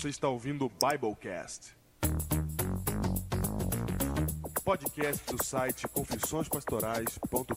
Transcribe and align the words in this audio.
Você 0.00 0.08
está 0.08 0.28
ouvindo 0.30 0.64
o 0.64 0.70
Biblecast. 0.70 1.76
Podcast 4.64 5.22
do 5.26 5.44
site 5.44 5.86
confissõespastorais.com.br. 5.88 7.50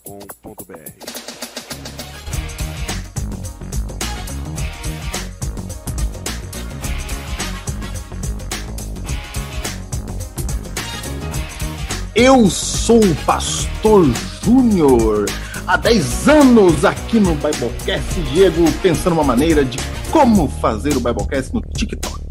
Eu 12.13 12.49
sou 12.49 12.99
o 12.99 13.15
Pastor 13.25 14.03
Júnior. 14.43 15.27
Há 15.65 15.77
10 15.77 16.27
anos 16.27 16.83
aqui 16.83 17.21
no 17.21 17.35
Biblecast, 17.35 18.21
Diego, 18.33 18.69
pensando 18.81 19.13
uma 19.13 19.23
maneira 19.23 19.63
de 19.63 19.77
como 20.11 20.49
fazer 20.49 20.97
o 20.97 20.99
Biblecast 20.99 21.53
no 21.53 21.61
TikTok. 21.61 22.22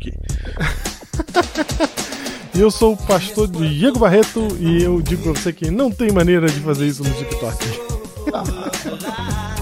Eu 2.54 2.70
sou 2.70 2.92
o 2.92 2.96
pastor 2.96 3.48
Diego 3.48 3.98
Barreto 3.98 4.46
e 4.60 4.82
eu 4.82 5.00
digo 5.00 5.22
pra 5.22 5.32
você 5.32 5.52
que 5.52 5.70
não 5.70 5.90
tem 5.90 6.12
maneira 6.12 6.46
de 6.46 6.60
fazer 6.60 6.86
isso 6.86 7.02
no 7.02 7.10
TikTok. 7.14 7.56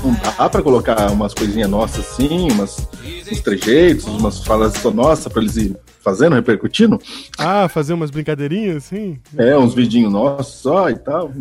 Não 0.02 0.12
dá 0.14 0.48
pra 0.48 0.62
colocar 0.62 1.10
umas 1.10 1.32
coisinhas 1.32 1.70
nossas 1.70 2.00
assim, 2.10 2.50
umas, 2.50 2.88
uns 3.30 3.40
trejeitos, 3.40 4.06
umas 4.06 4.42
falas 4.44 4.74
só 4.74 4.90
nossas 4.90 5.32
pra 5.32 5.40
eles 5.40 5.56
ir 5.56 5.76
fazendo, 6.00 6.34
repercutindo? 6.34 7.00
Ah, 7.38 7.68
fazer 7.68 7.92
umas 7.92 8.10
brincadeirinhas 8.10 8.78
assim? 8.78 9.20
É, 9.36 9.56
uns 9.56 9.74
vidinhos 9.74 10.12
nossos 10.12 10.54
só 10.60 10.90
e 10.90 10.96
tal. 10.98 11.32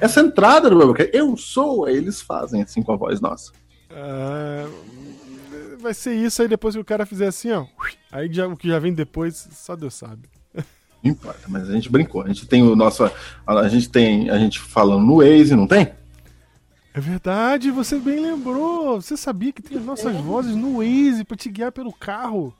Essa 0.00 0.20
entrada 0.20 0.70
do 0.70 0.78
Biblecast, 0.78 1.10
eu 1.14 1.36
sou, 1.36 1.88
eles 1.88 2.20
fazem 2.20 2.62
assim 2.62 2.82
com 2.82 2.92
a 2.92 2.96
voz 2.96 3.20
nossa. 3.20 3.52
Ah, 3.92 4.66
vai 5.80 5.94
ser 5.94 6.14
isso 6.14 6.42
aí 6.42 6.48
depois 6.48 6.74
que 6.74 6.80
o 6.80 6.84
cara 6.84 7.06
fizer 7.06 7.26
assim, 7.26 7.50
ó. 7.52 7.66
Aí 8.12 8.32
já, 8.32 8.46
o 8.46 8.56
que 8.56 8.68
já 8.68 8.78
vem 8.78 8.92
depois, 8.92 9.48
só 9.52 9.74
Deus 9.74 9.94
sabe. 9.94 10.28
Não 11.02 11.12
importa, 11.12 11.40
mas 11.48 11.68
a 11.68 11.72
gente 11.72 11.90
brincou. 11.90 12.22
A 12.22 12.28
gente 12.28 12.46
tem 12.46 12.62
o 12.62 12.76
nosso. 12.76 13.10
A 13.46 13.68
gente 13.68 13.88
tem 13.88 14.28
a 14.28 14.38
gente 14.38 14.60
falando 14.60 15.04
no 15.04 15.16
Waze, 15.16 15.56
não 15.56 15.66
tem? 15.66 15.92
É 16.92 17.00
verdade, 17.00 17.70
você 17.70 17.98
bem 17.98 18.20
lembrou. 18.20 19.00
Você 19.00 19.16
sabia 19.16 19.52
que 19.52 19.62
tem 19.62 19.78
as 19.78 19.84
nossas 19.84 20.14
vozes 20.16 20.54
no 20.54 20.78
Waze 20.78 21.24
pra 21.24 21.36
te 21.36 21.48
guiar 21.48 21.72
pelo 21.72 21.92
carro? 21.92 22.54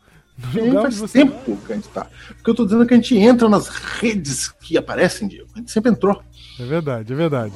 Tem, 0.55 0.73
faz 0.73 0.97
você 0.97 1.19
tempo 1.19 1.57
que 1.67 1.73
a 1.73 1.77
gente 1.77 1.89
tá. 1.89 2.07
Porque 2.29 2.51
eu 2.51 2.55
tô 2.55 2.65
dizendo 2.65 2.87
que 2.87 2.95
a 2.95 2.97
gente 2.97 3.17
entra 3.19 3.49
nas 3.49 3.69
redes 3.69 4.49
que 4.49 4.79
aparecem, 4.79 5.29
Diego. 5.29 5.51
A 5.55 5.59
gente 5.59 5.71
sempre 5.71 5.91
entrou. 5.91 6.23
É 6.59 6.65
verdade, 6.65 7.13
é 7.13 7.17
verdade. 7.17 7.55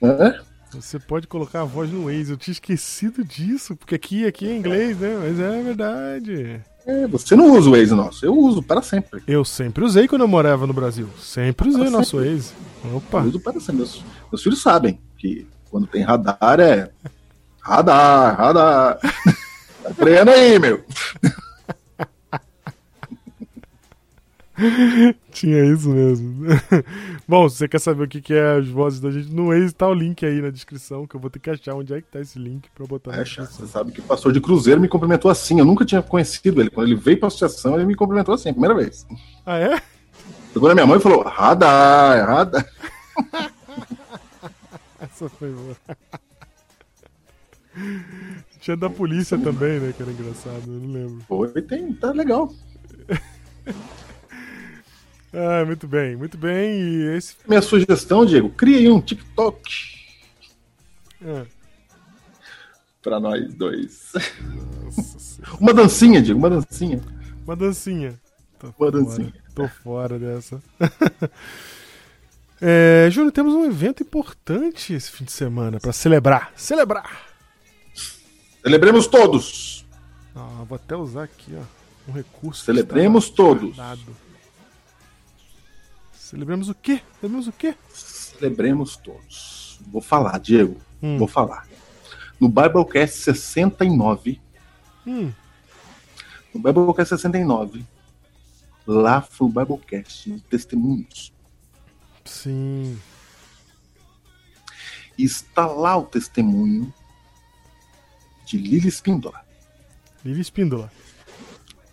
né? 0.00 0.40
Você 0.72 0.98
pode 0.98 1.26
colocar 1.26 1.62
a 1.62 1.64
voz 1.64 1.90
no 1.90 2.04
Waze. 2.04 2.32
Eu 2.32 2.36
tinha 2.36 2.52
esquecido 2.52 3.24
disso, 3.24 3.76
porque 3.76 3.94
aqui, 3.94 4.26
aqui 4.26 4.48
é 4.48 4.56
inglês, 4.56 4.98
né? 4.98 5.16
Mas 5.20 5.40
é 5.40 5.62
verdade. 5.62 6.60
É, 6.86 7.06
você 7.06 7.34
não 7.34 7.52
usa 7.52 7.68
o 7.68 7.72
Waze 7.72 7.94
nosso, 7.94 8.24
eu 8.24 8.36
uso 8.36 8.62
para 8.62 8.80
sempre. 8.80 9.20
Eu 9.26 9.44
sempre 9.44 9.84
usei 9.84 10.06
quando 10.06 10.22
eu 10.22 10.28
morava 10.28 10.66
no 10.66 10.72
Brasil. 10.72 11.08
Sempre 11.20 11.68
usei 11.68 11.88
o 11.88 11.90
nosso 11.90 12.18
Waze. 12.18 12.52
Opa. 12.94 13.18
Eu 13.18 13.24
uso 13.28 13.40
para 13.40 13.58
sempre. 13.58 13.76
Meus, 13.76 14.04
meus 14.30 14.42
filhos 14.42 14.62
sabem 14.62 15.00
que 15.18 15.46
quando 15.70 15.86
tem 15.86 16.02
radar 16.02 16.60
é. 16.60 16.90
Radar, 17.60 18.36
radar. 18.36 18.98
tá 19.82 19.94
freando 19.94 20.30
aí, 20.30 20.58
meu. 20.58 20.84
Tinha 25.32 25.64
isso 25.66 25.88
mesmo. 25.90 26.46
Bom, 27.28 27.48
se 27.48 27.56
você 27.58 27.68
quer 27.68 27.78
saber 27.78 28.04
o 28.04 28.08
que 28.08 28.20
que 28.22 28.32
é 28.34 28.56
as 28.58 28.68
vozes 28.68 29.00
da 29.00 29.10
gente 29.10 29.30
no 29.32 29.48
Waze, 29.48 29.74
tá 29.74 29.86
o 29.86 29.92
link 29.94 30.24
aí 30.24 30.40
na 30.40 30.48
descrição, 30.50 31.06
que 31.06 31.14
eu 31.14 31.20
vou 31.20 31.28
ter 31.28 31.38
que 31.38 31.50
achar 31.50 31.74
onde 31.74 31.92
é 31.92 32.00
que 32.00 32.08
tá 32.08 32.20
esse 32.20 32.38
link 32.38 32.68
pra 32.74 32.86
botar 32.86 33.10
na 33.12 33.18
É, 33.18 33.22
descrição. 33.24 33.66
você 33.66 33.66
sabe 33.66 33.92
que 33.92 34.00
o 34.00 34.04
pastor 34.04 34.32
de 34.32 34.40
Cruzeiro 34.40 34.80
me 34.80 34.88
cumprimentou 34.88 35.30
assim. 35.30 35.58
Eu 35.58 35.64
nunca 35.66 35.84
tinha 35.84 36.00
conhecido 36.02 36.60
ele. 36.60 36.70
Quando 36.70 36.86
ele 36.88 36.96
veio 36.96 37.18
pra 37.18 37.28
associação, 37.28 37.74
ele 37.74 37.84
me 37.84 37.94
cumprimentou 37.94 38.34
assim, 38.34 38.50
primeira 38.52 38.74
vez. 38.74 39.06
Ah, 39.44 39.58
é? 39.58 39.80
Na 40.54 40.74
minha 40.74 40.86
mãe 40.86 40.98
falou: 40.98 41.22
radar, 41.22 42.26
radar. 42.26 42.66
Essa 44.98 45.28
foi 45.28 45.50
boa. 45.52 45.76
Tinha 48.60 48.74
da 48.76 48.88
polícia 48.88 49.36
também, 49.36 49.78
né? 49.78 49.92
Que 49.94 50.02
era 50.02 50.10
engraçado, 50.10 50.62
eu 50.66 50.80
não 50.80 50.92
lembro. 50.94 51.22
Foi, 51.28 51.48
tem, 51.60 51.92
tá 51.92 52.10
legal. 52.10 52.50
Ah, 55.32 55.64
muito 55.66 55.86
bem, 55.86 56.16
muito 56.16 56.36
bem. 56.38 56.80
E 56.80 57.16
esse. 57.16 57.36
Minha 57.46 57.60
sugestão, 57.62 58.24
Diego, 58.24 58.48
cria 58.50 58.78
aí 58.78 58.88
um 58.90 59.00
TikTok 59.00 59.60
Ah, 61.24 61.44
pra 63.02 63.20
nós 63.20 63.52
dois. 63.54 64.12
Uma 65.60 65.74
dancinha, 65.74 66.22
Diego, 66.22 66.38
uma 66.38 66.50
dancinha. 66.50 67.00
Uma 67.44 67.54
dancinha. 67.56 68.18
Tô 68.58 68.66
Uma 68.68 68.72
fora, 68.72 68.90
dancinha. 68.92 69.34
Tô 69.54 69.68
fora 69.68 70.18
dessa. 70.18 70.62
é, 72.60 73.08
Júnior, 73.10 73.32
temos 73.32 73.54
um 73.54 73.64
evento 73.66 74.02
importante 74.02 74.94
esse 74.94 75.10
fim 75.10 75.24
de 75.24 75.32
semana 75.32 75.78
pra 75.78 75.92
celebrar. 75.92 76.52
Celebrar! 76.56 77.26
Celebremos 78.62 79.06
todos. 79.06 79.86
Ah, 80.34 80.64
vou 80.68 80.76
até 80.76 80.96
usar 80.96 81.24
aqui, 81.24 81.52
ó. 81.56 82.10
Um 82.10 82.12
recurso. 82.12 82.64
Celebremos 82.64 83.30
todos. 83.30 83.76
guardado. 83.76 84.25
Celebremos 86.26 86.68
o 86.68 86.74
quê? 86.74 87.00
Celebremos 87.20 87.46
o 87.46 87.52
quê? 87.52 87.76
Celebremos 87.88 88.96
todos. 88.96 89.78
Vou 89.92 90.02
falar, 90.02 90.38
Diego. 90.40 90.76
Hum. 91.00 91.18
Vou 91.18 91.28
falar. 91.28 91.68
No 92.40 92.48
Biblecast 92.48 93.16
69, 93.20 94.40
Hum, 95.06 95.32
no 96.52 96.60
Biblecast 96.60 97.10
69, 97.10 97.86
lá 98.84 99.20
foi 99.22 99.46
o 99.46 99.50
Biblecast 99.50 100.28
de 100.32 100.40
testemunhos. 100.40 101.32
sim. 102.24 102.98
E 105.16 105.24
está 105.24 105.64
lá 105.66 105.96
o 105.96 106.02
testemunho 106.04 106.92
de 108.44 108.58
Lili 108.58 108.88
Espíndola. 108.88 109.40
Lili 110.24 110.40
Espíndola. 110.40 110.92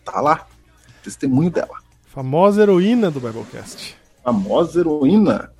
Tá 0.03 0.19
lá. 0.19 0.45
Testemunho 1.03 1.49
dela. 1.51 1.81
Famosa 2.07 2.63
heroína 2.63 3.09
do 3.11 3.22
Biblecast. 3.22 3.95
Famosa 4.23 4.79
heroína 4.79 5.51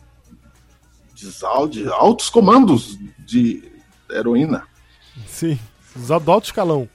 de, 1.14 1.30
al- 1.46 1.68
de 1.68 1.88
altos 1.88 2.30
comandos 2.30 2.98
de 3.26 3.64
heroína. 4.10 4.64
Sim. 5.28 5.60
Do 5.96 6.32
alto 6.32 6.46
escalão. 6.46 6.90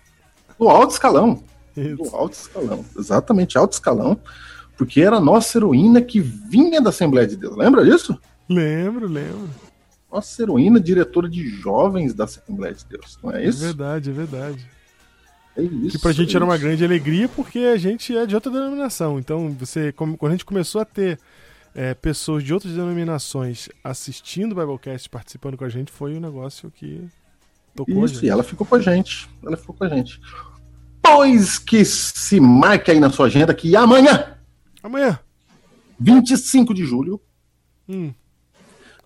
Do 0.59 0.69
alto 0.69 0.93
escalão. 0.93 1.43
Isso. 1.77 1.97
Do 2.03 2.17
alto 2.17 2.33
escalão. 2.35 2.85
Exatamente, 2.99 3.57
alto 3.57 3.73
escalão. 3.75 4.19
Porque 4.77 5.01
era 5.01 5.17
a 5.17 5.21
nossa 5.21 5.59
heroína 5.59 6.01
que 6.01 6.21
vinha 6.21 6.81
da 6.81 6.91
Assembleia 6.91 7.27
de 7.27 7.37
Deus. 7.37 7.57
Lembra 7.57 7.85
disso? 7.85 8.19
Lembro, 8.49 9.07
lembro. 9.07 9.49
Nossa 10.11 10.43
heroína, 10.43 10.81
diretora 10.81 11.29
de 11.29 11.47
jovens 11.49 12.15
da 12.15 12.25
Assembleia 12.25 12.75
de 12.75 12.85
Deus. 12.87 13.19
Não 13.23 13.31
é 13.33 13.45
É 13.45 13.49
isso? 13.49 13.61
verdade, 13.61 14.11
é 14.11 14.13
verdade. 14.13 14.67
É 15.57 15.63
isso. 15.63 15.97
Que 15.97 15.99
pra 15.99 16.13
gente 16.13 16.33
é 16.33 16.37
era 16.37 16.45
uma 16.45 16.57
grande 16.57 16.85
alegria 16.85 17.29
porque 17.29 17.59
a 17.59 17.77
gente 17.77 18.17
é 18.17 18.25
de 18.25 18.35
outra 18.35 18.51
denominação. 18.51 19.19
Então, 19.19 19.51
você, 19.59 19.93
como- 19.93 20.17
quando 20.17 20.31
a 20.33 20.35
gente 20.35 20.45
começou 20.45 20.81
a 20.81 20.85
ter 20.85 21.19
é, 21.79 21.95
pessoas 21.95 22.43
de 22.43 22.53
outras 22.53 22.73
denominações 22.75 23.69
assistindo 23.85 24.51
o 24.51 24.55
Biblecast, 24.57 25.09
participando 25.09 25.57
com 25.57 25.65
a 25.65 25.69
gente, 25.69 25.93
foi 25.93 26.17
um 26.17 26.19
negócio 26.19 26.73
que 26.73 27.07
tocou 27.73 28.03
a 28.03 28.07
Isso, 28.07 28.25
e 28.25 28.29
ela 28.29 28.43
ficou 28.43 28.67
com 28.67 28.75
a 28.75 28.81
gente. 28.81 29.31
Ela 29.47 29.57
ficou 29.57 29.77
com 29.77 29.85
a 29.85 29.89
gente. 29.89 30.21
Pois 31.01 31.57
que 31.57 31.85
se 31.85 32.41
marque 32.41 32.91
aí 32.91 32.99
na 32.99 33.11
sua 33.11 33.27
agenda 33.27 33.55
que 33.55 33.77
amanhã, 33.77 34.37
Amanhã. 34.83 35.21
25 36.01 36.75
de 36.75 36.85
julho 36.85 37.21
Hum, 37.89 38.13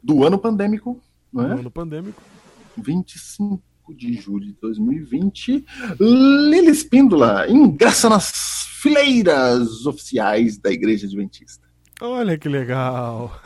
do 0.02 0.24
ano 0.24 0.38
pandêmico, 0.38 0.98
não 1.30 1.44
é? 1.44 1.48
no 1.48 1.60
ano 1.60 1.70
pandêmico. 1.70 2.22
25 2.78 3.60
de 3.94 4.14
julho 4.14 4.46
de 4.46 4.54
2020, 4.54 5.62
Lili 6.00 6.70
Espíndola 6.70 7.46
ingressa 7.50 8.08
nas 8.08 8.32
fileiras 8.80 9.84
oficiais 9.84 10.56
da 10.56 10.72
Igreja 10.72 11.06
Adventista. 11.06 11.61
Olha 12.04 12.36
que 12.36 12.48
legal. 12.48 13.30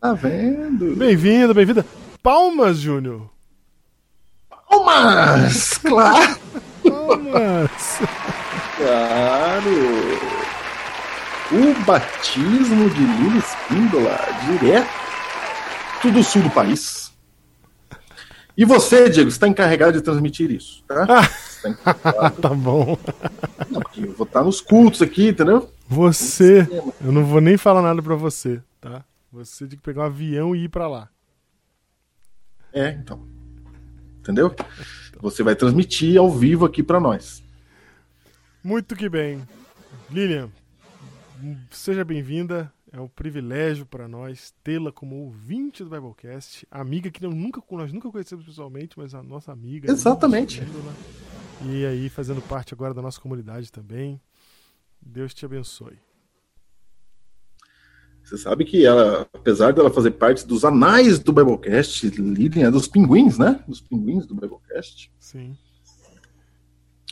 Tá 0.00 0.12
vendo? 0.14 0.94
Bem-vindo, 0.94 1.52
bem-vinda. 1.52 1.84
Palmas, 2.22 2.78
Júnior. 2.78 3.28
Palmas! 4.70 5.78
Claro! 5.82 6.38
Palmas. 6.84 7.98
Claro! 8.76 9.70
O 11.50 11.84
batismo 11.84 12.88
de 12.90 13.00
Lili 13.00 13.38
Espíndola, 13.38 14.20
direto 14.46 16.12
do 16.12 16.22
sul 16.22 16.42
do 16.42 16.50
país. 16.50 17.12
E 18.56 18.64
você, 18.64 19.10
Diego, 19.10 19.30
está 19.30 19.48
encarregado 19.48 19.94
de 19.94 20.00
transmitir 20.00 20.48
isso, 20.52 20.84
tá? 20.86 21.06
Encarregado. 21.66 22.36
tá 22.42 22.48
bom. 22.50 22.96
Não, 23.70 23.80
porque 23.80 24.02
eu 24.02 24.12
vou 24.12 24.26
estar 24.26 24.44
nos 24.44 24.60
cultos 24.60 25.02
aqui, 25.02 25.28
entendeu? 25.28 25.70
Você, 25.88 26.68
eu 27.00 27.10
não 27.10 27.24
vou 27.24 27.40
nem 27.40 27.56
falar 27.56 27.82
nada 27.82 28.02
pra 28.02 28.14
você, 28.14 28.62
tá? 28.80 29.04
Você 29.32 29.66
tem 29.66 29.78
que 29.78 29.84
pegar 29.84 30.02
um 30.02 30.06
avião 30.06 30.54
e 30.54 30.64
ir 30.64 30.68
pra 30.68 30.86
lá. 30.88 31.08
É, 32.72 32.90
então. 32.90 33.26
Entendeu? 34.18 34.54
Você 35.20 35.42
vai 35.42 35.56
transmitir 35.56 36.18
ao 36.18 36.30
vivo 36.30 36.66
aqui 36.66 36.82
pra 36.82 37.00
nós. 37.00 37.42
Muito 38.62 38.94
que 38.94 39.08
bem. 39.08 39.40
Lilian, 40.10 40.50
seja 41.70 42.04
bem-vinda. 42.04 42.72
É 42.90 43.00
um 43.00 43.08
privilégio 43.08 43.84
para 43.84 44.08
nós 44.08 44.54
tê-la 44.64 44.90
como 44.90 45.16
ouvinte 45.16 45.84
do 45.84 45.90
Biblecast, 45.90 46.66
amiga 46.70 47.10
que 47.10 47.26
nunca, 47.26 47.62
nós 47.70 47.92
nunca 47.92 48.10
conhecemos 48.10 48.46
pessoalmente, 48.46 48.98
mas 48.98 49.14
a 49.14 49.22
nossa 49.22 49.52
amiga. 49.52 49.92
Exatamente. 49.92 50.62
E 51.66 51.84
aí, 51.84 52.08
fazendo 52.08 52.40
parte 52.42 52.72
agora 52.72 52.94
da 52.94 53.02
nossa 53.02 53.20
comunidade 53.20 53.72
também. 53.72 54.20
Deus 55.00 55.34
te 55.34 55.44
abençoe. 55.44 55.98
Você 58.22 58.36
sabe 58.36 58.64
que 58.64 58.84
ela, 58.84 59.22
apesar 59.32 59.72
dela 59.72 59.90
fazer 59.90 60.10
parte 60.12 60.46
dos 60.46 60.64
anais 60.64 61.18
do 61.18 61.32
Biblecast, 61.32 62.08
Lilian 62.10 62.68
é 62.68 62.70
dos 62.70 62.86
pinguins, 62.86 63.38
né? 63.38 63.64
Dos 63.66 63.80
pinguins 63.80 64.26
do 64.26 64.34
Biblecast. 64.34 65.10
Sim. 65.18 65.56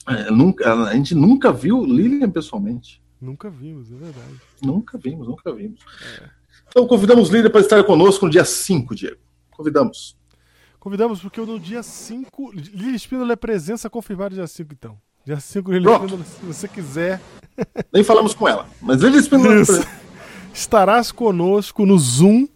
É, 0.07 0.31
nunca, 0.31 0.73
a 0.85 0.95
gente 0.95 1.15
nunca 1.15 1.51
viu 1.53 1.85
Lilian 1.85 2.31
pessoalmente. 2.31 3.03
Nunca 3.21 3.49
vimos, 3.49 3.91
é 3.91 3.97
verdade. 3.97 4.41
Nunca 4.63 4.99
vimos, 4.99 5.27
nunca 5.27 5.53
vimos. 5.55 5.81
É. 6.21 6.31
Então 6.69 6.87
convidamos 6.87 7.31
Lilian 7.31 7.51
para 7.51 7.63
estar 7.63 7.83
conosco 7.83 8.27
no 8.27 8.31
dia 8.31 8.45
5, 8.45 8.95
Diego. 8.95 9.17
Convidamos. 9.51 10.17
Convidamos, 10.87 11.19
porque 11.19 11.41
no 11.41 11.59
dia 11.59 11.83
5. 11.83 12.53
Lilian 12.53 12.95
Espíndola 12.95 13.33
é 13.33 13.37
presença 13.37 13.91
confirmada 13.91 14.37
dia 14.37 14.47
5, 14.47 14.73
então. 14.73 14.97
Dia 15.25 15.41
5, 15.41 15.73
Lilian 15.73 15.95
Espíndola, 15.95 16.25
se 16.25 16.47
você 16.47 16.69
quiser. 16.69 17.21
Nem 17.93 18.05
falamos 18.05 18.33
com 18.35 18.47
ela, 18.47 18.69
mas 18.81 19.01
Lilian 19.03 19.19
Espíndola. 19.19 19.63
É 19.63 19.65
Estarás 20.55 21.11
conosco 21.11 21.85
no 21.85 21.99
Zoom 21.99 22.47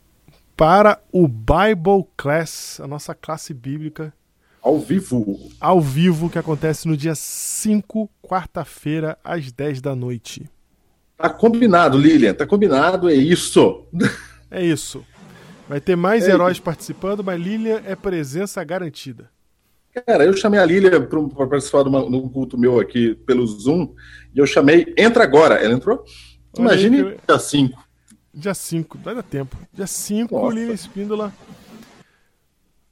para 0.56 1.02
o 1.10 1.26
Bible 1.26 2.06
Class, 2.16 2.78
a 2.80 2.86
nossa 2.86 3.16
classe 3.16 3.52
bíblica 3.52 4.14
ao 4.62 4.78
vivo. 4.78 5.50
Ao 5.60 5.80
vivo, 5.80 6.30
que 6.30 6.38
acontece 6.38 6.86
no 6.86 6.96
dia 6.96 7.16
5, 7.16 8.08
quarta-feira, 8.22 9.18
às 9.24 9.50
10 9.50 9.80
da 9.80 9.96
noite. 9.96 10.48
Tá 11.16 11.30
combinado, 11.30 11.98
Lilian. 11.98 12.32
Tá 12.34 12.46
combinado, 12.46 13.10
é 13.10 13.14
isso. 13.14 13.86
É 14.52 14.64
isso. 14.64 15.04
Vai 15.70 15.81
ter 15.81 15.94
mais 15.94 16.26
é 16.26 16.32
heróis 16.32 16.58
participando, 16.58 17.22
mas 17.22 17.40
Lilian 17.40 17.81
é 17.87 17.94
presença 17.94 18.62
garantida. 18.64 19.31
Cara, 20.05 20.25
eu 20.25 20.37
chamei 20.37 20.58
a 20.58 20.64
Lilian 20.64 21.06
para 21.06 21.46
participar 21.46 21.84
de 21.84 21.88
um 21.88 22.28
culto 22.28 22.58
meu 22.58 22.81
aqui 22.81 23.14
pelo 23.14 23.46
Zoom 23.46 23.94
e 24.34 24.40
eu 24.40 24.46
chamei 24.49 24.93
Entra 24.99 25.22
Agora. 25.22 25.55
Ela 25.55 25.75
entrou? 25.75 26.05
Imagine 26.58 26.99
eu... 26.99 27.19
dia 27.25 27.38
5. 27.38 27.84
Dia 28.34 28.52
5, 28.52 28.99
vai 28.99 29.14
dar 29.14 29.22
tempo. 29.22 29.56
Dia 29.72 29.87
5, 29.87 30.50
Lilian 30.50 30.75
Espíndola 30.75 31.32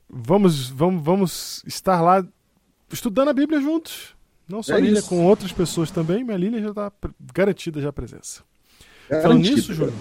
vamos, 0.09 0.69
vamos, 0.69 1.03
vamos 1.03 1.65
estar 1.67 2.01
lá 2.01 2.25
estudando 2.93 3.29
a 3.29 3.33
Bíblia 3.33 3.61
juntos. 3.61 4.17
Não 4.49 4.63
só 4.63 4.75
é 4.75 4.77
a 4.77 4.81
Lília, 4.81 5.03
com 5.03 5.27
outras 5.27 5.51
pessoas 5.51 5.91
também, 5.91 6.23
mas 6.23 6.37
a 6.37 6.39
Lília 6.39 6.63
já 6.63 6.69
está 6.69 6.93
garantida 7.35 7.81
já 7.81 7.89
a 7.89 7.93
presença. 7.93 8.45
Garantida. 9.11 9.23
Falando 9.29 9.43
nisso, 9.43 9.75
Júnior, 9.75 9.95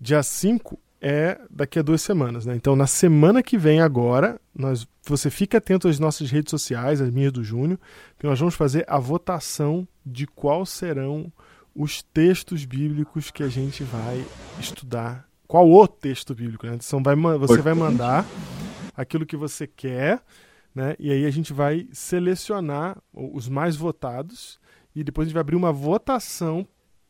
dia 0.00 0.22
5 0.22 0.78
é 1.06 1.40
daqui 1.48 1.78
a 1.78 1.82
duas 1.82 2.02
semanas, 2.02 2.44
né? 2.44 2.56
Então, 2.56 2.74
na 2.74 2.88
semana 2.88 3.40
que 3.40 3.56
vem 3.56 3.80
agora, 3.80 4.40
nós, 4.52 4.88
você 5.04 5.30
fica 5.30 5.58
atento 5.58 5.86
às 5.86 6.00
nossas 6.00 6.28
redes 6.32 6.50
sociais, 6.50 7.00
as 7.00 7.12
minhas 7.12 7.30
do 7.30 7.44
Júnior, 7.44 7.78
que 8.18 8.26
nós 8.26 8.40
vamos 8.40 8.56
fazer 8.56 8.84
a 8.88 8.98
votação 8.98 9.86
de 10.04 10.26
quais 10.26 10.70
serão 10.70 11.32
os 11.72 12.02
textos 12.02 12.64
bíblicos 12.64 13.30
que 13.30 13.44
a 13.44 13.48
gente 13.48 13.84
vai 13.84 14.24
estudar. 14.58 15.28
Qual 15.46 15.70
o 15.70 15.86
texto 15.86 16.34
bíblico, 16.34 16.66
né? 16.66 16.76
Então, 16.84 17.00
vai, 17.00 17.14
você 17.38 17.62
vai 17.62 17.74
mandar 17.74 18.26
aquilo 18.96 19.24
que 19.24 19.36
você 19.36 19.64
quer, 19.64 20.20
né? 20.74 20.96
E 20.98 21.12
aí 21.12 21.24
a 21.24 21.30
gente 21.30 21.52
vai 21.52 21.86
selecionar 21.92 23.00
os 23.14 23.48
mais 23.48 23.76
votados 23.76 24.58
e 24.92 25.04
depois 25.04 25.26
a 25.26 25.28
gente 25.28 25.34
vai 25.34 25.42
abrir 25.42 25.54
uma 25.54 25.72
votação 25.72 26.66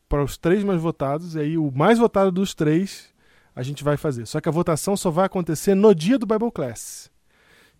para 0.07 0.23
os 0.23 0.37
três 0.37 0.63
mais 0.63 0.79
votados 0.79 1.33
e 1.33 1.39
aí 1.39 1.57
o 1.57 1.71
mais 1.71 1.97
votado 1.97 2.31
dos 2.31 2.53
três 2.53 3.16
a 3.57 3.63
gente 3.63 3.83
vai 3.83 3.97
fazer. 3.97 4.27
Só 4.27 4.39
que 4.39 4.47
a 4.47 4.51
votação 4.51 4.95
só 4.95 5.09
vai 5.09 5.25
acontecer 5.25 5.73
no 5.73 5.95
dia 5.95 6.19
do 6.19 6.27
Bible 6.27 6.51
Class. 6.51 7.09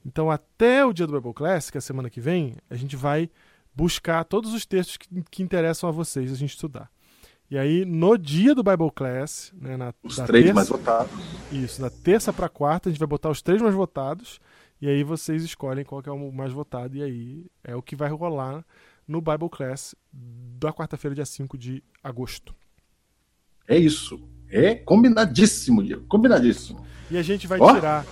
Então 0.03 0.31
até 0.31 0.83
o 0.83 0.91
dia 0.91 1.06
do 1.06 1.13
Bible 1.13 1.35
Class, 1.35 1.69
que 1.69 1.77
é 1.77 1.79
a 1.79 1.81
semana 1.81 2.09
que 2.09 2.19
vem, 2.19 2.56
a 2.68 2.75
gente 2.75 2.95
vai 2.95 3.29
buscar 3.75 4.24
todos 4.24 4.56
os 4.56 4.65
textos 4.65 4.97
que, 4.97 5.07
que 5.29 5.44
interessam 5.44 5.88
a 5.88 5.91
vocês 5.91 6.31
a 6.31 6.35
gente 6.35 6.50
estudar. 6.50 6.89
E 7.50 7.57
aí, 7.57 7.85
no 7.85 8.18
dia 8.18 8.53
do 8.56 8.63
Bible 8.63 8.91
Class, 8.91 9.53
né, 9.56 9.77
na, 9.77 9.94
os 10.03 10.15
três 10.15 10.45
terça, 10.45 10.53
mais 10.53 10.68
votados. 10.68 11.12
Isso, 11.51 11.81
na 11.81 11.89
terça 11.89 12.33
para 12.33 12.50
quarta, 12.50 12.89
a 12.89 12.91
gente 12.91 13.00
vai 13.00 13.07
botar 13.07 13.30
os 13.30 13.41
três 13.41 13.62
mais 13.62 13.73
votados. 13.73 14.41
E 14.81 14.89
aí 14.89 15.03
vocês 15.03 15.44
escolhem 15.44 15.85
qual 15.85 16.01
é 16.06 16.12
o 16.12 16.31
mais 16.31 16.51
votado. 16.51 16.97
E 16.97 17.03
aí 17.03 17.45
é 17.63 17.75
o 17.75 17.83
que 17.83 17.95
vai 17.95 18.09
rolar 18.09 18.65
no 19.07 19.21
Bible 19.21 19.50
Class 19.50 19.95
da 20.12 20.73
quarta-feira, 20.73 21.15
dia 21.15 21.25
5 21.25 21.57
de 21.57 21.83
agosto. 22.03 22.53
É 23.68 23.77
isso. 23.77 24.19
É 24.49 24.75
combinadíssimo, 24.75 25.83
Diego. 25.83 26.05
Combinadíssimo. 26.07 26.85
E 27.09 27.17
a 27.17 27.21
gente 27.21 27.47
vai 27.47 27.59
oh. 27.59 27.73
tirar 27.73 28.05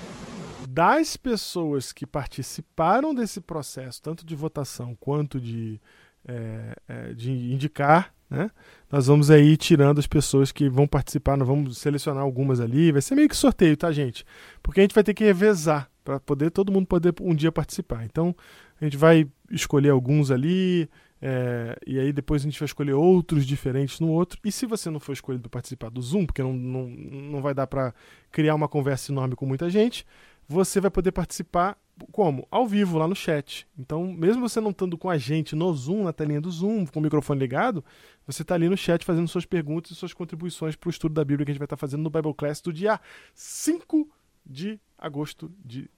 das 0.67 1.15
pessoas 1.15 1.93
que 1.93 2.05
participaram 2.05 3.13
desse 3.13 3.39
processo, 3.39 4.01
tanto 4.01 4.25
de 4.25 4.35
votação 4.35 4.95
quanto 4.99 5.39
de, 5.39 5.79
é, 6.27 6.75
é, 6.87 7.13
de 7.13 7.31
indicar 7.31 8.13
né? 8.29 8.49
Nós 8.91 9.07
vamos 9.07 9.29
aí 9.29 9.55
tirando 9.55 9.99
as 9.99 10.07
pessoas 10.07 10.51
que 10.51 10.67
vão 10.69 10.87
participar, 10.87 11.37
nós 11.37 11.47
vamos 11.47 11.77
selecionar 11.77 12.23
algumas 12.23 12.59
ali, 12.59 12.91
vai 12.91 13.01
ser 13.01 13.15
meio 13.15 13.29
que 13.29 13.35
sorteio, 13.35 13.77
tá, 13.77 13.91
gente? 13.91 14.25
Porque 14.63 14.79
a 14.79 14.83
gente 14.83 14.95
vai 14.95 15.03
ter 15.03 15.13
que 15.13 15.23
revezar 15.23 15.89
para 16.03 16.19
poder 16.19 16.51
todo 16.51 16.71
mundo 16.71 16.87
poder 16.87 17.13
um 17.21 17.35
dia 17.35 17.51
participar. 17.51 18.03
Então, 18.05 18.35
a 18.79 18.83
gente 18.83 18.97
vai 18.97 19.27
escolher 19.49 19.89
alguns 19.89 20.31
ali, 20.31 20.89
é, 21.21 21.77
e 21.88 22.00
aí 22.00 22.12
depois 22.12 22.41
a 22.41 22.45
gente 22.45 22.59
vai 22.59 22.65
escolher 22.65 22.94
outros 22.94 23.45
diferentes 23.45 24.00
no 24.00 24.09
outro. 24.09 24.39
E 24.44 24.51
se 24.51 24.65
você 24.65 24.89
não 24.89 25.00
for 25.00 25.13
escolhido 25.13 25.44
para 25.44 25.57
participar 25.57 25.89
do 25.89 26.01
Zoom, 26.01 26.25
porque 26.25 26.44
não, 26.44 26.53
não, 26.53 26.88
não 26.88 27.41
vai 27.41 27.53
dar 27.53 27.67
para 27.67 27.94
criar 28.31 28.56
uma 28.56 28.67
conversa 28.67 29.12
enorme 29.12 29.35
com 29.35 29.45
muita 29.45 29.69
gente, 29.69 30.06
você 30.47 30.79
vai 30.79 30.91
poder 30.91 31.12
participar 31.12 31.77
como? 32.12 32.45
Ao 32.51 32.67
vivo, 32.67 32.97
lá 32.97 33.07
no 33.07 33.15
chat. 33.15 33.67
Então, 33.77 34.12
mesmo 34.12 34.47
você 34.47 34.59
não 34.59 34.71
estando 34.71 34.97
com 34.97 35.09
a 35.09 35.17
gente 35.17 35.56
no 35.56 35.73
Zoom, 35.73 36.03
na 36.03 36.13
telinha 36.13 36.41
do 36.41 36.51
Zoom, 36.51 36.85
com 36.85 37.00
o 37.00 37.01
microfone 37.01 37.39
ligado, 37.39 37.83
você 38.27 38.41
está 38.41 38.56
ali 38.56 38.68
no 38.68 38.75
chat 38.75 39.06
fazendo 39.06 39.27
suas 39.27 39.45
perguntas 39.45 39.91
e 39.91 39.95
suas 39.95 40.13
contribuições 40.13 40.75
para 40.75 40.88
o 40.88 40.91
estudo 40.91 41.13
da 41.13 41.23
Bíblia 41.23 41.45
que 41.45 41.51
a 41.51 41.53
gente 41.53 41.59
vai 41.59 41.65
estar 41.65 41.77
tá 41.77 41.79
fazendo 41.79 42.03
no 42.03 42.09
Bible 42.09 42.33
Class 42.33 42.61
do 42.61 42.73
dia 42.73 43.00
5 43.33 44.09
de 44.45 44.79
agosto 44.97 45.51
de, 45.63 45.89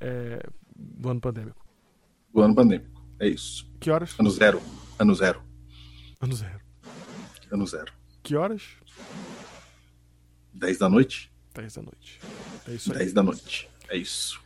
é, 0.00 0.40
do 0.74 1.10
ano 1.10 1.20
pandêmico. 1.20 1.64
Do 2.32 2.40
ano 2.40 2.54
pandêmico, 2.54 3.03
é 3.18 3.28
isso. 3.28 3.70
Que 3.80 3.90
horas? 3.90 4.14
Ano 4.18 4.30
zero. 4.30 4.62
Ano 4.98 5.14
zero. 5.14 5.42
Ano 6.20 6.34
zero. 6.34 6.60
Ano 7.50 7.66
zero. 7.66 7.92
Que 8.22 8.36
horas? 8.36 8.62
10 10.54 10.78
da 10.78 10.88
noite. 10.88 11.30
10 11.54 11.74
da 11.74 11.82
noite. 11.82 12.20
É 12.66 12.72
isso 12.72 12.92
aí. 12.92 12.98
10 12.98 13.12
da 13.12 13.22
noite. 13.22 13.68
É 13.88 13.96
isso. 13.96 14.40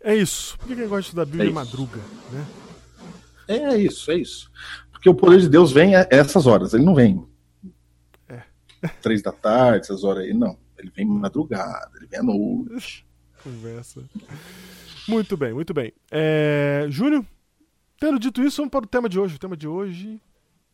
É 0.00 0.14
isso. 0.14 0.58
Por 0.58 0.68
que 0.68 0.76
quem 0.76 0.84
gosta 0.86 1.00
de 1.00 1.06
estudar 1.06 1.22
a 1.22 1.26
Bíblia 1.26 1.48
é 1.48 1.52
madruga, 1.52 2.00
né? 2.30 2.46
É 3.48 3.76
isso, 3.76 4.10
é 4.10 4.16
isso. 4.16 4.50
Porque 4.90 5.08
o 5.08 5.14
poder 5.14 5.40
de 5.40 5.48
Deus 5.48 5.72
vem 5.72 5.94
a 5.94 6.06
essas 6.10 6.46
horas, 6.46 6.74
ele 6.74 6.84
não 6.84 6.94
vem. 6.94 7.26
É. 8.28 8.42
Três 9.00 9.22
da 9.22 9.32
tarde, 9.32 9.80
essas 9.80 10.04
horas 10.04 10.24
aí, 10.24 10.34
não. 10.34 10.58
Ele 10.76 10.90
vem 10.94 11.06
madrugada, 11.06 11.90
ele 11.96 12.06
vem 12.06 12.20
à 12.20 12.22
noite. 12.22 13.06
Conversa. 13.42 14.04
Muito 15.08 15.36
bem, 15.36 15.52
muito 15.54 15.72
bem. 15.72 15.92
É... 16.10 16.86
Júnior, 16.90 17.24
tendo 17.98 18.18
dito 18.18 18.42
isso, 18.42 18.58
vamos 18.58 18.70
para 18.70 18.84
o 18.84 18.88
tema 18.88 19.08
de 19.08 19.18
hoje. 19.18 19.36
O 19.36 19.38
tema 19.38 19.56
de 19.56 19.68
hoje. 19.68 20.20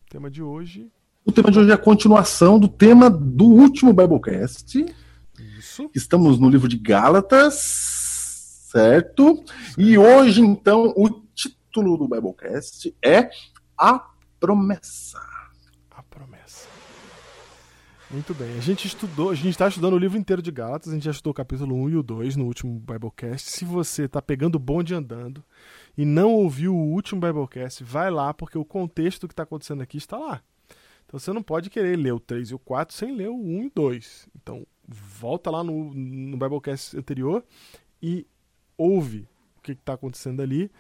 O 0.07 0.11
tema 0.11 0.31
de 0.31 0.43
hoje. 0.43 0.91
O 1.25 1.33
tema 1.33 1.51
de 1.51 1.59
hoje 1.59 1.71
é 1.71 1.75
a 1.75 1.79
continuação 1.79 2.59
do 2.59 2.69
tema 2.69 3.09
do 3.09 3.45
último 3.45 3.93
Biblecast. 3.93 4.85
Isso. 5.59 5.91
Estamos 5.95 6.39
no 6.39 6.49
livro 6.49 6.69
de 6.69 6.77
Gálatas 6.77 8.03
certo? 8.73 9.45
E 9.77 9.99
hoje, 9.99 10.41
então, 10.41 10.95
o 10.97 11.11
título 11.35 11.99
do 11.99 12.09
Biblecast 12.09 12.95
é 13.05 13.29
A 13.77 14.09
Promessa. 14.41 15.21
A 15.91 16.03
Promessa. 16.03 16.69
Muito 18.11 18.33
bem. 18.33 18.57
A 18.57 18.61
gente 18.61 18.87
estudou, 18.87 19.29
a 19.31 19.35
gente 19.35 19.51
está 19.51 19.69
estudando 19.69 19.93
o 19.93 19.99
livro 19.99 20.19
inteiro 20.19 20.41
de 20.41 20.51
Gálatas, 20.51 20.91
a 20.91 20.95
gente 20.95 21.05
já 21.05 21.11
estudou 21.11 21.33
o 21.33 21.35
capítulo 21.35 21.75
1 21.85 21.91
e 21.91 21.97
o 21.97 22.03
2 22.03 22.37
no 22.37 22.47
último 22.47 22.81
Biblecast. 22.81 23.51
Se 23.51 23.65
você 23.67 24.05
está 24.05 24.23
pegando 24.23 24.55
o 24.55 24.59
bonde 24.59 24.95
andando 24.95 25.45
e 25.97 26.05
não 26.05 26.33
ouviu 26.33 26.75
o 26.75 26.93
último 26.93 27.21
Biblecast, 27.21 27.85
vai 27.85 28.11
lá, 28.11 28.33
porque 28.33 28.57
o 28.57 28.65
contexto 28.65 29.29
que 29.29 29.33
está 29.33 29.43
acontecendo 29.43 29.83
aqui 29.83 29.99
está 29.99 30.19
lá. 30.19 30.43
Então 31.07 31.19
você 31.19 31.33
não 31.33 31.43
pode 31.43 31.69
querer 31.69 31.97
ler 31.97 32.13
o 32.13 32.21
3 32.21 32.51
e 32.51 32.55
o 32.55 32.59
4 32.59 32.95
sem 32.95 33.15
ler 33.15 33.29
o 33.29 33.37
1 33.37 33.65
e 33.65 33.71
2. 33.75 34.29
Então 34.41 34.67
volta 34.89 35.51
lá 35.51 35.63
no, 35.63 35.93
no 35.93 36.37
Biblecast 36.37 36.97
anterior 36.97 37.45
e 38.03 38.27
ouve 38.77 39.29
o 39.59 39.63
que 39.63 39.73
está 39.73 39.93
acontecendo 39.93 40.43
ali, 40.43 40.71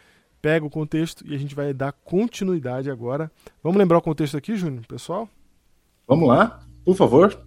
pega 0.40 0.66
o 0.66 0.70
contexto 0.70 1.24
e 1.26 1.34
a 1.34 1.38
gente 1.38 1.54
vai 1.54 1.72
dar 1.72 1.92
continuidade 1.92 2.90
agora. 2.90 3.30
Vamos 3.62 3.78
lembrar 3.78 3.98
o 3.98 4.02
contexto 4.02 4.36
aqui, 4.36 4.56
Júnior, 4.56 4.86
pessoal? 4.86 5.28
Vamos 6.06 6.28
lá, 6.28 6.66
por 6.84 6.96
favor. 6.96 7.46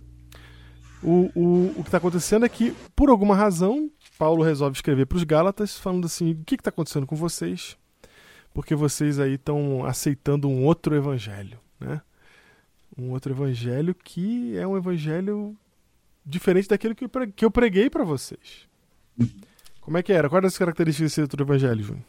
O, 1.04 1.30
o, 1.36 1.68
o 1.78 1.84
que 1.84 1.88
está 1.90 1.98
acontecendo 1.98 2.46
é 2.46 2.50
que, 2.50 2.74
por 2.96 3.10
alguma 3.10 3.36
razão, 3.36 3.92
Paulo 4.18 4.44
resolve 4.44 4.76
escrever 4.76 5.06
para 5.06 5.18
os 5.18 5.24
Gálatas, 5.24 5.78
falando 5.78 6.06
assim: 6.06 6.32
o 6.32 6.44
que 6.46 6.56
está 6.56 6.70
acontecendo 6.70 7.06
com 7.06 7.16
vocês? 7.16 7.78
porque 8.56 8.74
vocês 8.74 9.20
aí 9.20 9.34
estão 9.34 9.86
aceitando 9.86 10.48
um 10.48 10.64
outro 10.64 10.96
evangelho, 10.96 11.60
né? 11.78 12.02
Um 12.98 13.12
outro 13.12 13.34
evangelho 13.34 13.94
que 13.94 14.58
é 14.58 14.66
um 14.66 14.78
evangelho 14.78 15.54
diferente 16.26 16.70
daquele 16.70 16.96
que 16.96 17.44
eu 17.44 17.52
preguei 17.52 17.90
para 17.90 18.06
vocês. 18.06 18.66
Como 19.82 19.98
é 19.98 20.02
que 20.02 20.14
era? 20.14 20.30
Quais 20.30 20.46
as 20.46 20.58
características 20.58 21.12
desse 21.12 21.22
outro 21.22 21.44
evangelho, 21.44 21.84
Júnior? 21.84 22.06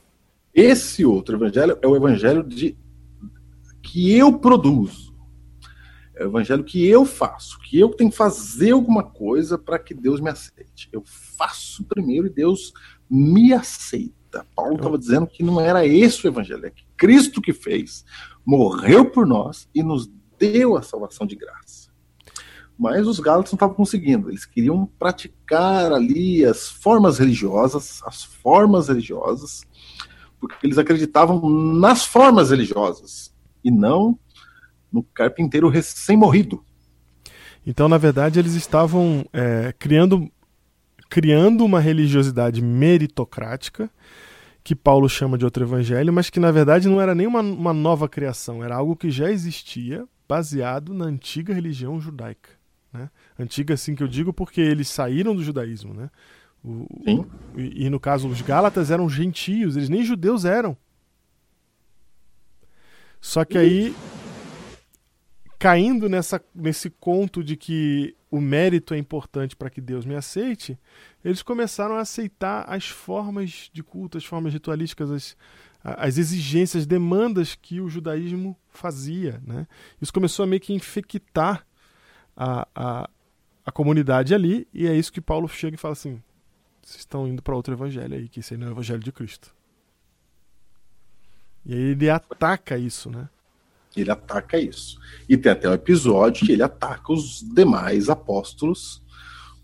Esse 0.55 1.05
outro 1.05 1.37
evangelho 1.37 1.77
é 1.83 1.87
o 1.89 1.97
evangelho 1.97 2.45
de 2.45 2.77
que 3.83 4.17
eu 4.17 4.39
produzo. 4.39 5.06
É 6.17 6.25
o 6.25 6.29
evangelho 6.29 6.65
que 6.65 6.87
eu 6.87 7.05
faço, 7.05 7.59
que 7.61 7.79
eu 7.79 7.91
tenho 7.91 8.11
que 8.11 8.17
fazer 8.17 8.71
alguma 8.71 9.03
coisa 9.03 9.59
para 9.59 9.79
que 9.79 9.93
Deus 9.93 10.19
me 10.19 10.31
aceite. 10.31 10.89
Eu 10.91 11.03
faço 11.05 11.85
primeiro 11.85 12.27
e 12.27 12.31
Deus 12.31 12.73
me 13.09 13.53
aceita. 13.53 14.47
Paulo 14.55 14.77
estava 14.77 14.99
dizendo 14.99 15.27
que 15.27 15.43
não 15.43 15.61
era 15.61 15.87
esse 15.87 16.27
o 16.27 16.29
evangelho, 16.29 16.65
é 16.65 16.71
que 16.71 16.85
Cristo 16.97 17.43
que 17.43 17.53
fez, 17.53 18.05
morreu 18.45 19.11
por 19.11 19.27
nós 19.27 19.69
e 19.75 19.83
nos 19.83 20.11
deu 20.39 20.77
a 20.77 20.83
salvação 20.83 21.27
de 21.27 21.37
graça. 21.37 21.91
Mas 22.79 23.07
os 23.07 23.21
gálatas 23.21 23.53
não 23.53 23.57
estavam 23.57 23.75
conseguindo, 23.75 24.31
eles 24.31 24.45
queriam 24.45 24.87
praticar 24.99 25.93
ali 25.93 26.45
as 26.45 26.69
formas 26.69 27.19
religiosas, 27.19 28.03
as 28.05 28.25
formas 28.25 28.89
religiosas, 28.89 29.65
porque 30.39 30.67
eles 30.67 30.79
acreditavam 30.79 31.49
nas 31.49 32.05
formas 32.05 32.51
religiosas 32.51 33.35
e 33.65 33.71
não 33.71 34.19
no 34.97 35.03
carpinteiro 35.03 35.69
recém-morrido. 35.69 36.65
Então, 37.67 37.89
na 37.89 37.99
verdade, 37.99 38.39
eles 38.39 38.55
estavam 38.55 39.27
é, 39.33 39.75
criando, 39.79 40.31
criando 41.11 41.65
uma 41.65 41.81
religiosidade 41.81 42.63
meritocrática, 42.63 43.91
que 44.65 44.75
Paulo 44.75 45.09
chama 45.09 45.37
de 45.37 45.45
outro 45.45 45.65
evangelho, 45.65 46.13
mas 46.13 46.31
que 46.31 46.41
na 46.41 46.51
verdade 46.51 46.89
não 46.89 47.01
era 47.01 47.15
nem 47.15 47.27
uma, 47.27 47.43
nova 47.73 48.09
criação, 48.09 48.65
era 48.65 48.75
algo 48.75 48.97
que 48.97 49.11
já 49.11 49.31
existia, 49.31 50.05
baseado 50.29 50.93
na 50.93 51.05
antiga 51.05 51.55
religião 51.55 52.01
judaica. 52.01 52.51
Né? 52.93 53.09
Antiga, 53.39 53.75
assim 53.75 53.95
que 53.95 54.03
eu 54.03 54.09
digo, 54.09 54.33
porque 54.33 54.61
eles 54.61 54.89
saíram 54.89 55.37
do 55.37 55.45
judaísmo. 55.45 55.95
Né? 55.95 56.11
O- 56.65 56.87
Sim. 57.05 57.25
e, 57.57 57.87
e 57.87 57.91
no 57.91 58.01
caso, 58.01 58.27
os 58.27 58.41
Gálatas 58.41 58.91
eram 58.91 59.09
gentios, 59.09 59.77
eles 59.77 59.89
nem 59.89 60.03
judeus 60.03 60.45
eram. 60.45 60.77
Só 63.21 63.45
que 63.45 63.59
aí, 63.59 63.95
caindo 65.67 66.09
nessa, 66.09 66.41
nesse 66.55 66.89
conto 66.89 67.43
de 67.43 67.57
que 67.57 68.15
o 68.31 68.41
mérito 68.41 68.95
é 68.95 68.99
importante 68.99 69.57
para 69.57 69.69
que 69.69 69.81
Deus 69.81 70.07
me 70.07 70.15
aceite, 70.15 70.79
eles 71.25 71.43
começaram 71.43 71.97
a 71.97 72.03
aceitar 72.03 72.65
as 72.73 72.87
formas 72.87 73.69
de 73.73 73.83
culto, 73.83 74.17
as 74.17 74.25
formas 74.25 74.53
ritualísticas, 74.53 75.11
as, 75.11 75.37
as 75.83 76.19
exigências, 76.19 76.87
demandas 76.87 77.57
que 77.57 77.81
o 77.81 77.89
judaísmo 77.89 78.57
fazia. 78.69 79.43
Né? 79.45 79.67
Isso 80.01 80.13
começou 80.13 80.45
a 80.45 80.47
meio 80.47 80.61
que 80.61 80.73
infectar 80.73 81.67
a, 82.37 82.69
a, 82.73 83.11
a 83.65 83.73
comunidade 83.73 84.37
ali, 84.37 84.69
e 84.73 84.87
é 84.87 84.95
isso 84.95 85.13
que 85.13 85.21
Paulo 85.21 85.49
chega 85.49 85.75
e 85.75 85.81
fala 85.81 85.95
assim: 85.95 86.23
vocês 86.81 87.01
estão 87.01 87.27
indo 87.27 87.43
para 87.43 87.57
outro 87.57 87.75
evangelho 87.75 88.15
aí, 88.15 88.29
que 88.29 88.39
esse 88.39 88.55
aí 88.55 88.61
não 88.61 88.69
é 88.69 88.71
o 88.71 88.75
evangelho 88.75 89.01
de 89.01 89.11
Cristo. 89.11 89.53
E 91.65 91.75
aí 91.75 91.81
ele 91.81 92.09
ataca 92.09 92.79
isso, 92.79 93.11
né? 93.11 93.29
Ele 93.97 94.11
ataca 94.11 94.59
isso. 94.59 94.99
E 95.29 95.37
tem 95.37 95.53
até 95.53 95.69
um 95.69 95.73
episódio 95.73 96.47
que 96.47 96.53
ele 96.53 96.63
ataca 96.63 97.13
os 97.13 97.41
demais 97.55 98.09
apóstolos 98.09 99.03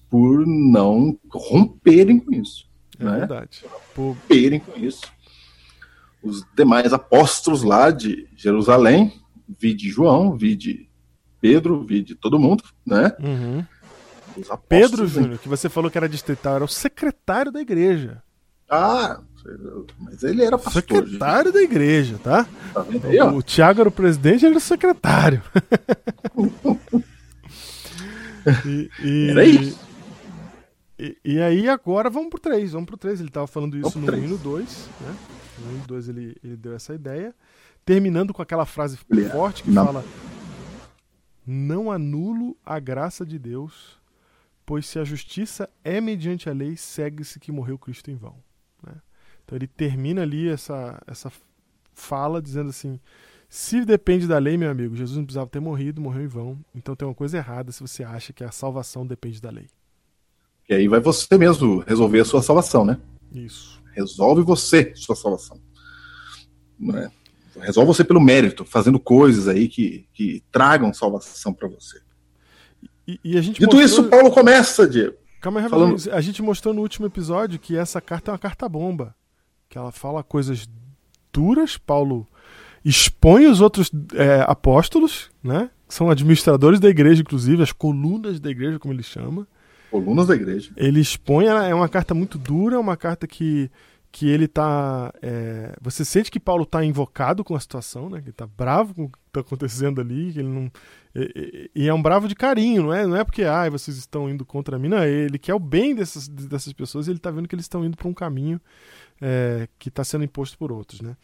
por 0.08 0.46
não 0.46 1.18
romperem 1.30 2.18
com 2.18 2.34
isso. 2.34 2.68
É 2.98 3.04
né? 3.04 3.18
verdade. 3.18 3.64
Pô, 3.94 4.08
Romperem 4.08 4.60
com 4.60 4.78
isso. 4.78 5.02
Os 6.22 6.44
demais 6.56 6.92
apóstolos 6.92 7.62
lá 7.62 7.90
de 7.90 8.28
Jerusalém, 8.36 9.12
vi 9.58 9.74
de 9.74 9.88
João, 9.88 10.36
vi 10.36 10.54
de 10.54 10.88
Pedro, 11.40 11.84
vi 11.84 12.02
de 12.02 12.14
todo 12.14 12.38
mundo, 12.38 12.62
né? 12.86 13.12
uhum. 13.18 13.64
Os 14.36 14.50
apóstolos, 14.50 14.68
Pedro? 14.68 15.08
Júnior, 15.08 15.38
que 15.38 15.48
você 15.48 15.68
falou 15.68 15.90
que 15.90 15.98
era 15.98 16.08
distrital, 16.08 16.56
era 16.56 16.64
o 16.64 16.68
secretário 16.68 17.50
da 17.50 17.60
igreja. 17.60 18.22
Ah, 18.70 19.20
mas 19.98 20.22
ele 20.22 20.42
era 20.44 20.56
pastor. 20.58 20.82
secretário 20.82 21.52
da 21.52 21.60
igreja, 21.62 22.18
tá? 22.22 22.46
gente. 22.90 23.00
Tá 23.00 23.08
aí? 23.08 23.20
O 23.20 23.42
Thiago 23.42 23.80
era 23.80 23.88
o 23.88 23.92
presidente, 23.92 24.44
ele 24.44 24.52
era 24.54 24.58
o 24.58 24.60
secretário. 24.60 25.42
e, 28.66 28.90
e- 29.02 29.30
Era 29.30 29.44
isso. 29.44 29.78
E, 30.98 31.16
e 31.24 31.40
aí 31.40 31.68
agora 31.68 32.08
vamos 32.08 32.30
pro 32.30 32.38
3, 32.38 32.72
vamos 32.72 32.86
pro 32.86 32.96
3. 32.96 33.20
Ele 33.20 33.30
tava 33.30 33.46
falando 33.46 33.76
isso 33.76 33.90
Vamos 33.90 34.00
no 34.00 34.06
pro 34.06 34.16
1 34.16 34.18
três. 34.20 34.30
e 34.30 34.32
no 34.32 34.38
2, 34.38 34.88
né? 35.00 35.16
No 35.58 35.66
1 35.72 35.74
e 35.74 35.78
no 35.78 35.86
2 35.86 36.08
ele, 36.08 36.36
ele 36.44 36.56
deu 36.56 36.74
essa 36.74 36.94
ideia. 36.94 37.34
Terminando 37.84 38.32
com 38.32 38.40
aquela 38.42 38.64
frase 38.64 38.98
Ele- 39.10 39.28
forte 39.28 39.64
que 39.64 39.70
não. 39.70 39.84
fala: 39.86 40.04
Não 41.44 41.90
anulo 41.90 42.56
a 42.64 42.78
graça 42.78 43.26
de 43.26 43.36
Deus, 43.38 43.98
pois 44.64 44.86
se 44.86 44.98
a 45.00 45.04
justiça 45.04 45.68
é 45.82 46.00
mediante 46.00 46.48
a 46.48 46.52
lei, 46.52 46.76
segue-se 46.76 47.40
que 47.40 47.50
morreu 47.50 47.76
Cristo 47.76 48.08
em 48.10 48.14
vão. 48.14 48.36
Então 49.44 49.56
ele 49.56 49.66
termina 49.66 50.22
ali 50.22 50.48
essa, 50.48 51.00
essa 51.06 51.30
fala 51.92 52.40
dizendo 52.40 52.70
assim: 52.70 52.98
se 53.48 53.84
depende 53.84 54.26
da 54.26 54.38
lei, 54.38 54.56
meu 54.56 54.70
amigo, 54.70 54.96
Jesus 54.96 55.16
não 55.16 55.24
precisava 55.24 55.48
ter 55.50 55.60
morrido, 55.60 56.00
morreu 56.00 56.22
em 56.24 56.28
vão. 56.28 56.58
Então 56.74 56.96
tem 56.96 57.06
uma 57.06 57.14
coisa 57.14 57.36
errada 57.36 57.70
se 57.70 57.80
você 57.80 58.02
acha 58.02 58.32
que 58.32 58.42
a 58.42 58.50
salvação 58.50 59.06
depende 59.06 59.40
da 59.40 59.50
lei. 59.50 59.66
E 60.68 60.74
aí 60.74 60.88
vai 60.88 61.00
você 61.00 61.36
mesmo 61.36 61.80
resolver 61.80 62.20
a 62.20 62.24
sua 62.24 62.42
salvação, 62.42 62.84
né? 62.84 62.98
Isso. 63.34 63.82
Resolve 63.94 64.42
você 64.42 64.92
sua 64.94 65.14
salvação. 65.14 65.60
Não 66.78 66.96
é? 66.96 67.10
Resolve 67.60 67.88
você 67.88 68.02
pelo 68.02 68.20
mérito, 68.20 68.64
fazendo 68.64 68.98
coisas 68.98 69.46
aí 69.48 69.68
que, 69.68 70.06
que 70.14 70.42
tragam 70.50 70.94
salvação 70.94 71.52
para 71.52 71.68
você. 71.68 72.00
E, 73.06 73.20
e 73.22 73.36
a 73.36 73.42
gente 73.42 73.60
Dito 73.60 73.76
mostrou- 73.76 73.84
isso, 73.84 74.04
Paulo 74.08 74.30
começa, 74.30 74.88
Diego. 74.88 75.16
Calma 75.40 75.60
aí, 75.60 75.68
falando-. 75.68 76.10
A 76.12 76.20
gente 76.20 76.40
mostrou 76.40 76.72
no 76.72 76.80
último 76.80 77.06
episódio 77.06 77.58
que 77.58 77.76
essa 77.76 78.00
carta 78.00 78.30
é 78.30 78.32
uma 78.32 78.38
carta 78.38 78.68
bomba. 78.68 79.14
Que 79.72 79.78
ela 79.78 79.90
fala 79.90 80.22
coisas 80.22 80.68
duras. 81.32 81.78
Paulo 81.78 82.28
expõe 82.84 83.46
os 83.46 83.62
outros 83.62 83.90
é, 84.14 84.44
apóstolos, 84.46 85.30
né? 85.42 85.70
Que 85.88 85.94
são 85.94 86.10
administradores 86.10 86.78
da 86.78 86.90
igreja, 86.90 87.22
inclusive, 87.22 87.62
as 87.62 87.72
colunas 87.72 88.38
da 88.38 88.50
igreja, 88.50 88.78
como 88.78 88.92
ele 88.92 89.02
chama. 89.02 89.48
Colunas 89.90 90.26
da 90.26 90.34
igreja. 90.34 90.72
Ele 90.76 91.00
expõe, 91.00 91.46
é 91.46 91.74
uma 91.74 91.88
carta 91.88 92.12
muito 92.12 92.36
dura, 92.36 92.76
é 92.76 92.78
uma 92.78 92.98
carta 92.98 93.26
que, 93.26 93.70
que 94.10 94.28
ele 94.28 94.46
tá. 94.46 95.10
é, 95.22 95.74
você 95.80 96.04
sente 96.04 96.30
que 96.30 96.38
Paulo 96.38 96.66
tá 96.66 96.84
invocado 96.84 97.42
com 97.42 97.54
a 97.54 97.60
situação, 97.60 98.10
né? 98.10 98.20
Que 98.20 98.26
ele 98.26 98.32
tá 98.34 98.46
bravo 98.46 98.94
com 98.94 99.04
o 99.04 99.08
que 99.08 99.18
tá 99.32 99.40
acontecendo 99.40 100.02
ali, 100.02 100.34
que 100.34 100.38
ele 100.40 100.48
não. 100.48 100.70
E, 101.14 101.70
e- 101.74 101.88
é 101.88 101.94
um 101.94 102.02
bravo 102.02 102.28
de 102.28 102.34
carinho, 102.34 102.82
não 102.82 102.92
é? 102.92 103.06
Não 103.06 103.16
é 103.16 103.24
porque, 103.24 103.44
ai, 103.44 103.70
vocês 103.70 103.96
estão 103.96 104.28
indo 104.28 104.44
contra 104.44 104.78
mim, 104.78 104.88
não. 104.88 104.98
é 104.98 105.08
Ele 105.10 105.38
quer 105.38 105.54
o 105.54 105.58
bem 105.58 105.94
dessas, 105.94 106.28
dessas 106.28 106.74
pessoas 106.74 107.06
e 107.06 107.10
ele 107.10 107.18
tá 107.18 107.30
vendo 107.30 107.48
que 107.48 107.54
eles 107.54 107.64
estão 107.64 107.82
indo 107.82 107.96
para 107.96 108.08
um 108.08 108.14
caminho 108.14 108.60
é, 109.24 109.68
que 109.78 109.88
está 109.88 110.02
sendo 110.02 110.24
imposto 110.24 110.58
por 110.58 110.72
outros, 110.72 111.00
né? 111.00 111.16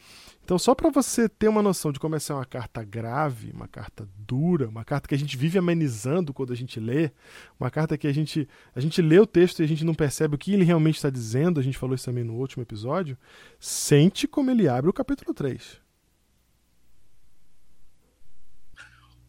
Então, 0.44 0.56
só 0.56 0.72
para 0.72 0.88
você 0.88 1.28
ter 1.28 1.48
uma 1.48 1.60
noção 1.60 1.90
de 1.90 1.98
como 1.98 2.14
essa 2.14 2.32
é 2.32 2.36
uma 2.36 2.44
carta 2.44 2.84
grave, 2.84 3.50
uma 3.50 3.66
carta 3.66 4.08
dura, 4.16 4.68
uma 4.68 4.84
carta 4.84 5.08
que 5.08 5.14
a 5.14 5.18
gente 5.18 5.36
vive 5.36 5.58
amenizando 5.58 6.32
quando 6.32 6.52
a 6.52 6.56
gente 6.56 6.78
lê, 6.78 7.10
uma 7.58 7.70
carta 7.70 7.98
que 7.98 8.06
a 8.06 8.12
gente, 8.14 8.48
a 8.74 8.80
gente 8.80 9.02
lê 9.02 9.18
o 9.18 9.26
texto 9.26 9.60
e 9.60 9.64
a 9.64 9.68
gente 9.68 9.84
não 9.84 9.94
percebe 9.94 10.36
o 10.36 10.38
que 10.38 10.54
ele 10.54 10.64
realmente 10.64 10.94
está 10.94 11.10
dizendo, 11.10 11.58
a 11.58 11.62
gente 11.62 11.76
falou 11.76 11.94
isso 11.96 12.04
também 12.04 12.22
no 12.22 12.34
último 12.34 12.62
episódio, 12.62 13.18
sente 13.58 14.28
como 14.28 14.50
ele 14.50 14.68
abre 14.68 14.88
o 14.88 14.92
capítulo 14.94 15.34
3. 15.34 15.80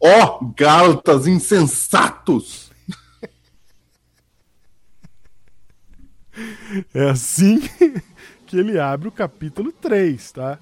Ó, 0.02 0.52
Gálatas 0.56 1.26
insensatos! 1.26 2.70
É 6.94 7.10
assim 7.10 7.60
que 8.50 8.58
ele 8.58 8.80
abre 8.80 9.06
o 9.06 9.12
capítulo 9.12 9.70
3, 9.70 10.32
tá? 10.32 10.58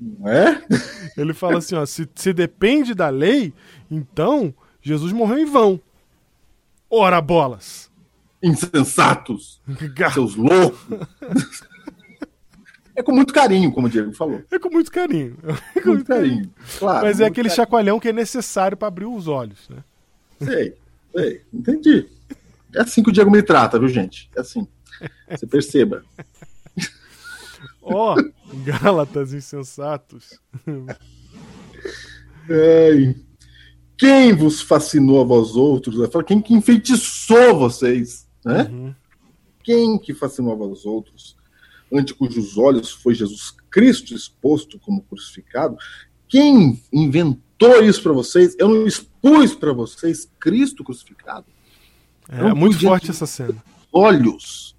Não 0.00 0.28
é? 0.28 0.60
Ele 1.16 1.32
fala 1.32 1.58
assim, 1.58 1.76
ó, 1.76 1.86
se, 1.86 2.08
se 2.16 2.32
depende 2.32 2.94
da 2.94 3.08
lei, 3.08 3.54
então 3.88 4.52
Jesus 4.82 5.12
morreu 5.12 5.38
em 5.38 5.44
vão. 5.44 5.80
Ora 6.90 7.20
bolas! 7.20 7.88
Insensatos! 8.42 9.60
Seus 10.12 10.34
loucos! 10.34 11.62
É 12.96 13.02
com 13.04 13.12
muito 13.12 13.32
carinho, 13.32 13.70
como 13.70 13.86
o 13.86 13.90
Diego 13.90 14.12
falou. 14.12 14.42
É 14.50 14.58
com 14.58 14.68
muito 14.68 14.90
carinho. 14.90 15.38
É 15.76 15.80
Com 15.80 15.90
muito 15.90 16.04
carinho. 16.04 16.50
Claro. 16.78 17.06
Mas 17.06 17.20
é 17.20 17.26
aquele 17.26 17.48
carinho. 17.48 17.56
chacoalhão 17.56 18.00
que 18.00 18.08
é 18.08 18.12
necessário 18.12 18.76
para 18.76 18.88
abrir 18.88 19.06
os 19.06 19.28
olhos, 19.28 19.68
né? 19.68 19.84
Sei, 20.42 20.74
sei, 21.14 21.42
entendi. 21.52 22.08
É 22.74 22.80
assim 22.80 23.00
que 23.00 23.10
o 23.10 23.12
Diego 23.12 23.30
me 23.30 23.42
trata, 23.42 23.78
viu, 23.78 23.88
gente? 23.88 24.28
É 24.36 24.40
assim. 24.40 24.66
Você 25.30 25.46
perceba. 25.46 26.04
Ó, 27.82 28.16
Gálatas 28.64 29.32
insensatos. 29.32 30.38
Ai. 32.48 33.14
Quem 33.96 34.34
vos 34.34 34.62
fascinou 34.62 35.20
a 35.20 35.24
vós 35.24 35.56
outros? 35.56 35.96
Quem 36.26 36.40
que 36.40 36.54
enfeitiçou 36.54 37.58
vocês? 37.58 38.26
Né? 38.44 38.62
Uhum. 38.62 38.94
Quem 39.62 39.98
que 39.98 40.14
fascinou 40.14 40.52
a 40.52 40.56
vós 40.56 40.86
outros? 40.86 41.36
ante 41.92 42.14
cujos 42.14 42.56
olhos 42.56 42.90
foi 42.90 43.14
Jesus 43.14 43.50
Cristo 43.70 44.14
exposto 44.14 44.78
como 44.78 45.02
crucificado. 45.02 45.76
Quem 46.28 46.80
inventou 46.92 47.82
isso 47.82 48.02
para 48.02 48.12
vocês? 48.12 48.54
Eu 48.58 48.68
não 48.68 48.86
expus 48.86 49.54
para 49.54 49.72
vocês 49.72 50.30
Cristo 50.38 50.84
crucificado. 50.84 51.46
É, 52.28 52.46
é 52.46 52.54
muito 52.54 52.78
forte 52.78 53.10
essa 53.10 53.26
cena. 53.26 53.62
Olhos. 53.92 54.76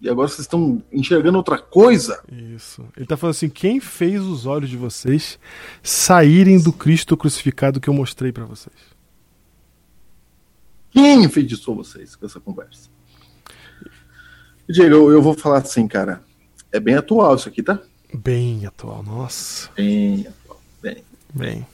E 0.00 0.08
agora 0.08 0.28
vocês 0.28 0.40
estão 0.40 0.82
enxergando 0.92 1.38
outra 1.38 1.58
coisa. 1.58 2.22
Isso. 2.30 2.82
Ele 2.96 3.04
está 3.04 3.16
falando 3.16 3.34
assim: 3.34 3.48
quem 3.48 3.80
fez 3.80 4.22
os 4.22 4.46
olhos 4.46 4.70
de 4.70 4.76
vocês 4.76 5.38
saírem 5.82 6.60
do 6.60 6.72
Cristo 6.72 7.16
crucificado 7.16 7.80
que 7.80 7.88
eu 7.88 7.94
mostrei 7.94 8.30
para 8.30 8.44
vocês? 8.44 8.76
Quem 10.90 11.24
enfeitiçou 11.24 11.74
vocês 11.74 12.14
com 12.14 12.26
essa 12.26 12.38
conversa? 12.38 12.88
Diego, 14.68 14.94
eu, 14.94 15.10
eu 15.12 15.22
vou 15.22 15.34
falar 15.34 15.58
assim, 15.58 15.88
cara. 15.88 16.22
É 16.70 16.78
bem 16.78 16.94
atual 16.94 17.34
isso 17.34 17.48
aqui, 17.48 17.62
tá? 17.62 17.80
Bem 18.12 18.66
atual, 18.66 19.02
nossa. 19.02 19.70
Bem 19.74 20.26
atual. 20.26 20.60
Bem. 20.82 21.04
Bem. 21.34 21.66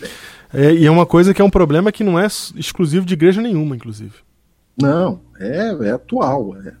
bem. 0.00 0.10
É, 0.52 0.72
e 0.72 0.86
é 0.86 0.90
uma 0.90 1.06
coisa 1.06 1.32
que 1.32 1.40
é 1.40 1.44
um 1.44 1.50
problema 1.50 1.90
que 1.90 2.04
não 2.04 2.18
é 2.18 2.26
exclusivo 2.26 3.06
de 3.06 3.14
igreja 3.14 3.40
nenhuma, 3.40 3.74
inclusive. 3.74 4.14
Não, 4.80 5.20
é, 5.38 5.68
é 5.86 5.90
atual. 5.90 6.56
É, 6.58 6.74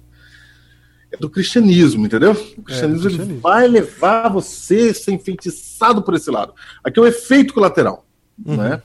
é 1.12 1.16
do 1.18 1.28
cristianismo, 1.28 2.06
entendeu? 2.06 2.32
O 2.32 2.62
cristianismo, 2.62 3.06
é, 3.06 3.10
cristianismo. 3.10 3.40
vai 3.40 3.68
levar 3.68 4.28
você 4.30 4.88
a 4.90 4.94
ser 4.94 5.12
enfeitiçado 5.12 6.02
por 6.02 6.14
esse 6.14 6.30
lado. 6.30 6.54
Aqui 6.82 6.98
é 6.98 7.02
o 7.02 7.06
efeito 7.06 7.52
colateral. 7.52 8.04
Uhum. 8.44 8.56
Né? 8.56 8.82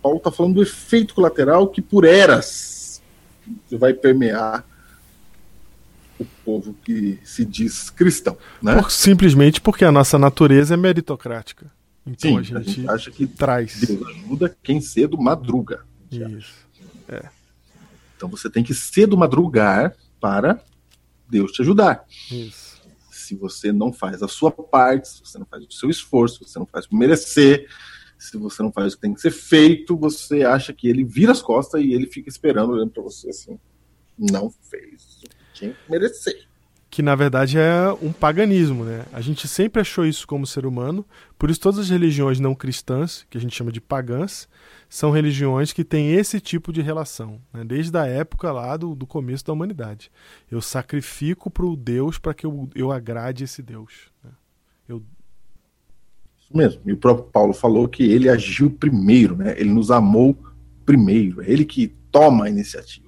Paulo 0.00 0.18
está 0.18 0.30
falando 0.30 0.54
do 0.54 0.62
efeito 0.62 1.14
colateral 1.14 1.68
que 1.68 1.82
por 1.82 2.04
eras 2.04 3.02
vai 3.72 3.92
permear 3.92 4.64
o 6.18 6.24
povo 6.44 6.74
que 6.84 7.18
se 7.24 7.44
diz 7.44 7.90
cristão. 7.90 8.36
Né? 8.62 8.80
Por, 8.80 8.90
simplesmente 8.90 9.60
porque 9.60 9.84
a 9.84 9.90
nossa 9.90 10.18
natureza 10.18 10.74
é 10.74 10.76
meritocrática. 10.76 11.70
Então 12.06 12.30
Sim, 12.30 12.38
a 12.38 12.42
gente, 12.42 12.56
a 12.56 12.62
gente 12.62 12.90
acha 12.90 13.10
que 13.10 13.26
traz. 13.26 13.80
Deus 13.80 14.06
ajuda 14.06 14.56
quem 14.62 14.80
cedo 14.80 15.18
madruga. 15.18 15.80
Isso. 16.10 16.54
É. 17.08 17.28
Então 18.16 18.28
você 18.28 18.48
tem 18.48 18.62
que 18.62 18.74
cedo 18.74 19.16
madrugar 19.16 19.94
para 20.20 20.60
Deus 21.32 21.50
te 21.50 21.62
ajudar. 21.62 22.04
Isso. 22.30 22.80
Se 23.10 23.34
você 23.34 23.72
não 23.72 23.92
faz 23.92 24.22
a 24.22 24.28
sua 24.28 24.50
parte, 24.50 25.08
se 25.08 25.20
você 25.24 25.38
não 25.38 25.46
faz 25.46 25.64
o 25.64 25.72
seu 25.72 25.88
esforço, 25.88 26.44
se 26.44 26.52
você 26.52 26.58
não 26.58 26.66
faz 26.66 26.86
por 26.86 26.96
merecer, 26.96 27.66
se 28.18 28.36
você 28.36 28.62
não 28.62 28.70
faz 28.70 28.92
o 28.92 28.96
que 28.96 29.02
tem 29.02 29.14
que 29.14 29.20
ser 29.20 29.30
feito, 29.30 29.96
você 29.96 30.44
acha 30.44 30.72
que 30.72 30.88
ele 30.88 31.04
vira 31.04 31.32
as 31.32 31.40
costas 31.40 31.80
e 31.82 31.92
ele 31.92 32.06
fica 32.06 32.28
esperando 32.28 32.72
olhando 32.72 32.90
para 32.90 33.02
você 33.02 33.30
assim. 33.30 33.58
Não 34.18 34.50
fez 34.50 35.20
o 35.24 35.28
que 35.28 35.36
tinha 35.54 35.72
que 35.72 35.90
merecer 35.90 36.51
que 36.92 37.00
na 37.00 37.14
verdade 37.14 37.56
é 37.56 37.90
um 38.02 38.12
paganismo, 38.12 38.84
né? 38.84 39.06
A 39.14 39.22
gente 39.22 39.48
sempre 39.48 39.80
achou 39.80 40.04
isso 40.04 40.26
como 40.26 40.46
ser 40.46 40.66
humano, 40.66 41.06
por 41.38 41.48
isso 41.48 41.58
todas 41.58 41.78
as 41.78 41.88
religiões 41.88 42.38
não 42.38 42.54
cristãs, 42.54 43.24
que 43.30 43.38
a 43.38 43.40
gente 43.40 43.56
chama 43.56 43.72
de 43.72 43.80
pagãs, 43.80 44.46
são 44.90 45.10
religiões 45.10 45.72
que 45.72 45.84
têm 45.84 46.12
esse 46.12 46.38
tipo 46.38 46.70
de 46.70 46.82
relação, 46.82 47.40
né? 47.50 47.64
desde 47.64 47.96
a 47.96 48.04
época 48.04 48.52
lá 48.52 48.76
do, 48.76 48.94
do 48.94 49.06
começo 49.06 49.42
da 49.42 49.54
humanidade. 49.54 50.12
Eu 50.50 50.60
sacrifico 50.60 51.50
para 51.50 51.64
o 51.64 51.74
Deus 51.74 52.18
para 52.18 52.34
que 52.34 52.44
eu, 52.44 52.68
eu 52.74 52.92
agrade 52.92 53.44
esse 53.44 53.62
Deus. 53.62 54.10
Né? 54.22 54.30
Eu... 54.86 55.02
Isso 56.38 56.54
mesmo. 56.54 56.82
E 56.84 56.92
o 56.92 56.98
próprio 56.98 57.24
Paulo 57.32 57.54
falou 57.54 57.88
que 57.88 58.02
ele 58.02 58.28
agiu 58.28 58.70
primeiro, 58.70 59.34
né? 59.34 59.54
Ele 59.58 59.70
nos 59.70 59.90
amou 59.90 60.36
primeiro. 60.84 61.40
É 61.40 61.50
ele 61.50 61.64
que 61.64 61.88
toma 62.10 62.44
a 62.44 62.50
iniciativa 62.50 63.01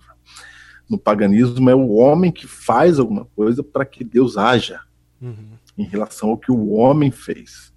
no 0.89 0.99
paganismo 0.99 1.71
é 1.71 1.75
o 1.75 1.93
homem 1.93 2.31
que 2.31 2.47
faz 2.47 2.99
alguma 2.99 3.25
coisa 3.25 3.63
para 3.63 3.85
que 3.85 4.05
Deus 4.05 4.37
haja 4.37 4.81
uhum. 5.21 5.57
em 5.79 5.85
relação 5.85 6.31
ao 6.31 6.39
que 6.39 6.53
o 6.53 6.73
homem 6.73 7.11
fez. 7.11 7.73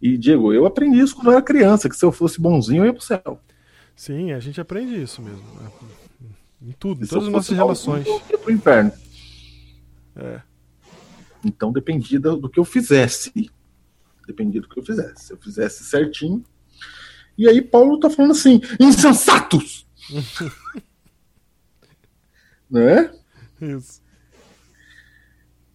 E, 0.00 0.16
Diego, 0.16 0.52
eu 0.52 0.66
aprendi 0.66 0.98
isso 0.98 1.14
quando 1.14 1.28
eu 1.28 1.32
era 1.32 1.42
criança, 1.42 1.88
que 1.88 1.96
se 1.96 2.04
eu 2.04 2.10
fosse 2.10 2.40
bonzinho 2.40 2.82
eu 2.82 2.86
ia 2.86 2.92
pro 2.92 3.02
céu. 3.02 3.40
Sim, 3.94 4.32
a 4.32 4.40
gente 4.40 4.60
aprende 4.60 5.00
isso 5.00 5.20
mesmo. 5.20 5.44
Né? 5.60 5.70
Em 6.62 6.72
tudo, 6.72 7.04
em 7.04 7.06
todas 7.06 7.26
as 7.26 7.32
nossas 7.32 7.56
relações. 7.56 8.06
Eu 8.06 8.20
ia 8.30 8.38
pro 8.38 8.52
inferno. 8.52 8.92
É. 10.16 10.40
Então 11.44 11.72
dependia 11.72 12.18
do 12.18 12.48
que 12.48 12.58
eu 12.58 12.64
fizesse. 12.64 13.50
Dependia 14.26 14.60
do 14.60 14.68
que 14.68 14.78
eu 14.78 14.84
fizesse. 14.84 15.26
Se 15.26 15.32
eu 15.32 15.38
fizesse 15.38 15.84
certinho. 15.84 16.42
E 17.36 17.48
aí 17.48 17.62
Paulo 17.62 17.98
tá 17.98 18.10
falando 18.10 18.32
assim: 18.32 18.60
insensatos! 18.78 19.86
Né? 22.70 23.12
Isso. 23.60 24.00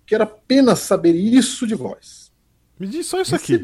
Quero 0.05 0.23
apenas 0.23 0.79
saber 0.79 1.13
isso 1.13 1.65
de 1.65 1.75
vós. 1.75 2.31
Me 2.79 2.87
diz 2.87 3.07
só 3.07 3.21
isso 3.21 3.35
aqui. 3.35 3.57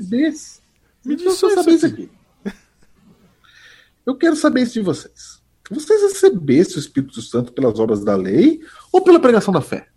Me 1.05 1.15
diz 1.15 1.33
só 1.33 1.49
saber 1.49 1.71
isso 1.71 1.85
aqui. 1.85 2.09
Eu 4.05 4.15
quero 4.15 4.35
saber 4.35 4.63
isso 4.63 4.73
de 4.73 4.81
vocês. 4.81 5.41
Vocês 5.69 6.01
recebessem 6.01 6.75
o 6.75 6.79
Espírito 6.79 7.21
Santo 7.21 7.53
pelas 7.53 7.79
obras 7.79 8.03
da 8.03 8.15
lei 8.15 8.61
ou 8.91 9.01
pela 9.01 9.19
pregação 9.19 9.53
da 9.53 9.61
fé? 9.61 9.87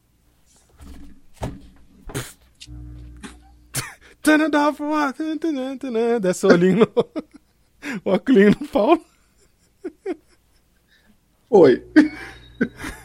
Desce 6.20 6.46
o 6.46 6.50
olhinho 6.50 6.78
no... 6.78 6.86
o 8.04 8.10
óculos 8.10 8.56
no 8.58 8.68
Paulo. 8.68 9.04
Oi. 11.50 11.84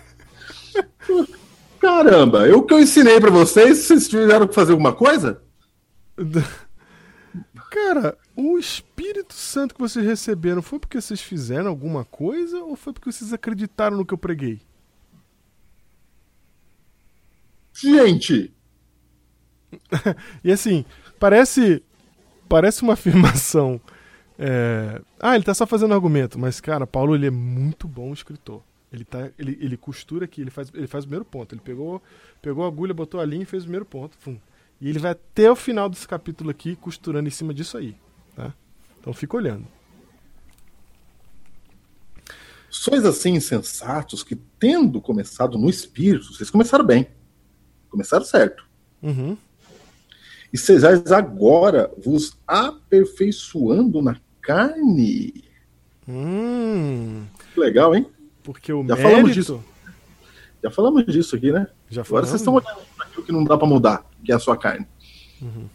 Caramba, 1.79 2.47
eu 2.47 2.63
que 2.63 2.73
eu 2.73 2.79
ensinei 2.79 3.19
para 3.19 3.31
vocês, 3.31 3.79
vocês 3.79 4.07
tiveram 4.07 4.47
que 4.47 4.53
fazer 4.53 4.71
alguma 4.73 4.93
coisa? 4.93 5.41
Cara, 7.71 8.17
o 8.35 8.57
Espírito 8.57 9.33
Santo 9.33 9.75
que 9.75 9.81
vocês 9.81 10.05
receberam 10.05 10.61
foi 10.61 10.79
porque 10.79 10.99
vocês 10.99 11.21
fizeram 11.21 11.69
alguma 11.69 12.03
coisa 12.03 12.59
ou 12.59 12.75
foi 12.75 12.91
porque 12.91 13.11
vocês 13.11 13.31
acreditaram 13.31 13.95
no 13.95 14.05
que 14.05 14.13
eu 14.13 14.17
preguei? 14.17 14.59
Gente! 17.73 18.51
e 20.43 20.51
assim, 20.51 20.83
parece 21.19 21.83
parece 22.47 22.81
uma 22.81 22.93
afirmação. 22.93 23.79
É... 24.37 25.01
Ah, 25.19 25.35
ele 25.35 25.43
tá 25.43 25.53
só 25.53 25.67
fazendo 25.67 25.93
argumento, 25.93 26.39
mas 26.39 26.59
cara, 26.59 26.87
Paulo 26.87 27.15
ele 27.15 27.27
é 27.27 27.31
muito 27.31 27.87
bom 27.87 28.11
escritor. 28.11 28.63
Ele, 28.91 29.06
tá, 29.06 29.30
ele, 29.38 29.58
ele 29.62 29.78
costura 29.78 30.25
aqui, 30.25 30.41
ele 30.41 30.49
faz, 30.49 30.71
ele 30.73 30.88
faz 30.88 31.04
o 31.04 31.08
primeiro 31.08 31.25
ponto. 31.25 31.54
Ele 31.54 31.62
pegou, 31.62 32.02
pegou 32.41 32.63
a 32.63 32.67
agulha, 32.67 32.93
botou 32.93 33.19
a 33.19 33.25
linha 33.25 33.43
e 33.43 33.45
fez 33.45 33.63
o 33.63 33.65
primeiro 33.65 33.86
ponto. 33.86 34.17
Fum. 34.17 34.38
E 34.82 34.89
ele 34.89 34.99
vai 34.99 35.12
até 35.12 35.52
o 35.52 35.56
final 35.56 35.89
desse 35.89 36.08
capítulo 36.08 36.49
aqui 36.49 36.75
costurando 36.75 37.28
em 37.28 37.32
cima 37.32 37.54
disso 37.54 37.78
aí. 37.78 37.95
Tá? 38.36 38.54
Então 38.99 39.13
fica 39.13 39.38
olhando. 39.38 39.67
Sois 42.69 43.04
assim 43.04 43.34
insensatos 43.34 44.23
que, 44.23 44.36
tendo 44.36 45.02
começado 45.02 45.58
no 45.58 45.69
espírito, 45.69 46.34
vocês 46.34 46.49
começaram 46.49 46.86
bem. 46.86 47.08
Começaram 47.89 48.23
certo. 48.23 48.65
Uhum. 49.02 49.38
E 50.52 50.58
sejais 50.58 51.12
agora 51.12 51.91
vos 51.97 52.38
aperfeiçoando 52.47 54.02
na 54.02 54.19
carne. 54.41 55.43
Hum. 56.08 57.25
Legal, 57.56 57.95
hein? 57.95 58.08
Porque 58.49 58.73
o 58.73 58.79
Já 58.79 58.95
mérito... 58.95 59.03
falamos 59.03 59.33
disso. 59.35 59.63
Já 60.63 60.71
falamos 60.71 61.05
disso 61.05 61.35
aqui, 61.35 61.51
né? 61.51 61.67
Já 61.88 62.01
Agora 62.01 62.25
vocês 62.25 62.41
estão 62.41 62.55
olhando 62.55 62.79
para 62.97 63.05
aquilo 63.05 63.23
que 63.23 63.31
não 63.31 63.43
dá 63.43 63.55
para 63.55 63.67
mudar, 63.67 64.03
que 64.25 64.31
é 64.31 64.35
a 64.35 64.39
sua 64.39 64.57
carne. 64.57 64.88
Uhum. 65.39 65.67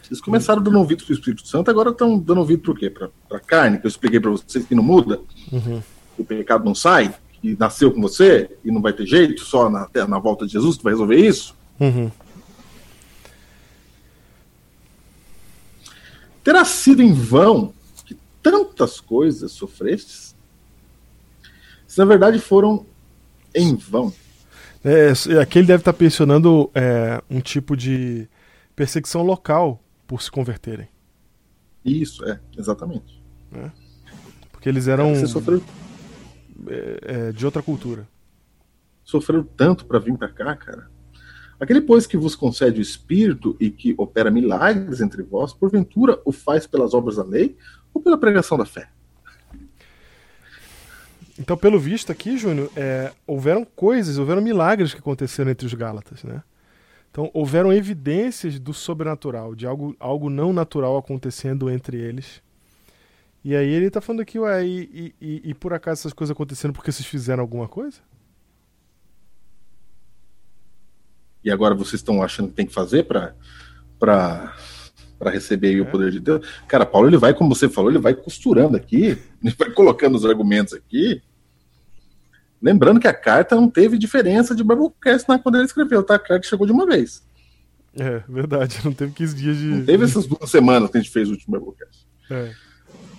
Vocês 0.00 0.20
começaram 0.20 0.62
dando 0.62 0.78
ouvido 0.78 1.04
para 1.04 1.10
o 1.10 1.14
Espírito 1.16 1.44
Santo, 1.48 1.68
agora 1.68 1.90
estão 1.90 2.16
dando 2.16 2.38
ouvido 2.38 2.62
para 2.62 2.70
o 2.70 2.74
quê? 2.76 2.90
Para 2.90 3.10
a 3.32 3.40
carne, 3.40 3.80
que 3.80 3.86
eu 3.86 3.88
expliquei 3.88 4.20
para 4.20 4.30
vocês 4.30 4.64
que 4.64 4.74
não 4.74 4.84
muda, 4.84 5.20
Uhum. 5.50 5.82
o 6.16 6.24
pecado 6.24 6.64
não 6.64 6.76
sai, 6.76 7.12
que 7.42 7.56
nasceu 7.58 7.90
com 7.90 8.00
você 8.00 8.56
e 8.64 8.70
não 8.70 8.80
vai 8.80 8.92
ter 8.92 9.04
jeito, 9.04 9.42
só 9.44 9.68
na, 9.68 9.88
na 10.06 10.18
volta 10.20 10.46
de 10.46 10.52
Jesus 10.52 10.76
que 10.76 10.84
vai 10.84 10.92
resolver 10.92 11.16
isso. 11.16 11.56
Uhum. 11.80 12.08
Terá 16.44 16.64
sido 16.64 17.02
em 17.02 17.12
vão 17.12 17.74
que 18.06 18.16
tantas 18.40 19.00
coisas 19.00 19.50
sofrestes? 19.50 20.29
Se 21.90 21.98
na 21.98 22.04
verdade 22.04 22.38
foram 22.38 22.86
em 23.52 23.74
vão. 23.74 24.12
É, 24.84 25.10
aqui 25.42 25.58
ele 25.58 25.66
deve 25.66 25.80
estar 25.80 25.92
pensionando 25.92 26.70
é, 26.72 27.20
um 27.28 27.40
tipo 27.40 27.76
de 27.76 28.28
perseguição 28.76 29.24
local 29.24 29.82
por 30.06 30.22
se 30.22 30.30
converterem. 30.30 30.88
Isso, 31.84 32.24
é, 32.28 32.38
exatamente. 32.56 33.20
Porque 34.52 34.68
eles 34.68 34.86
eram 34.86 35.16
Você 35.16 35.26
sofreu, 35.26 35.60
é, 36.68 37.00
é, 37.02 37.32
de 37.32 37.44
outra 37.44 37.60
cultura. 37.60 38.06
sofreu 39.02 39.42
tanto 39.42 39.84
para 39.84 39.98
vir 39.98 40.16
para 40.16 40.28
cá, 40.28 40.54
cara. 40.54 40.88
Aquele, 41.58 41.80
pois, 41.80 42.06
que 42.06 42.16
vos 42.16 42.36
concede 42.36 42.78
o 42.78 42.82
Espírito 42.82 43.56
e 43.58 43.68
que 43.68 43.96
opera 43.98 44.30
milagres 44.30 45.00
entre 45.00 45.24
vós, 45.24 45.52
porventura 45.52 46.22
o 46.24 46.30
faz 46.30 46.68
pelas 46.68 46.94
obras 46.94 47.16
da 47.16 47.24
lei 47.24 47.56
ou 47.92 48.00
pela 48.00 48.16
pregação 48.16 48.56
da 48.56 48.64
fé? 48.64 48.88
Então, 51.40 51.56
pelo 51.56 51.80
visto 51.80 52.12
aqui, 52.12 52.36
Júnior, 52.36 52.70
é, 52.76 53.12
houveram 53.26 53.64
coisas, 53.64 54.18
houveram 54.18 54.42
milagres 54.42 54.92
que 54.92 55.00
aconteceram 55.00 55.50
entre 55.50 55.66
os 55.66 55.72
Gálatas, 55.72 56.22
né? 56.22 56.42
Então, 57.10 57.30
houveram 57.32 57.72
evidências 57.72 58.60
do 58.60 58.74
sobrenatural, 58.74 59.54
de 59.54 59.66
algo, 59.66 59.96
algo 59.98 60.28
não 60.28 60.52
natural 60.52 60.98
acontecendo 60.98 61.70
entre 61.70 61.96
eles. 61.96 62.42
E 63.42 63.56
aí 63.56 63.68
ele 63.70 63.90
tá 63.90 64.02
falando 64.02 64.20
aqui, 64.20 64.38
ué, 64.38 64.66
e, 64.66 65.14
e, 65.18 65.40
e 65.50 65.54
por 65.54 65.72
acaso 65.72 66.02
essas 66.02 66.12
coisas 66.12 66.30
acontecendo 66.30 66.74
porque 66.74 66.92
vocês 66.92 67.08
fizeram 67.08 67.40
alguma 67.40 67.66
coisa? 67.66 67.98
E 71.42 71.50
agora 71.50 71.74
vocês 71.74 72.00
estão 72.00 72.22
achando 72.22 72.50
que 72.50 72.54
tem 72.54 72.66
que 72.66 72.74
fazer 72.74 73.04
para 73.04 73.34
para 73.98 74.54
para 75.18 75.30
receber 75.30 75.76
É. 75.76 75.80
o 75.80 75.86
poder 75.86 76.10
de 76.10 76.20
Deus. 76.20 76.46
Cara, 76.66 76.86
Paulo, 76.86 77.08
ele 77.08 77.18
vai, 77.18 77.34
como 77.34 77.54
você 77.54 77.68
falou, 77.68 77.90
ele 77.90 77.98
vai 77.98 78.14
costurando 78.14 78.76
aqui, 78.76 79.18
ele 79.42 79.54
vai 79.58 79.70
colocando 79.70 80.16
os 80.16 80.24
argumentos 80.24 80.72
aqui. 80.74 81.22
Lembrando 82.62 83.00
que 83.00 83.08
a 83.08 83.14
carta 83.14 83.56
não 83.56 83.68
teve 83.68 83.96
diferença 83.96 84.54
de 84.54 84.62
Biblecast 84.62 85.28
na, 85.28 85.38
quando 85.38 85.56
ele 85.56 85.64
escreveu, 85.64 86.02
tá? 86.02 86.16
A 86.16 86.18
carta 86.18 86.46
chegou 86.46 86.66
de 86.66 86.72
uma 86.72 86.86
vez. 86.86 87.24
É, 87.98 88.22
verdade, 88.28 88.80
não 88.84 88.92
teve 88.92 89.12
15 89.12 89.34
dias 89.34 89.56
de. 89.56 89.64
Não 89.64 89.84
teve 89.84 90.04
essas 90.04 90.26
duas 90.26 90.50
semanas 90.50 90.90
que 90.90 90.98
a 90.98 91.00
gente 91.00 91.12
fez 91.12 91.28
o 91.28 91.32
último 91.32 91.58
Biblecast. 91.58 92.06
É. 92.30 92.52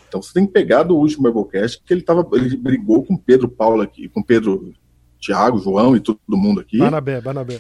Então 0.07 0.21
você 0.21 0.33
tem 0.33 0.45
que 0.45 0.51
pegar 0.51 0.83
do 0.83 0.95
último 0.95 1.23
Biblecast 1.23 1.81
que 1.83 1.93
ele 1.93 2.01
tava, 2.01 2.27
ele 2.33 2.55
brigou 2.55 3.03
com 3.03 3.17
Pedro 3.17 3.49
Paulo 3.49 3.81
aqui, 3.81 4.09
com 4.09 4.21
Pedro, 4.21 4.73
Tiago, 5.19 5.59
João 5.59 5.95
e 5.95 5.99
todo 5.99 6.19
mundo 6.29 6.61
aqui. 6.61 6.77
Barnabé, 6.77 7.19
Barnabé. 7.21 7.59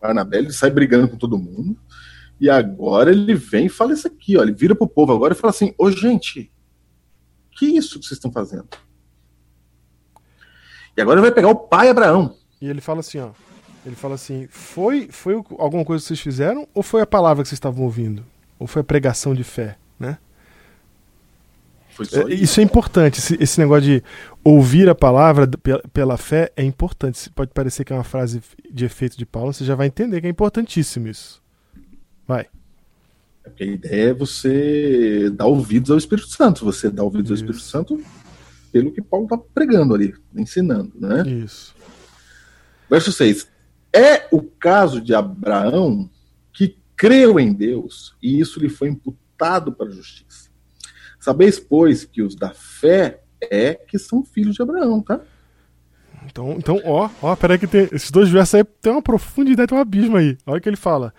Barnabé, 0.00 0.38
ele 0.38 0.52
sai 0.52 0.70
brigando 0.70 1.08
com 1.08 1.16
todo 1.16 1.38
mundo. 1.38 1.76
E 2.40 2.50
agora 2.50 3.10
ele 3.12 3.34
vem 3.34 3.66
e 3.66 3.68
fala 3.68 3.92
isso 3.92 4.06
aqui, 4.08 4.36
ó. 4.36 4.42
Ele 4.42 4.52
vira 4.52 4.74
pro 4.74 4.88
povo 4.88 5.12
agora 5.12 5.32
e 5.32 5.36
fala 5.36 5.50
assim: 5.50 5.72
Ô 5.78 5.90
gente, 5.90 6.50
que 7.52 7.66
isso 7.66 8.00
que 8.00 8.06
vocês 8.06 8.18
estão 8.18 8.32
fazendo? 8.32 8.68
E 10.96 11.00
agora 11.00 11.18
ele 11.18 11.26
vai 11.26 11.32
pegar 11.32 11.48
o 11.48 11.54
pai 11.54 11.88
Abraão. 11.88 12.36
E 12.60 12.68
ele 12.68 12.80
fala 12.80 13.00
assim, 13.00 13.18
ó. 13.18 13.30
Ele 13.84 13.96
fala 13.96 14.14
assim: 14.14 14.46
foi, 14.48 15.08
foi 15.10 15.34
alguma 15.58 15.84
coisa 15.84 16.02
que 16.02 16.08
vocês 16.08 16.20
fizeram 16.20 16.68
ou 16.72 16.82
foi 16.82 17.02
a 17.02 17.06
palavra 17.06 17.42
que 17.42 17.48
vocês 17.48 17.56
estavam 17.56 17.84
ouvindo? 17.84 18.24
Ou 18.58 18.66
foi 18.66 18.80
a 18.80 18.84
pregação 18.84 19.34
de 19.34 19.42
fé, 19.42 19.76
né? 19.98 20.18
É, 22.00 22.32
Isso 22.32 22.60
é 22.60 22.62
importante. 22.62 23.18
Esse, 23.18 23.36
esse 23.42 23.60
negócio 23.60 23.82
de 23.82 24.02
ouvir 24.42 24.88
a 24.88 24.94
palavra 24.94 25.46
pela, 25.46 25.82
pela 25.92 26.16
fé 26.16 26.50
é 26.56 26.62
importante. 26.62 27.28
Pode 27.30 27.50
parecer 27.52 27.84
que 27.84 27.92
é 27.92 27.96
uma 27.96 28.04
frase 28.04 28.40
de 28.70 28.84
efeito 28.84 29.18
de 29.18 29.26
Paulo, 29.26 29.52
você 29.52 29.64
já 29.64 29.74
vai 29.74 29.88
entender 29.88 30.20
que 30.20 30.26
é 30.26 30.30
importantíssimo 30.30 31.08
isso. 31.08 31.42
Vai. 32.26 32.46
Porque 33.42 33.64
a 33.64 33.66
ideia 33.66 34.10
é 34.10 34.14
você 34.14 35.28
dar 35.34 35.46
ouvidos 35.46 35.90
ao 35.90 35.98
Espírito 35.98 36.28
Santo. 36.28 36.64
Você 36.64 36.88
dá 36.88 37.02
ouvidos 37.02 37.30
ao 37.30 37.34
Isso. 37.34 37.44
Espírito 37.44 37.64
Santo 37.64 38.00
pelo 38.72 38.90
que 38.90 39.02
Paulo 39.02 39.26
está 39.26 39.36
pregando 39.36 39.94
ali, 39.94 40.14
ensinando, 40.34 40.92
né? 40.98 41.22
Isso. 41.28 41.74
Verso 42.88 43.12
6. 43.12 43.46
É 43.92 44.26
o 44.32 44.42
caso 44.42 45.00
de 45.00 45.14
Abraão 45.14 46.10
que 46.52 46.78
creu 46.96 47.38
em 47.38 47.52
Deus 47.52 48.14
e 48.22 48.40
isso 48.40 48.58
lhe 48.58 48.70
foi 48.70 48.88
imputado 48.88 49.72
para 49.72 49.86
a 49.86 49.92
justiça. 49.92 50.50
Sabeis, 51.20 51.60
pois, 51.60 52.04
que 52.04 52.22
os 52.22 52.34
da 52.34 52.50
fé 52.50 53.22
é 53.40 53.74
que 53.74 53.98
são 53.98 54.24
filhos 54.24 54.56
de 54.56 54.62
Abraão, 54.62 55.02
tá? 55.02 55.20
Então, 56.26 56.52
então 56.52 56.80
ó, 56.84 57.10
ó, 57.20 57.36
peraí 57.36 57.58
que 57.58 57.66
tem, 57.66 57.88
esses 57.92 58.10
dois 58.10 58.28
versos 58.28 58.54
aí 58.54 58.64
tem 58.64 58.92
uma 58.92 59.02
profundidade, 59.02 59.68
tem 59.68 59.76
um 59.76 59.80
abismo 59.80 60.16
aí. 60.16 60.38
Olha 60.46 60.58
o 60.58 60.60
que 60.60 60.68
ele 60.68 60.76
fala. 60.76 61.12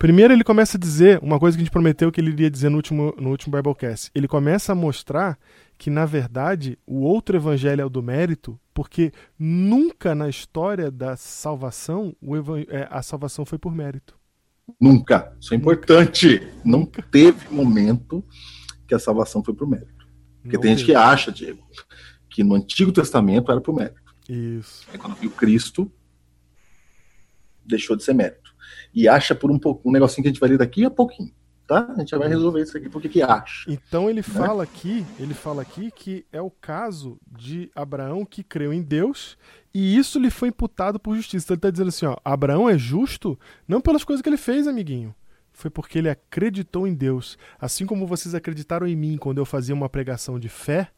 Primeiro 0.00 0.32
ele 0.32 0.42
começa 0.42 0.78
a 0.78 0.80
dizer 0.80 1.20
uma 1.22 1.38
coisa 1.38 1.58
que 1.58 1.60
a 1.60 1.64
gente 1.64 1.70
prometeu 1.70 2.10
que 2.10 2.18
ele 2.18 2.30
iria 2.30 2.50
dizer 2.50 2.70
no 2.70 2.76
último, 2.76 3.14
no 3.18 3.28
último 3.28 3.54
Biblecast. 3.54 4.10
Ele 4.14 4.26
começa 4.26 4.72
a 4.72 4.74
mostrar 4.74 5.38
que, 5.76 5.90
na 5.90 6.06
verdade, 6.06 6.78
o 6.86 7.02
outro 7.02 7.36
evangelho 7.36 7.82
é 7.82 7.84
o 7.84 7.90
do 7.90 8.02
mérito, 8.02 8.58
porque 8.72 9.12
nunca 9.38 10.14
na 10.14 10.26
história 10.26 10.90
da 10.90 11.18
salvação 11.18 12.16
é, 12.70 12.88
a 12.90 13.02
salvação 13.02 13.44
foi 13.44 13.58
por 13.58 13.74
mérito. 13.74 14.18
Nunca. 14.80 15.36
Isso 15.38 15.52
é 15.52 15.58
importante. 15.58 16.48
Não 16.64 16.86
teve 16.86 17.54
momento 17.54 18.24
que 18.88 18.94
a 18.94 18.98
salvação 18.98 19.44
foi 19.44 19.52
por 19.52 19.68
mérito. 19.68 20.08
Porque 20.40 20.56
Não 20.56 20.62
tem 20.62 20.70
gente 20.70 20.86
teve. 20.86 20.92
que 20.92 20.96
acha, 20.96 21.30
Diego, 21.30 21.62
que 22.30 22.42
no 22.42 22.54
Antigo 22.54 22.90
Testamento 22.90 23.52
era 23.52 23.60
por 23.60 23.76
mérito. 23.76 24.00
Isso. 24.26 24.86
Aí 24.90 24.98
quando 24.98 25.14
viu 25.16 25.30
Cristo, 25.30 25.92
deixou 27.66 27.94
de 27.94 28.02
ser 28.02 28.14
mérito. 28.14 28.39
E 28.94 29.08
acha 29.08 29.34
por 29.34 29.50
um 29.50 29.58
pouco, 29.58 29.88
um 29.88 29.92
negocinho 29.92 30.22
que 30.22 30.28
a 30.28 30.32
gente 30.32 30.40
vai 30.40 30.50
ler 30.50 30.58
daqui 30.58 30.84
a 30.84 30.90
pouquinho, 30.90 31.32
tá? 31.66 31.86
A 31.94 32.00
gente 32.00 32.10
já 32.10 32.18
vai 32.18 32.28
resolver 32.28 32.62
isso 32.62 32.76
aqui, 32.76 32.88
porque 32.88 33.08
que 33.08 33.22
acha. 33.22 33.70
Então 33.70 34.10
ele 34.10 34.22
fala 34.22 34.62
aqui, 34.62 35.06
ele 35.18 35.34
fala 35.34 35.62
aqui 35.62 35.90
que 35.90 36.24
é 36.32 36.40
o 36.40 36.50
caso 36.50 37.16
de 37.30 37.70
Abraão 37.74 38.24
que 38.24 38.42
creu 38.42 38.72
em 38.72 38.82
Deus 38.82 39.38
e 39.72 39.96
isso 39.96 40.18
lhe 40.18 40.30
foi 40.30 40.48
imputado 40.48 40.98
por 40.98 41.14
justiça. 41.14 41.44
Então 41.46 41.54
ele 41.54 41.58
está 41.58 41.70
dizendo 41.70 41.88
assim, 41.88 42.06
ó, 42.06 42.16
Abraão 42.24 42.68
é 42.68 42.76
justo 42.76 43.38
não 43.66 43.80
pelas 43.80 44.02
coisas 44.02 44.22
que 44.22 44.28
ele 44.28 44.36
fez, 44.36 44.66
amiguinho. 44.66 45.14
Foi 45.52 45.70
porque 45.70 45.98
ele 45.98 46.08
acreditou 46.08 46.86
em 46.86 46.94
Deus. 46.94 47.38
Assim 47.60 47.86
como 47.86 48.06
vocês 48.06 48.34
acreditaram 48.34 48.86
em 48.86 48.96
mim 48.96 49.16
quando 49.16 49.38
eu 49.38 49.44
fazia 49.44 49.74
uma 49.74 49.88
pregação 49.88 50.38
de 50.38 50.48
fé, 50.48 50.90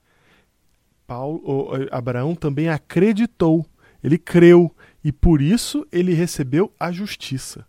Paulo, 1.06 1.40
ou, 1.44 1.70
Abraão 1.90 2.34
também 2.34 2.68
acreditou. 2.68 3.66
Ele 4.02 4.18
creu 4.18 4.74
e 5.04 5.12
por 5.12 5.42
isso 5.42 5.86
ele 5.92 6.14
recebeu 6.14 6.72
a 6.78 6.90
justiça. 6.90 7.66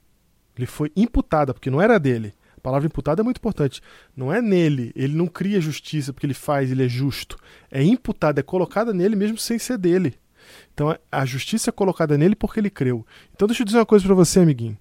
Ele 0.58 0.66
foi 0.68 0.92
imputada, 0.96 1.54
porque 1.54 1.70
não 1.70 1.82
era 1.82 2.00
dele. 2.00 2.34
A 2.58 2.62
palavra 2.62 2.86
imputada 2.88 3.22
é 3.22 3.24
muito 3.24 3.38
importante. 3.38 3.82
Não 4.16 4.32
é 4.34 4.42
nele. 4.42 4.92
Ele 4.96 5.16
não 5.16 5.28
cria 5.28 5.60
justiça 5.60 6.14
porque 6.14 6.26
ele 6.26 6.34
faz, 6.34 6.72
ele 6.72 6.86
é 6.86 6.88
justo. 6.88 7.38
É 7.70 7.84
imputada, 7.84 8.40
é 8.40 8.44
colocada 8.44 8.94
nele 8.94 9.16
mesmo 9.16 9.38
sem 9.38 9.60
ser 9.60 9.78
dele. 9.78 10.16
Então 10.74 10.96
a 11.12 11.26
justiça 11.26 11.70
é 11.70 11.74
colocada 11.74 12.18
nele 12.18 12.36
porque 12.36 12.60
ele 12.60 12.70
creu. 12.70 13.06
Então 13.34 13.48
deixa 13.48 13.64
eu 13.64 13.66
dizer 13.66 13.80
uma 13.80 13.86
coisa 13.86 14.06
para 14.06 14.16
você, 14.16 14.40
amiguinho. 14.40 14.78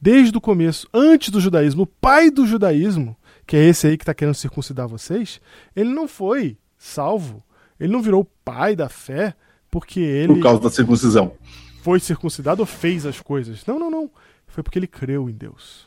Desde 0.00 0.36
o 0.36 0.40
começo, 0.40 0.88
antes 0.94 1.30
do 1.30 1.40
judaísmo, 1.40 1.82
o 1.82 1.86
pai 1.86 2.30
do 2.30 2.46
judaísmo, 2.46 3.16
que 3.46 3.56
é 3.56 3.64
esse 3.64 3.86
aí 3.86 3.96
que 3.98 4.02
está 4.02 4.14
querendo 4.14 4.34
circuncidar 4.34 4.88
vocês, 4.88 5.40
ele 5.74 5.90
não 5.90 6.06
foi 6.08 6.56
salvo. 6.78 7.42
Ele 7.78 7.92
não 7.92 8.00
virou 8.00 8.24
pai 8.44 8.74
da 8.74 8.88
fé 8.88 9.34
porque 9.70 10.00
ele 10.00 10.34
Por 10.34 10.42
causa 10.42 10.60
da 10.60 10.70
circuncisão. 10.70 11.32
foi 11.82 12.00
circuncidado 12.00 12.62
ou 12.62 12.66
fez 12.66 13.04
as 13.04 13.20
coisas. 13.20 13.64
Não, 13.66 13.78
não, 13.78 13.90
não. 13.90 14.10
Foi 14.56 14.62
porque 14.62 14.78
ele 14.78 14.86
creu 14.86 15.28
em 15.28 15.34
Deus. 15.34 15.86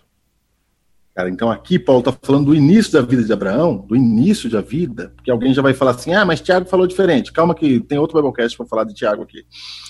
Cara, 1.16 1.28
então 1.28 1.50
aqui 1.50 1.80
Paulo 1.80 2.02
está 2.02 2.12
falando 2.22 2.46
do 2.46 2.56
início 2.56 2.94
da 2.94 3.02
vida 3.02 3.24
de 3.24 3.34
Abraão, 3.34 3.78
do 3.78 3.96
início 3.96 4.48
da 4.48 4.62
vida, 4.62 5.12
porque 5.16 5.32
alguém 5.32 5.56
já 5.56 5.62
vai 5.64 5.74
falar 5.74 5.90
assim, 5.90 6.14
ah, 6.14 6.24
mas 6.24 6.40
Tiago 6.40 6.70
falou 6.70 6.86
diferente. 6.86 7.34
Calma 7.34 7.56
que 7.56 7.80
tem 7.80 7.98
outro 7.98 8.22
Biblecast 8.22 8.56
para 8.56 8.68
falar 8.68 8.84
de 8.84 8.94
Tiago 8.94 9.24
aqui. 9.24 9.44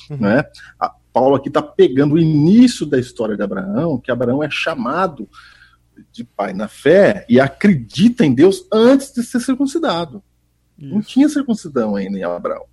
Uhum. 0.09 0.15
Né? 0.19 0.45
A, 0.79 0.95
Paulo 1.11 1.35
aqui 1.35 1.49
está 1.49 1.61
pegando 1.61 2.15
o 2.15 2.17
início 2.17 2.85
da 2.85 2.97
história 2.97 3.35
de 3.35 3.43
Abraão, 3.43 3.99
que 3.99 4.11
Abraão 4.13 4.41
é 4.41 4.49
chamado 4.49 5.27
de 6.09 6.23
pai 6.23 6.53
na 6.53 6.69
fé 6.69 7.25
e 7.27 7.37
acredita 7.37 8.25
em 8.25 8.33
Deus 8.33 8.65
antes 8.71 9.11
de 9.11 9.23
ser 9.23 9.41
circuncidado. 9.41 10.23
Não 10.77 10.99
Isso. 10.99 11.09
tinha 11.09 11.27
circuncidão 11.27 11.97
ainda 11.97 12.17
em 12.17 12.23
Abraão. 12.23 12.63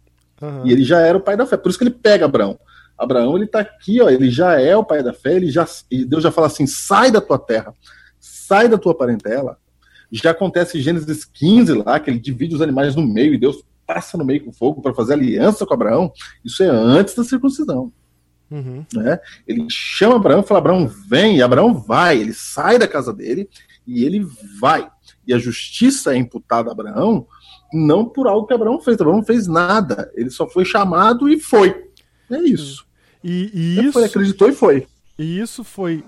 Aham. 0.40 0.62
E 0.64 0.70
ele 0.70 0.84
já 0.84 1.00
era 1.00 1.18
o 1.18 1.20
pai 1.20 1.36
da 1.36 1.46
fé. 1.46 1.56
Por 1.56 1.68
isso 1.68 1.78
que 1.78 1.82
ele 1.82 1.90
pega 1.90 2.26
Abraão. 2.26 2.56
Abraão, 2.98 3.36
ele 3.36 3.46
tá 3.46 3.60
aqui, 3.60 4.00
ó, 4.00 4.08
ele 4.08 4.30
já 4.30 4.60
é 4.60 4.76
o 4.76 4.84
pai 4.84 5.02
da 5.02 5.12
fé, 5.12 5.34
ele 5.34 5.50
já, 5.50 5.66
e 5.90 6.04
Deus 6.04 6.22
já 6.22 6.30
fala 6.30 6.46
assim: 6.46 6.66
sai 6.66 7.10
da 7.10 7.20
tua 7.20 7.38
terra, 7.38 7.74
sai 8.18 8.68
da 8.68 8.78
tua 8.78 8.94
parentela. 8.94 9.58
Já 10.10 10.30
acontece 10.30 10.78
em 10.78 10.80
Gênesis 10.80 11.24
15 11.24 11.72
lá, 11.74 11.98
que 11.98 12.08
ele 12.08 12.18
divide 12.18 12.54
os 12.54 12.62
animais 12.62 12.94
no 12.94 13.06
meio 13.06 13.34
e 13.34 13.38
Deus 13.38 13.64
passa 13.86 14.16
no 14.16 14.24
meio 14.24 14.44
com 14.44 14.52
fogo 14.52 14.80
para 14.80 14.94
fazer 14.94 15.14
aliança 15.14 15.66
com 15.66 15.74
Abraão. 15.74 16.12
Isso 16.44 16.62
é 16.62 16.68
antes 16.68 17.14
da 17.14 17.24
circuncisão. 17.24 17.92
Uhum. 18.50 18.84
Né? 18.94 19.18
Ele 19.46 19.66
chama 19.68 20.16
Abraão 20.16 20.40
e 20.40 20.46
fala: 20.46 20.60
Abraão, 20.60 20.86
vem, 20.86 21.38
e 21.38 21.42
Abraão 21.42 21.74
vai, 21.74 22.18
ele 22.18 22.32
sai 22.32 22.78
da 22.78 22.88
casa 22.88 23.12
dele 23.12 23.48
e 23.86 24.04
ele 24.04 24.26
vai. 24.60 24.88
E 25.26 25.34
a 25.34 25.38
justiça 25.38 26.14
é 26.14 26.18
imputada 26.18 26.70
a 26.70 26.72
Abraão 26.72 27.26
não 27.72 28.08
por 28.08 28.26
algo 28.26 28.46
que 28.46 28.54
Abraão 28.54 28.80
fez. 28.80 29.00
Abraão 29.00 29.16
não 29.16 29.24
fez 29.24 29.46
nada, 29.46 30.10
ele 30.14 30.30
só 30.30 30.48
foi 30.48 30.64
chamado 30.64 31.28
e 31.28 31.38
foi. 31.38 31.90
É 32.30 32.38
isso. 32.38 32.85
E, 33.28 33.50
e 33.52 33.80
isso, 33.80 33.92
foi, 33.94 34.04
acreditou 34.04 34.48
e 34.48 34.52
foi. 34.52 34.86
e 35.18 35.40
isso 35.40 35.64
foi 35.64 36.04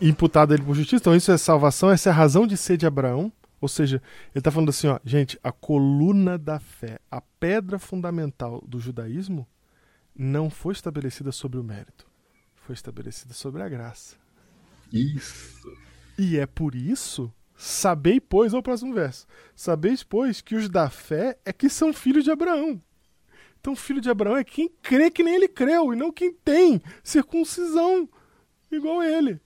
imputado 0.00 0.50
a 0.50 0.54
ele 0.56 0.64
por 0.64 0.74
justiça. 0.74 0.96
Então, 1.00 1.14
isso 1.14 1.30
é 1.30 1.38
salvação, 1.38 1.92
essa 1.92 2.08
é 2.08 2.12
a 2.12 2.14
razão 2.14 2.44
de 2.44 2.56
ser 2.56 2.76
de 2.76 2.84
Abraão. 2.84 3.32
Ou 3.60 3.68
seja, 3.68 4.02
ele 4.34 4.40
está 4.40 4.50
falando 4.50 4.70
assim, 4.70 4.88
ó, 4.88 4.98
gente, 5.04 5.38
a 5.44 5.52
coluna 5.52 6.36
da 6.36 6.58
fé, 6.58 6.98
a 7.08 7.20
pedra 7.20 7.78
fundamental 7.78 8.62
do 8.66 8.80
judaísmo, 8.80 9.46
não 10.12 10.50
foi 10.50 10.72
estabelecida 10.72 11.30
sobre 11.30 11.60
o 11.60 11.62
mérito, 11.62 12.04
foi 12.56 12.74
estabelecida 12.74 13.32
sobre 13.32 13.62
a 13.62 13.68
graça. 13.68 14.16
Isso. 14.92 15.70
E 16.18 16.36
é 16.36 16.46
por 16.46 16.74
isso, 16.74 17.32
sabei, 17.56 18.20
pois, 18.20 18.52
ao 18.52 18.62
próximo 18.62 18.92
verso, 18.92 19.24
sabeis, 19.54 20.02
pois, 20.02 20.40
que 20.40 20.56
os 20.56 20.68
da 20.68 20.90
fé 20.90 21.38
é 21.44 21.52
que 21.52 21.70
são 21.70 21.92
filhos 21.92 22.24
de 22.24 22.32
Abraão. 22.32 22.82
Então, 23.66 23.74
filho 23.74 24.00
de 24.00 24.08
Abraão 24.08 24.36
é 24.36 24.44
quem 24.44 24.70
crê 24.80 25.10
que 25.10 25.24
nem 25.24 25.34
ele 25.34 25.48
creu, 25.48 25.92
e 25.92 25.96
não 25.96 26.12
quem 26.12 26.32
tem 26.32 26.80
circuncisão 27.02 28.08
igual 28.70 29.02
ele. 29.02 29.40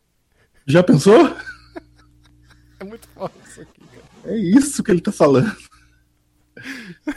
Já 0.67 0.83
pensou? 0.83 1.35
É 2.79 2.85
muito 2.85 3.09
foda 3.09 3.33
isso 3.47 3.63
aqui, 3.63 3.81
cara. 3.81 4.35
É 4.35 4.37
isso 4.37 4.83
que 4.83 4.91
ele 4.91 4.99
está 4.99 5.11
falando. 5.11 5.51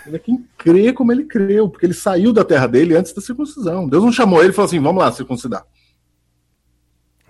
Ele 0.07 0.15
é 0.15 0.19
quem 0.19 0.47
crê 0.57 0.93
como 0.93 1.11
ele 1.11 1.25
creu, 1.25 1.67
porque 1.67 1.85
ele 1.85 1.93
saiu 1.93 2.31
da 2.31 2.45
terra 2.45 2.67
dele 2.67 2.95
antes 2.95 3.11
da 3.11 3.21
circuncisão. 3.21 3.89
Deus 3.89 4.01
não 4.01 4.11
chamou 4.13 4.39
ele 4.41 4.51
e 4.51 4.55
falou 4.55 4.67
assim: 4.67 4.79
vamos 4.79 5.03
lá, 5.03 5.11
circuncidar. 5.11 5.65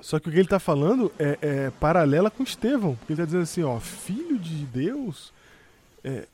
Só 0.02 0.20
que 0.20 0.30
o 0.30 0.32
que 0.32 0.38
ele 0.38 0.46
está 0.46 0.60
falando 0.60 1.12
é, 1.18 1.40
é, 1.42 1.72
paralela 1.80 2.30
com 2.30 2.44
Estevão. 2.44 2.96
Ele 3.10 3.14
está 3.14 3.26
dizendo 3.26 3.42
assim, 3.42 3.64
ó, 3.64 3.80
filho 3.80 4.38
de 4.38 4.66
Deus, 4.66 5.34
é, 6.04 6.28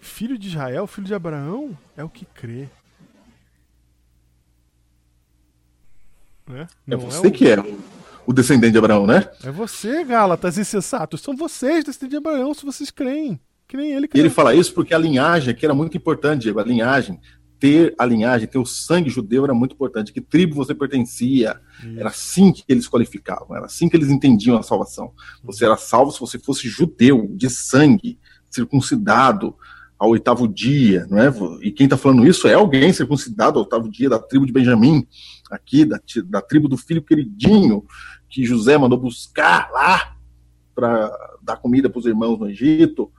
filho 0.00 0.38
de 0.38 0.46
Israel, 0.46 0.86
filho 0.86 1.08
de 1.08 1.14
Abraão, 1.14 1.76
é 1.96 2.04
o 2.04 2.08
que 2.08 2.24
crê. 2.24 2.68
Né? 6.46 6.66
É 6.88 6.96
você 6.96 7.26
é 7.26 7.28
o... 7.28 7.32
que 7.32 7.48
é 7.48 7.58
o, 8.26 8.32
descendente 8.32 8.72
de 8.72 8.78
Abraão, 8.78 9.06
né? 9.06 9.28
É 9.42 9.50
você, 9.50 10.04
Gálatas 10.04 10.58
insensatos. 10.58 11.20
São 11.20 11.36
vocês, 11.36 11.84
descendentes 11.84 12.10
de 12.10 12.16
Abraão, 12.16 12.54
se 12.54 12.64
vocês 12.64 12.90
creem. 12.90 13.40
Que 13.66 13.76
nem 13.76 13.92
ele 13.92 14.06
crê. 14.08 14.20
E 14.20 14.22
ele 14.22 14.30
fala 14.30 14.54
isso 14.54 14.74
porque 14.74 14.94
a 14.94 14.98
linhagem 14.98 15.50
aqui 15.50 15.64
era 15.64 15.74
muito 15.74 15.96
importante, 15.96 16.42
Diego. 16.42 16.60
A 16.60 16.64
linhagem 16.64 17.18
ter 17.58 17.94
a 17.98 18.04
linhagem, 18.04 18.46
ter 18.46 18.58
o 18.58 18.66
sangue 18.66 19.08
judeu 19.08 19.44
era 19.44 19.54
muito 19.54 19.74
importante. 19.74 20.12
Que 20.12 20.20
tribo 20.20 20.54
você 20.54 20.74
pertencia? 20.74 21.58
Isso. 21.82 21.98
Era 21.98 22.10
assim 22.10 22.52
que 22.52 22.62
eles 22.68 22.86
qualificavam, 22.86 23.56
era 23.56 23.64
assim 23.64 23.88
que 23.88 23.96
eles 23.96 24.10
entendiam 24.10 24.58
a 24.58 24.62
salvação. 24.62 25.12
Você 25.42 25.64
era 25.64 25.76
salvo 25.76 26.12
se 26.12 26.20
você 26.20 26.38
fosse 26.38 26.68
judeu, 26.68 27.26
de 27.34 27.48
sangue, 27.48 28.18
circuncidado 28.50 29.56
ao 29.98 30.10
oitavo 30.10 30.46
dia, 30.46 31.06
não 31.08 31.18
é? 31.18 31.32
E 31.62 31.70
quem 31.70 31.84
está 31.84 31.96
falando 31.96 32.26
isso 32.26 32.46
é 32.46 32.52
alguém 32.52 32.92
circuncidado 32.92 33.58
ao 33.58 33.64
oitavo 33.64 33.90
dia 33.90 34.10
da 34.10 34.18
tribo 34.18 34.44
de 34.44 34.52
Benjamim, 34.52 35.06
aqui, 35.54 35.84
da, 35.84 36.00
da 36.26 36.42
tribo 36.42 36.68
do 36.68 36.76
filho 36.76 37.02
queridinho, 37.02 37.84
que 38.28 38.44
José 38.44 38.76
mandou 38.76 38.98
buscar 38.98 39.70
lá 39.70 40.16
para 40.74 41.10
dar 41.42 41.56
comida 41.56 41.88
para 41.88 41.98
os 41.98 42.06
irmãos 42.06 42.38
no 42.38 42.48
Egito, 42.48 43.10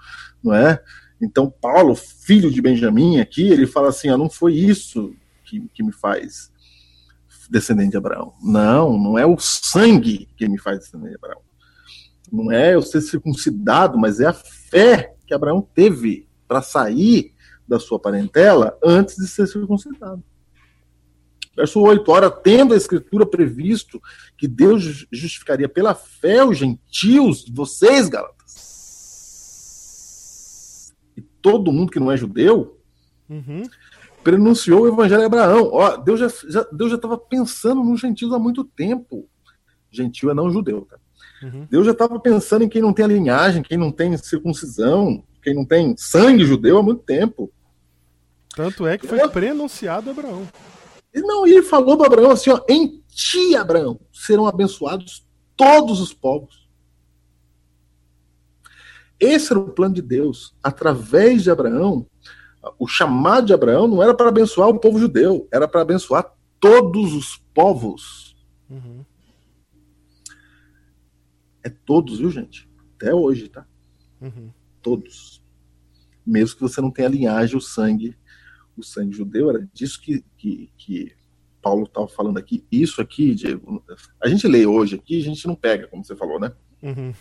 não 0.43 0.53
é? 0.53 0.81
Então, 1.21 1.49
Paulo, 1.49 1.95
filho 1.95 2.51
de 2.51 2.61
Benjamim, 2.61 3.19
aqui, 3.19 3.47
ele 3.47 3.65
fala 3.65 3.89
assim: 3.89 4.09
ah, 4.09 4.17
não 4.17 4.29
foi 4.29 4.53
isso 4.53 5.13
que, 5.45 5.67
que 5.73 5.83
me 5.83 5.91
faz 5.91 6.51
descendente 7.49 7.91
de 7.91 7.97
Abraão. 7.97 8.33
Não, 8.41 8.97
não 8.97 9.17
é 9.17 9.25
o 9.25 9.37
sangue 9.39 10.27
que 10.35 10.47
me 10.47 10.57
faz 10.57 10.79
descendente 10.79 11.11
de 11.11 11.17
Abraão. 11.17 11.41
Não 12.31 12.51
é 12.51 12.75
eu 12.75 12.81
ser 12.81 13.01
circuncidado, 13.01 13.97
mas 13.97 14.19
é 14.19 14.25
a 14.25 14.33
fé 14.33 15.13
que 15.25 15.33
Abraão 15.33 15.61
teve 15.61 16.27
para 16.47 16.61
sair 16.61 17.33
da 17.67 17.79
sua 17.79 17.99
parentela 17.99 18.77
antes 18.83 19.15
de 19.15 19.27
ser 19.27 19.47
circuncidado. 19.47 20.23
Verso 21.55 21.79
8: 21.79 22.11
Ora, 22.11 22.29
tendo 22.29 22.73
a 22.73 22.77
Escritura 22.77 23.25
previsto 23.25 24.01
que 24.37 24.47
Deus 24.47 25.05
justificaria 25.11 25.69
pela 25.69 25.95
fé 25.95 26.43
os 26.43 26.57
gentios, 26.57 27.45
vocês, 27.49 28.09
Gálatas, 28.09 28.35
todo 31.41 31.71
mundo 31.71 31.91
que 31.91 31.99
não 31.99 32.11
é 32.11 32.17
judeu, 32.17 32.79
uhum. 33.29 33.63
prenunciou 34.23 34.81
o 34.81 34.87
evangelho 34.87 35.21
de 35.21 35.27
Abraão. 35.27 35.69
Ó, 35.71 35.95
Deus 35.97 36.19
já, 36.19 36.27
já 36.49 36.65
Deus 36.71 36.89
já 36.89 36.95
estava 36.95 37.17
pensando 37.17 37.83
nos 37.83 38.01
gentios 38.01 38.33
há 38.33 38.39
muito 38.39 38.63
tempo. 38.63 39.29
Gentil 39.91 40.31
é 40.31 40.33
não 40.33 40.49
judeu, 40.49 40.81
tá? 40.89 40.97
Uhum. 41.43 41.67
Deus 41.69 41.85
já 41.85 41.91
estava 41.91 42.19
pensando 42.19 42.63
em 42.63 42.69
quem 42.69 42.81
não 42.81 42.91
tem 42.91 43.05
a 43.05 43.07
linhagem, 43.07 43.61
quem 43.61 43.77
não 43.77 43.91
tem 43.91 44.17
circuncisão, 44.17 45.23
quem 45.43 45.53
não 45.53 45.63
tem 45.63 45.95
sangue 45.95 46.43
judeu 46.43 46.79
há 46.79 46.83
muito 46.83 47.03
tempo. 47.03 47.51
Tanto 48.55 48.87
é 48.87 48.97
que 48.97 49.07
foi 49.07 49.27
prenunciado 49.29 50.09
a 50.09 50.13
Abraão. 50.13 50.47
E 51.15 51.21
não, 51.21 51.47
ele 51.47 51.63
falou 51.63 51.97
para 51.97 52.07
Abraão 52.07 52.31
assim: 52.31 52.49
ó, 52.49 52.61
em 52.67 53.01
ti, 53.07 53.55
Abraão, 53.55 53.99
serão 54.11 54.45
abençoados 54.45 55.25
todos 55.55 56.01
os 56.01 56.13
povos. 56.13 56.69
Esse 59.17 59.53
era 59.53 59.59
o 59.59 59.71
plano 59.71 59.95
de 59.95 60.01
Deus. 60.01 60.53
Através 60.61 61.43
de 61.43 61.49
Abraão, 61.49 62.05
o 62.77 62.85
chamado 62.85 63.47
de 63.47 63.53
Abraão 63.53 63.87
não 63.87 64.03
era 64.03 64.13
para 64.13 64.27
abençoar 64.27 64.67
o 64.67 64.79
povo 64.79 64.99
judeu, 64.99 65.47
era 65.51 65.67
para 65.67 65.81
abençoar 65.81 66.35
todos 66.59 67.13
os 67.13 67.37
povos. 67.53 68.35
Uhum. 68.69 69.05
É 71.63 71.69
todos, 71.69 72.19
viu, 72.19 72.29
gente? 72.29 72.69
Até 72.95 73.13
hoje, 73.13 73.47
tá? 73.47 73.65
Uhum. 74.19 74.51
Todos. 74.81 75.41
Mesmo 76.25 76.57
que 76.57 76.61
você 76.61 76.81
não 76.81 76.91
tenha 76.91 77.07
linhagem, 77.07 77.55
o 77.55 77.61
sangue, 77.61 78.17
o 78.77 78.83
sangue 78.83 79.15
judeu, 79.15 79.49
era 79.49 79.67
disso 79.73 80.01
que, 80.01 80.23
que, 80.37 80.71
que 80.77 81.15
Paulo 81.61 81.83
estava 81.83 82.07
falando 82.07 82.37
aqui. 82.37 82.65
Isso 82.71 83.01
aqui, 83.01 83.33
Diego, 83.33 83.83
a 84.21 84.27
gente 84.27 84.47
lê 84.47 84.65
hoje 84.65 84.95
aqui, 84.95 85.19
a 85.19 85.23
gente 85.23 85.47
não 85.47 85.55
pega, 85.55 85.87
como 85.87 86.03
você 86.03 86.15
falou, 86.15 86.39
né? 86.39 86.51
Uhum. 86.81 87.13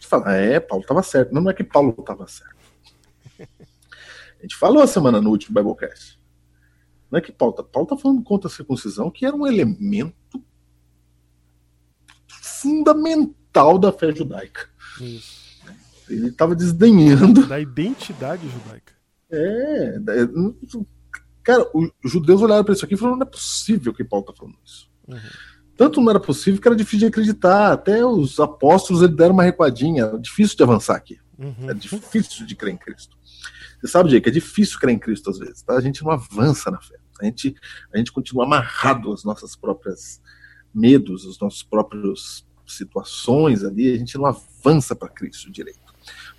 Você 0.00 0.08
fala, 0.08 0.34
é, 0.34 0.58
Paulo 0.58 0.82
estava 0.82 1.02
certo. 1.02 1.32
Não, 1.32 1.42
não 1.42 1.50
é 1.50 1.54
que 1.54 1.62
Paulo 1.62 1.94
estava 1.96 2.26
certo. 2.26 2.56
A 4.38 4.42
gente 4.42 4.56
falou 4.56 4.82
a 4.82 4.86
semana 4.86 5.20
no 5.20 5.30
último 5.30 5.54
Biblecast. 5.54 6.20
Não 7.10 7.18
é 7.18 7.22
que 7.22 7.32
Paulo 7.32 7.52
está 7.52 7.62
Paulo 7.62 7.88
tá 7.88 7.96
falando 7.96 8.22
contra 8.22 8.48
a 8.48 8.52
circuncisão, 8.52 9.10
que 9.10 9.24
era 9.24 9.34
um 9.34 9.46
elemento 9.46 10.44
fundamental 12.28 13.78
da 13.78 13.92
fé 13.92 14.12
judaica. 14.12 14.68
Isso. 15.00 15.46
Ele 16.08 16.28
estava 16.28 16.54
desdenhando. 16.54 17.46
Da 17.46 17.60
identidade 17.60 18.48
judaica. 18.48 18.95
É. 19.30 19.98
Cara, 21.42 21.64
os 21.74 22.10
judeus 22.10 22.42
olharam 22.42 22.64
para 22.64 22.74
isso 22.74 22.84
aqui 22.84 22.94
e 22.94 22.96
falaram: 22.96 23.18
não 23.18 23.26
é 23.26 23.30
possível 23.30 23.94
que 23.94 24.04
Paulo 24.04 24.24
está 24.28 24.36
falando 24.36 24.56
isso. 24.64 24.90
Uhum. 25.08 25.18
Tanto 25.76 26.00
não 26.00 26.10
era 26.10 26.18
possível 26.18 26.60
que 26.60 26.66
era 26.66 26.76
difícil 26.76 27.00
de 27.00 27.06
acreditar. 27.06 27.72
Até 27.72 28.04
os 28.04 28.40
apóstolos 28.40 29.02
eles 29.02 29.14
deram 29.14 29.34
uma 29.34 29.42
recuadinha. 29.42 30.04
Era 30.04 30.18
difícil 30.18 30.56
de 30.56 30.62
avançar 30.62 30.96
aqui. 30.96 31.18
Uhum. 31.38 31.70
É 31.70 31.74
difícil 31.74 32.46
de 32.46 32.56
crer 32.56 32.74
em 32.74 32.78
Cristo. 32.78 33.16
Você 33.78 33.88
sabe, 33.88 34.08
Jake, 34.08 34.28
é 34.28 34.32
difícil 34.32 34.78
crer 34.78 34.94
em 34.94 34.98
Cristo 34.98 35.28
às 35.30 35.38
vezes. 35.38 35.62
Tá? 35.62 35.74
A 35.74 35.80
gente 35.80 36.02
não 36.02 36.10
avança 36.10 36.70
na 36.70 36.80
fé. 36.80 36.96
A 37.20 37.24
gente, 37.26 37.54
a 37.92 37.98
gente 37.98 38.10
continua 38.10 38.44
amarrado 38.44 39.12
às 39.12 39.22
nossas 39.22 39.54
próprias 39.54 40.20
medos, 40.74 41.26
às 41.26 41.38
nossas 41.38 41.62
próprias 41.62 42.46
situações 42.66 43.62
ali. 43.62 43.92
A 43.92 43.98
gente 43.98 44.16
não 44.16 44.26
avança 44.26 44.96
para 44.96 45.10
Cristo 45.10 45.52
direito. 45.52 45.85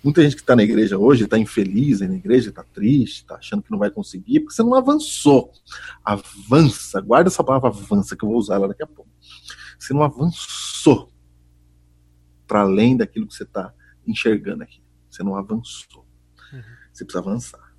Muita 0.02 0.22
gente 0.22 0.36
que 0.36 0.42
está 0.42 0.54
na 0.54 0.62
igreja 0.62 0.98
hoje 0.98 1.24
está 1.24 1.38
infeliz 1.38 2.00
na 2.00 2.14
igreja, 2.14 2.50
está 2.50 2.62
triste, 2.62 3.22
está 3.22 3.36
achando 3.36 3.62
que 3.62 3.70
não 3.70 3.78
vai 3.78 3.90
conseguir, 3.90 4.40
porque 4.40 4.54
você 4.54 4.62
não 4.62 4.74
avançou. 4.74 5.52
Avança, 6.04 7.00
guarda 7.00 7.28
essa 7.28 7.42
palavra 7.42 7.68
avança, 7.68 8.16
que 8.16 8.24
eu 8.24 8.28
vou 8.28 8.38
usar 8.38 8.56
ela 8.56 8.68
daqui 8.68 8.82
a 8.82 8.86
pouco. 8.86 9.10
Você 9.78 9.92
não 9.92 10.02
avançou 10.02 11.12
para 12.46 12.60
além 12.60 12.96
daquilo 12.96 13.26
que 13.26 13.34
você 13.34 13.42
está 13.42 13.72
enxergando 14.06 14.62
aqui. 14.62 14.82
Você 15.10 15.22
não 15.22 15.36
avançou. 15.36 16.06
Uhum. 16.52 16.62
Você 16.92 17.04
precisa 17.04 17.18
avançar. 17.18 17.74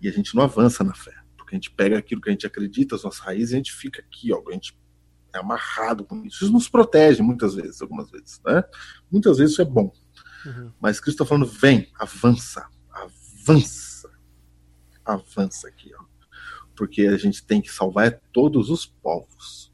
E 0.00 0.08
a 0.08 0.12
gente 0.12 0.34
não 0.34 0.42
avança 0.42 0.82
na 0.82 0.94
fé, 0.94 1.14
porque 1.36 1.54
a 1.54 1.56
gente 1.56 1.70
pega 1.70 1.96
aquilo 1.96 2.20
que 2.20 2.28
a 2.28 2.32
gente 2.32 2.46
acredita, 2.46 2.96
as 2.96 3.04
nossas 3.04 3.20
raízes, 3.20 3.52
e 3.52 3.54
a 3.54 3.56
gente 3.58 3.72
fica 3.72 4.02
aqui, 4.02 4.32
ó, 4.32 4.42
a 4.48 4.52
gente 4.52 4.76
é 5.34 5.38
amarrado 5.38 6.04
com 6.04 6.24
isso. 6.24 6.44
Isso 6.44 6.52
nos 6.52 6.68
protege 6.68 7.22
muitas 7.22 7.54
vezes, 7.54 7.80
algumas 7.80 8.10
vezes, 8.10 8.40
né? 8.44 8.62
Muitas 9.10 9.38
vezes 9.38 9.52
isso 9.52 9.62
é 9.62 9.64
bom. 9.64 9.92
Uhum. 10.44 10.72
Mas 10.80 11.00
Cristo 11.00 11.22
está 11.22 11.26
falando: 11.26 11.46
vem, 11.46 11.88
avança, 11.98 12.68
avança, 12.90 14.10
avança 15.04 15.68
aqui, 15.68 15.92
ó. 15.94 16.04
Porque 16.74 17.02
a 17.02 17.16
gente 17.16 17.44
tem 17.44 17.60
que 17.60 17.70
salvar 17.70 18.20
todos 18.32 18.70
os 18.70 18.86
povos. 18.86 19.72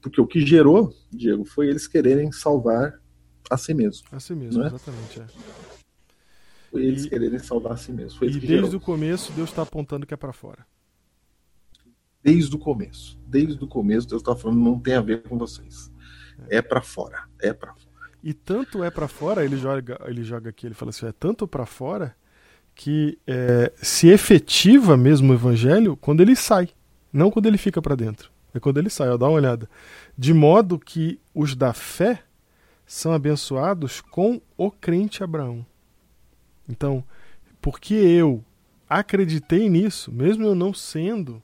Porque 0.00 0.20
o 0.20 0.26
que 0.26 0.44
gerou, 0.44 0.94
Diego, 1.10 1.44
foi 1.44 1.68
eles 1.68 1.86
quererem 1.86 2.30
salvar 2.30 3.00
a 3.50 3.56
si 3.56 3.74
mesmo. 3.74 4.06
A 4.12 4.20
si 4.20 4.34
mesmo, 4.34 4.62
é? 4.62 4.66
exatamente. 4.66 5.20
É. 5.20 5.26
Foi 6.70 6.84
eles 6.84 7.04
e, 7.04 7.08
quererem 7.08 7.38
salvar 7.38 7.72
a 7.72 7.76
si 7.76 7.92
mesmo. 7.92 8.18
e 8.24 8.30
desde 8.30 8.46
gerou. 8.46 8.74
o 8.74 8.80
começo, 8.80 9.32
Deus 9.32 9.50
está 9.50 9.62
apontando 9.62 10.06
que 10.06 10.14
é 10.14 10.16
para 10.16 10.32
fora. 10.32 10.66
Desde 12.22 12.54
o 12.54 12.58
começo. 12.58 13.18
Desde 13.26 13.62
o 13.62 13.68
começo, 13.68 14.08
Deus 14.08 14.20
está 14.22 14.34
falando: 14.34 14.60
não 14.60 14.78
tem 14.80 14.94
a 14.94 15.00
ver 15.00 15.22
com 15.22 15.38
vocês. 15.38 15.92
É, 16.48 16.56
é 16.56 16.62
para 16.62 16.82
fora. 16.82 17.28
É 17.40 17.52
para 17.52 17.74
fora. 17.74 17.85
E 18.26 18.34
tanto 18.34 18.82
é 18.82 18.90
para 18.90 19.06
fora, 19.06 19.44
ele 19.44 19.56
joga, 19.56 20.00
ele 20.04 20.24
joga 20.24 20.50
aqui, 20.50 20.66
ele 20.66 20.74
fala 20.74 20.90
assim, 20.90 21.06
é 21.06 21.12
tanto 21.12 21.46
para 21.46 21.64
fora 21.64 22.12
que 22.74 23.16
é, 23.24 23.72
se 23.76 24.08
efetiva 24.08 24.96
mesmo 24.96 25.30
o 25.30 25.34
evangelho 25.36 25.96
quando 25.96 26.22
ele 26.22 26.34
sai, 26.34 26.70
não 27.12 27.30
quando 27.30 27.46
ele 27.46 27.56
fica 27.56 27.80
para 27.80 27.94
dentro. 27.94 28.28
É 28.52 28.58
quando 28.58 28.78
ele 28.78 28.90
sai, 28.90 29.10
ó, 29.10 29.16
dá 29.16 29.26
uma 29.28 29.36
olhada. 29.36 29.70
De 30.18 30.34
modo 30.34 30.76
que 30.76 31.20
os 31.32 31.54
da 31.54 31.72
fé 31.72 32.24
são 32.84 33.12
abençoados 33.12 34.00
com 34.00 34.42
o 34.56 34.72
crente 34.72 35.22
Abraão. 35.22 35.64
Então, 36.68 37.04
porque 37.62 37.94
eu 37.94 38.44
acreditei 38.88 39.70
nisso, 39.70 40.10
mesmo 40.10 40.42
eu 40.42 40.56
não 40.56 40.74
sendo 40.74 41.40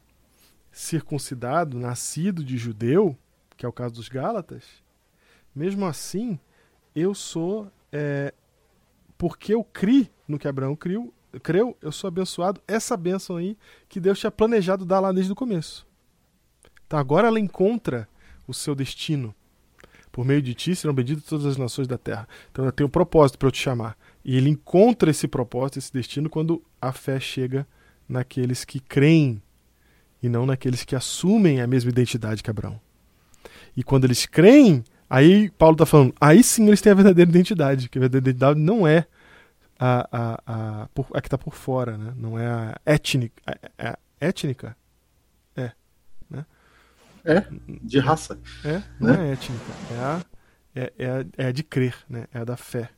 circuncidado, 0.73 1.79
nascido 1.79 2.42
de 2.42 2.59
judeu, 2.59 3.16
que 3.57 3.64
é 3.64 3.68
o 3.68 3.73
caso 3.73 3.95
dos 3.95 4.09
Gálatas, 4.09 4.64
mesmo 5.55 5.87
assim, 5.87 6.40
eu 6.94 7.14
sou. 7.14 7.70
É, 7.90 8.33
porque 9.18 9.55
eu 9.55 9.62
criei 9.62 10.11
no 10.26 10.38
que 10.38 10.48
Abraão 10.48 10.74
criou, 10.74 11.12
creu, 11.42 11.76
eu 11.81 11.92
sou 11.92 12.09
abençoado. 12.09 12.61
Essa 12.66 12.96
bênção 12.96 13.37
aí 13.37 13.57
que 13.88 14.00
Deus 14.00 14.18
tinha 14.18 14.31
planejado 14.31 14.85
dar 14.85 15.00
lá 15.00 15.12
desde 15.12 15.33
o 15.33 15.37
começo. 15.37 15.87
Então 16.87 16.98
agora 16.98 17.28
ela 17.28 17.40
encontra 17.40 18.09
o 18.46 18.52
seu 18.52 18.74
destino. 18.74 19.35
Por 20.11 20.26
meio 20.26 20.42
de 20.42 20.52
ti 20.55 20.74
serão 20.76 20.92
benditas 20.92 21.24
todas 21.24 21.46
as 21.46 21.57
nações 21.57 21.88
da 21.88 21.96
terra. 21.96 22.28
Então 22.50 22.64
eu 22.64 22.72
tenho 22.72 22.87
um 22.87 22.90
propósito 22.90 23.38
para 23.38 23.48
eu 23.48 23.52
te 23.52 23.61
chamar. 23.61 23.96
E 24.24 24.37
ele 24.37 24.50
encontra 24.50 25.11
esse 25.11 25.26
propósito, 25.26 25.78
esse 25.78 25.92
destino, 25.92 26.28
quando 26.28 26.62
a 26.81 26.92
fé 26.92 27.18
chega 27.18 27.66
naqueles 28.09 28.64
que 28.64 28.78
creem 28.78 29.42
e 30.22 30.28
não 30.28 30.44
naqueles 30.44 30.85
que 30.85 30.94
assumem 30.94 31.61
a 31.61 31.66
mesma 31.66 31.90
identidade 31.90 32.42
que 32.42 32.50
Abraão. 32.50 32.78
E 33.76 33.83
quando 33.83 34.05
eles 34.05 34.26
creem, 34.26 34.85
aí 35.12 35.51
Paulo 35.51 35.75
está 35.75 35.85
falando, 35.85 36.14
aí 36.18 36.42
sim 36.42 36.66
eles 36.66 36.81
têm 36.81 36.92
a 36.92 36.94
verdadeira 36.94 37.31
identidade, 37.31 37.90
que 37.90 37.98
a 37.98 38.01
verdadeira 38.01 38.31
identidade 38.31 38.59
não 38.59 38.87
é 38.87 39.07
a, 39.79 40.09
a, 40.11 40.42
a, 40.46 40.88
a 41.12 41.20
que 41.20 41.27
está 41.27 41.37
por 41.37 41.55
fora, 41.55 41.98
né? 41.98 42.14
não 42.16 42.38
é 42.38 42.46
a 42.46 42.81
étnica. 42.87 43.42
A, 43.46 43.90
a 43.90 43.98
étnica? 44.18 44.75
É. 45.55 45.72
Né? 46.31 46.46
É, 47.25 47.44
de 47.83 47.98
raça. 47.98 48.38
É, 48.64 48.83
não 48.98 49.12
né? 49.12 49.29
é 49.29 49.33
étnica. 49.33 49.64
É 49.90 49.98
a, 49.98 50.25
é, 50.75 50.92
é, 50.98 51.07
a, 51.11 51.25
é 51.37 51.46
a 51.48 51.53
de 51.53 51.62
crer, 51.62 51.96
né? 52.09 52.27
é 52.33 52.38
a 52.38 52.44
da 52.44 52.57
fé. 52.57 52.88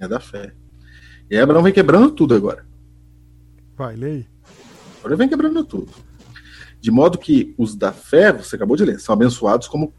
É 0.00 0.08
da 0.08 0.20
fé. 0.20 0.54
E 1.30 1.36
Abraão 1.36 1.62
vem 1.62 1.72
quebrando 1.72 2.10
tudo 2.12 2.34
agora. 2.34 2.66
Vai, 3.76 3.96
leia 3.96 4.26
Agora 5.00 5.16
vem 5.16 5.28
quebrando 5.28 5.64
tudo. 5.64 5.92
De 6.80 6.90
modo 6.90 7.18
que 7.18 7.54
os 7.58 7.74
da 7.74 7.92
fé, 7.92 8.32
você 8.32 8.56
acabou 8.56 8.76
de 8.76 8.84
ler, 8.84 9.00
são 9.00 9.12
abençoados 9.12 9.68
como 9.68 9.92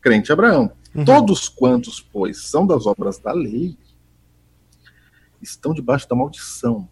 crente 0.00 0.32
Abraão. 0.32 0.72
Uhum. 0.94 1.04
Todos 1.04 1.48
quantos, 1.48 2.00
pois, 2.00 2.42
são 2.42 2.66
das 2.66 2.86
obras 2.86 3.18
da 3.18 3.32
lei, 3.32 3.76
estão 5.40 5.74
debaixo 5.74 6.08
da 6.08 6.16
maldição. 6.16 6.88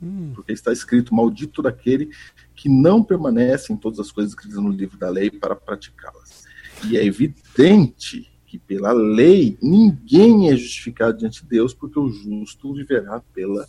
Uhum. 0.00 0.32
Porque 0.34 0.52
está 0.52 0.72
escrito: 0.72 1.14
Maldito 1.14 1.62
daquele 1.62 2.10
que 2.54 2.68
não 2.68 3.02
permanece 3.02 3.72
em 3.72 3.76
todas 3.76 3.98
as 3.98 4.10
coisas 4.10 4.32
escritas 4.32 4.58
no 4.58 4.70
livro 4.70 4.96
da 4.96 5.08
lei 5.08 5.30
para 5.30 5.56
praticá-las. 5.56 6.44
E 6.84 6.96
é 6.96 7.04
evidente 7.04 8.30
que 8.46 8.58
pela 8.58 8.92
lei 8.92 9.58
ninguém 9.60 10.50
é 10.50 10.56
justificado 10.56 11.18
diante 11.18 11.42
de 11.42 11.48
Deus, 11.48 11.74
porque 11.74 11.98
o 11.98 12.08
justo 12.08 12.72
viverá 12.72 13.20
pela 13.34 13.66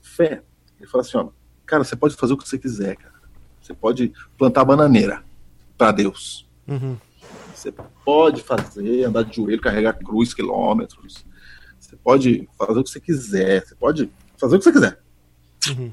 fé. 0.00 0.42
Ele 0.78 0.88
fala 0.88 1.02
assim: 1.02 1.16
ó, 1.16 1.28
cara, 1.66 1.84
você 1.84 1.96
pode 1.96 2.16
fazer 2.16 2.32
o 2.32 2.36
que 2.36 2.48
você 2.48 2.58
quiser, 2.58 2.96
cara. 2.96 3.12
Você 3.60 3.74
pode 3.74 4.12
plantar 4.36 4.64
bananeira 4.64 5.24
para 5.76 5.92
Deus. 5.92 6.48
Uhum. 6.66 6.96
Você 7.62 7.72
pode 8.04 8.42
fazer, 8.42 9.04
andar 9.04 9.22
de 9.22 9.36
joelho, 9.36 9.60
carregar 9.60 9.92
cruz 9.92 10.34
quilômetros. 10.34 11.24
Você 11.78 11.96
pode 11.96 12.48
fazer 12.58 12.80
o 12.80 12.82
que 12.82 12.90
você 12.90 13.00
quiser. 13.00 13.64
Você 13.64 13.74
pode 13.76 14.10
fazer 14.36 14.56
o 14.56 14.58
que 14.58 14.64
você 14.64 14.72
quiser. 14.72 15.00
Uhum. 15.68 15.92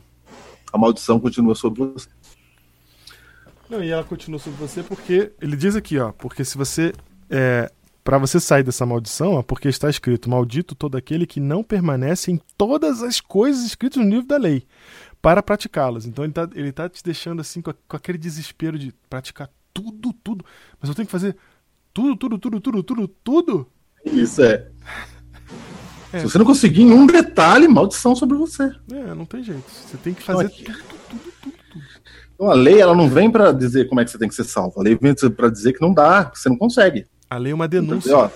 A 0.74 0.78
maldição 0.80 1.20
continua 1.20 1.54
sobre 1.54 1.86
você. 1.86 2.10
Não, 3.70 3.84
e 3.84 3.90
ela 3.90 4.04
continua 4.04 4.40
sobre 4.40 4.60
você 4.60 4.82
porque 4.82 5.32
ele 5.40 5.56
diz 5.56 5.76
aqui, 5.76 6.00
ó, 6.00 6.12
porque 6.12 6.44
se 6.44 6.58
você 6.58 6.92
é, 7.30 7.72
para 8.04 8.18
você 8.18 8.40
sair 8.40 8.64
dessa 8.64 8.84
maldição, 8.84 9.34
ó, 9.34 9.44
porque 9.44 9.68
está 9.70 9.92
escrito: 9.92 10.28
Maldito 10.28 10.74
todo 10.74 10.98
aquele 10.98 11.28
que 11.28 11.40
não 11.40 11.64
permanece 11.64 12.32
em 12.32 12.42
todas 12.58 13.04
as 13.04 13.22
coisas 13.22 13.64
escritas 13.64 14.04
no 14.04 14.10
livro 14.10 14.26
da 14.26 14.38
lei, 14.38 14.66
para 15.22 15.44
praticá-las. 15.44 16.08
Então 16.08 16.26
ele 16.26 16.32
está 16.32 16.50
ele 16.56 16.72
tá 16.72 16.90
te 16.90 17.04
deixando 17.04 17.42
assim 17.42 17.62
com, 17.62 17.72
com, 17.88 17.96
aquele 17.96 18.18
desespero 18.18 18.80
de 18.80 18.92
praticar 19.08 19.48
tudo, 19.72 20.12
tudo. 20.24 20.44
Mas 20.80 20.90
eu 20.90 20.96
tenho 20.96 21.06
que 21.06 21.12
fazer 21.12 21.36
tudo, 22.00 22.16
tudo, 22.16 22.40
tudo, 22.40 22.62
tudo, 22.62 22.84
tudo, 22.84 23.08
tudo. 23.08 23.68
Isso 24.06 24.42
é. 24.42 24.68
é. 26.14 26.20
Se 26.20 26.30
você 26.30 26.38
não 26.38 26.46
conseguir 26.46 26.84
em 26.84 26.92
um 26.92 27.06
detalhe, 27.06 27.68
maldição 27.68 28.16
sobre 28.16 28.38
você. 28.38 28.72
É, 28.92 29.14
não 29.14 29.26
tem 29.26 29.44
jeito. 29.44 29.70
Você 29.70 29.98
tem 29.98 30.14
que 30.14 30.24
fazer 30.24 30.50
tudo, 30.50 30.64
tudo, 30.66 31.00
tudo, 31.10 31.34
tudo. 31.42 31.60
Então 32.34 32.50
a 32.50 32.54
lei 32.54 32.80
ela 32.80 32.96
não 32.96 33.10
vem 33.10 33.30
para 33.30 33.52
dizer 33.52 33.90
como 33.90 34.00
é 34.00 34.06
que 34.06 34.12
você 34.12 34.18
tem 34.18 34.30
que 34.30 34.36
ser 34.36 34.46
salvo. 34.46 34.80
A 34.80 34.84
lei 34.84 34.98
vem 35.00 35.14
para 35.36 35.50
dizer 35.50 35.74
que 35.74 35.82
não 35.82 35.94
dá, 35.94 36.26
que 36.26 36.40
você 36.40 36.48
não 36.48 36.58
consegue. 36.58 37.06
A 37.30 37.38
lei 37.38 37.52
é 37.52 37.56
uma 37.56 37.68
denúncia. 37.68 38.10
Então, 38.10 38.22
ó, 38.22 38.30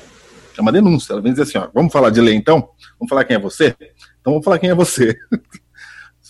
é 0.58 0.62
uma 0.62 0.72
denúncia. 0.72 1.14
Ela 1.14 1.22
vem 1.22 1.32
dizer 1.32 1.44
assim: 1.44 1.58
ó, 1.58 1.70
vamos 1.74 1.94
falar 1.94 2.10
de 2.10 2.20
lei 2.20 2.36
então? 2.36 2.70
Vamos 3.00 3.10
falar 3.10 3.24
quem 3.24 3.38
é 3.38 3.40
você? 3.40 3.76
Então 4.20 4.34
vamos 4.34 4.44
falar 4.44 4.60
quem 4.60 4.70
é 4.70 4.76
você. 4.76 5.18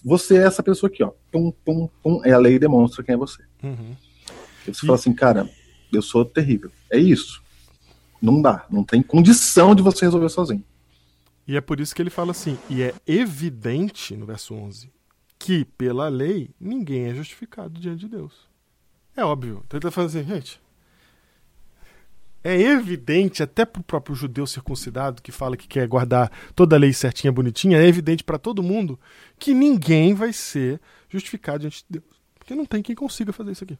Você 0.05 0.35
é 0.35 0.45
essa 0.45 0.61
pessoa 0.61 0.89
aqui, 0.89 1.01
ó. 1.01 1.11
Pum, 1.31 1.49
pum, 1.63 1.87
pum. 2.03 2.21
É 2.25 2.33
a 2.33 2.37
lei 2.37 2.59
demonstra 2.59 3.01
quem 3.01 3.15
é 3.15 3.17
você. 3.17 3.41
Uhum. 3.63 3.95
E 4.67 4.73
você 4.73 4.83
e... 4.83 4.85
fala 4.85 4.95
assim, 4.95 5.13
cara, 5.13 5.49
eu 5.97 6.01
sou 6.01 6.25
terrível. 6.25 6.71
É 6.89 6.97
isso. 6.97 7.41
Não 8.21 8.41
dá. 8.41 8.65
Não 8.69 8.83
tem 8.83 9.01
condição 9.01 9.75
de 9.75 9.81
você 9.83 10.05
resolver 10.05 10.29
sozinho. 10.29 10.63
E 11.47 11.57
é 11.57 11.61
por 11.61 11.79
isso 11.79 11.93
que 11.93 12.01
ele 12.01 12.09
fala 12.09 12.31
assim: 12.31 12.57
e 12.69 12.81
é 12.81 12.93
evidente, 13.05 14.15
no 14.15 14.25
verso 14.25 14.53
11, 14.53 14.89
que 15.37 15.65
pela 15.65 16.07
lei 16.07 16.49
ninguém 16.59 17.05
é 17.05 17.15
justificado 17.15 17.79
diante 17.79 18.01
de 18.01 18.07
Deus. 18.07 18.47
É 19.15 19.23
óbvio. 19.23 19.61
Então 19.67 19.77
ele 19.77 19.83
tá 19.83 19.91
falando 19.91 20.09
assim, 20.09 20.23
gente. 20.23 20.61
É 22.45 22.59
evidente, 22.59 23.41
até 23.41 23.63
para 23.63 23.79
o 23.79 23.83
próprio 23.83 24.13
judeu 24.13 24.45
circuncidado, 24.45 25.21
que 25.21 25.31
fala 25.31 25.55
que 25.55 25.65
quer 25.65 25.87
guardar 25.87 26.29
toda 26.53 26.75
a 26.75 26.79
lei 26.79 26.91
certinha, 26.91 27.31
bonitinha, 27.31 27.77
é 27.77 27.87
evidente 27.87 28.21
para 28.21 28.37
todo 28.37 28.61
mundo 28.61 28.99
que 29.39 29.53
ninguém 29.53 30.13
vai 30.13 30.33
ser 30.33 30.81
justificado 31.07 31.59
diante 31.59 31.85
de 31.89 31.99
Deus. 31.99 32.21
Porque 32.37 32.53
não 32.53 32.65
tem 32.65 32.83
quem 32.83 32.95
consiga 32.95 33.31
fazer 33.31 33.51
isso 33.51 33.63
aqui. 33.63 33.77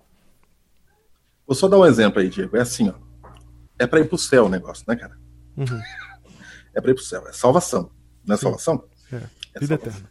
Vou 1.45 1.55
só 1.55 1.67
dar 1.67 1.77
um 1.77 1.85
exemplo 1.85 2.21
aí, 2.21 2.29
Diego. 2.29 2.55
É 2.57 2.61
assim, 2.61 2.89
ó. 2.89 2.93
É 3.77 3.85
para 3.85 3.99
ir 3.99 4.07
pro 4.07 4.17
céu 4.17 4.45
o 4.45 4.49
negócio, 4.49 4.85
né, 4.87 4.95
cara? 4.95 5.17
Uhum. 5.57 5.81
É 6.73 6.81
para 6.81 6.91
ir 6.91 6.95
pro 6.95 7.03
céu. 7.03 7.27
É 7.27 7.33
salvação. 7.33 7.91
Não 8.25 8.35
é 8.35 8.37
Sim. 8.37 8.43
salvação? 8.43 8.85
É. 9.11 9.15
é 9.15 9.59
vida 9.59 9.77
salvação. 9.77 10.01
eterna. 10.01 10.09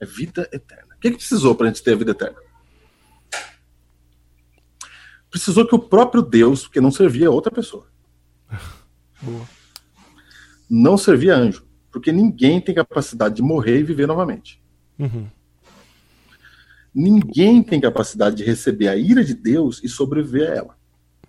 É 0.00 0.06
vida 0.06 0.48
eterna. 0.52 0.94
O 0.96 1.00
que, 1.00 1.10
que 1.10 1.16
precisou 1.16 1.54
para 1.54 1.66
a 1.66 1.70
gente 1.70 1.82
ter 1.82 1.92
a 1.92 1.96
vida 1.96 2.10
eterna? 2.10 2.38
Precisou 5.30 5.66
que 5.66 5.74
o 5.74 5.78
próprio 5.78 6.22
Deus, 6.22 6.62
porque 6.62 6.80
não 6.80 6.90
servia 6.90 7.28
a 7.28 7.30
outra 7.30 7.52
pessoa. 7.52 7.86
Boa. 9.22 9.46
Não 10.68 10.98
servia 10.98 11.36
anjo. 11.36 11.66
Porque 11.90 12.12
ninguém 12.12 12.60
tem 12.60 12.74
capacidade 12.74 13.36
de 13.36 13.42
morrer 13.42 13.80
e 13.80 13.84
viver 13.84 14.06
novamente. 14.06 14.62
Uhum. 14.98 15.28
Ninguém 16.94 17.62
tem 17.62 17.80
capacidade 17.80 18.36
de 18.36 18.44
receber 18.44 18.88
a 18.88 18.96
ira 18.96 19.24
de 19.24 19.34
Deus 19.34 19.80
e 19.82 19.88
sobreviver 19.88 20.50
a 20.50 20.54
ela. 20.54 20.78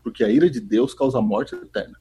Porque 0.04 0.24
a 0.24 0.30
ira 0.30 0.50
de 0.50 0.60
Deus 0.60 0.94
causa 0.94 1.22
morte 1.22 1.54
eterna. 1.56 2.00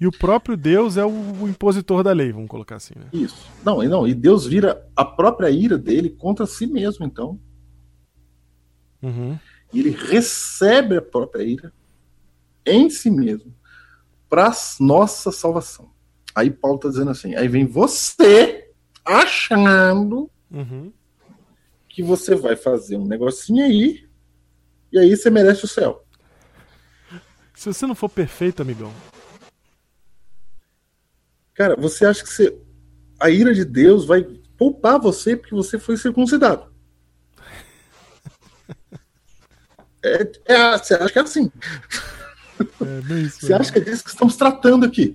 E 0.00 0.06
o 0.06 0.10
próprio 0.10 0.56
Deus 0.56 0.96
é 0.96 1.04
o, 1.04 1.46
impositor 1.46 2.02
da 2.02 2.12
lei, 2.12 2.32
vamos 2.32 2.48
colocar 2.48 2.76
assim, 2.76 2.94
né? 2.96 3.06
Isso. 3.12 3.46
Não, 3.62 3.82
não, 3.82 4.08
e 4.08 4.14
Deus 4.14 4.46
vira 4.46 4.88
a 4.96 5.04
própria 5.04 5.50
ira 5.50 5.76
dele 5.76 6.08
contra 6.08 6.46
si 6.46 6.66
mesmo, 6.66 7.04
então. 7.04 7.38
Uhum. 9.02 9.38
E 9.72 9.78
ele 9.78 9.90
recebe 9.90 10.96
a 10.96 11.02
própria 11.02 11.42
ira 11.42 11.72
em 12.64 12.88
si 12.88 13.10
mesmo 13.10 13.54
para 14.28 14.50
nossa 14.80 15.30
salvação. 15.30 15.90
Aí 16.34 16.50
Paulo 16.50 16.76
está 16.76 16.88
dizendo 16.88 17.10
assim: 17.10 17.34
aí 17.34 17.48
vem 17.48 17.66
você 17.66 18.70
achando 19.04 20.30
uhum. 20.50 20.92
Que 21.90 22.02
você 22.02 22.34
vai 22.34 22.56
fazer 22.56 22.96
um 22.96 23.04
negocinho 23.04 23.64
aí 23.64 24.08
e 24.92 24.98
aí 24.98 25.14
você 25.14 25.28
merece 25.28 25.64
o 25.64 25.68
céu. 25.68 26.06
Se 27.54 27.66
você 27.66 27.86
não 27.86 27.94
for 27.94 28.08
perfeito, 28.08 28.62
amigão. 28.62 28.92
Cara, 31.52 31.76
você 31.76 32.06
acha 32.06 32.22
que 32.22 32.30
você, 32.30 32.56
a 33.18 33.28
ira 33.28 33.52
de 33.52 33.64
Deus 33.64 34.06
vai 34.06 34.22
poupar 34.56 34.98
você 35.00 35.36
porque 35.36 35.54
você 35.54 35.78
foi 35.78 35.96
circuncidado? 35.96 36.70
É, 40.02 40.54
é, 40.54 40.78
você 40.78 40.94
acha 40.94 41.12
que 41.12 41.18
é 41.18 41.22
assim? 41.22 41.52
É, 42.58 43.20
isso, 43.20 43.42
você 43.42 43.52
acha 43.52 43.70
que 43.70 43.78
é 43.80 43.82
disso 43.82 44.02
que 44.02 44.08
estamos 44.08 44.34
tratando 44.34 44.86
aqui? 44.86 45.14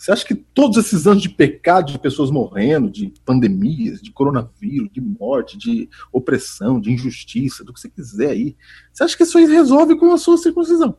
Você 0.00 0.12
acha 0.12 0.24
que 0.24 0.34
todos 0.34 0.78
esses 0.78 1.06
anos 1.06 1.22
de 1.22 1.28
pecado, 1.28 1.92
de 1.92 1.98
pessoas 1.98 2.30
morrendo, 2.30 2.90
de 2.90 3.12
pandemias, 3.22 4.00
de 4.00 4.10
coronavírus, 4.10 4.88
de 4.90 4.98
morte, 4.98 5.58
de 5.58 5.90
opressão, 6.10 6.80
de 6.80 6.90
injustiça, 6.90 7.62
do 7.62 7.70
que 7.70 7.78
você 7.78 7.90
quiser 7.90 8.30
aí, 8.30 8.56
você 8.90 9.04
acha 9.04 9.14
que 9.14 9.24
isso 9.24 9.36
aí 9.36 9.44
resolve 9.44 9.98
com 9.98 10.10
a 10.10 10.16
sua 10.16 10.38
circuncisão? 10.38 10.96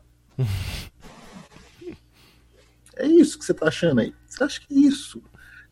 é 2.96 3.08
isso 3.08 3.40
que 3.40 3.46
você 3.46 3.56
tá 3.56 3.70
achando 3.70 4.02
aí? 4.02 4.14
Você 4.28 4.44
acha 4.44 4.62
que 4.62 4.72
é 4.72 4.78
isso? 4.78 5.20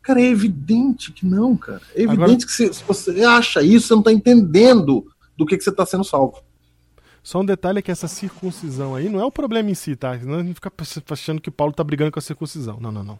Cara, 0.01 0.19
é 0.19 0.25
evidente 0.25 1.11
que 1.11 1.23
não, 1.23 1.55
cara. 1.55 1.83
É 1.93 2.01
evidente 2.01 2.23
Agora... 2.23 2.45
que 2.47 2.51
se, 2.51 2.73
se, 2.73 2.83
você 2.83 3.23
acha 3.23 3.61
isso, 3.61 3.89
você 3.89 3.93
não 3.93 4.01
tá 4.01 4.11
entendendo 4.11 5.05
do 5.37 5.45
que, 5.45 5.55
que 5.55 5.63
você 5.63 5.71
tá 5.71 5.85
sendo 5.85 6.03
salvo. 6.03 6.41
Só 7.29 7.41
um 7.41 7.45
detalhe 7.45 7.77
é 7.77 7.81
que 7.83 7.91
essa 7.91 8.07
circuncisão 8.07 8.95
aí 8.95 9.07
não 9.07 9.19
é 9.19 9.23
o 9.23 9.31
problema 9.31 9.69
em 9.69 9.75
si, 9.75 9.95
tá? 9.95 10.17
Não 10.17 10.39
a 10.39 10.43
gente 10.43 10.55
fica 10.55 10.73
achando 11.11 11.39
que 11.39 11.51
Paulo 11.51 11.71
tá 11.71 11.83
brigando 11.83 12.11
com 12.11 12.17
a 12.17 12.23
circuncisão. 12.23 12.79
Não, 12.81 12.91
não, 12.91 13.03
não. 13.03 13.19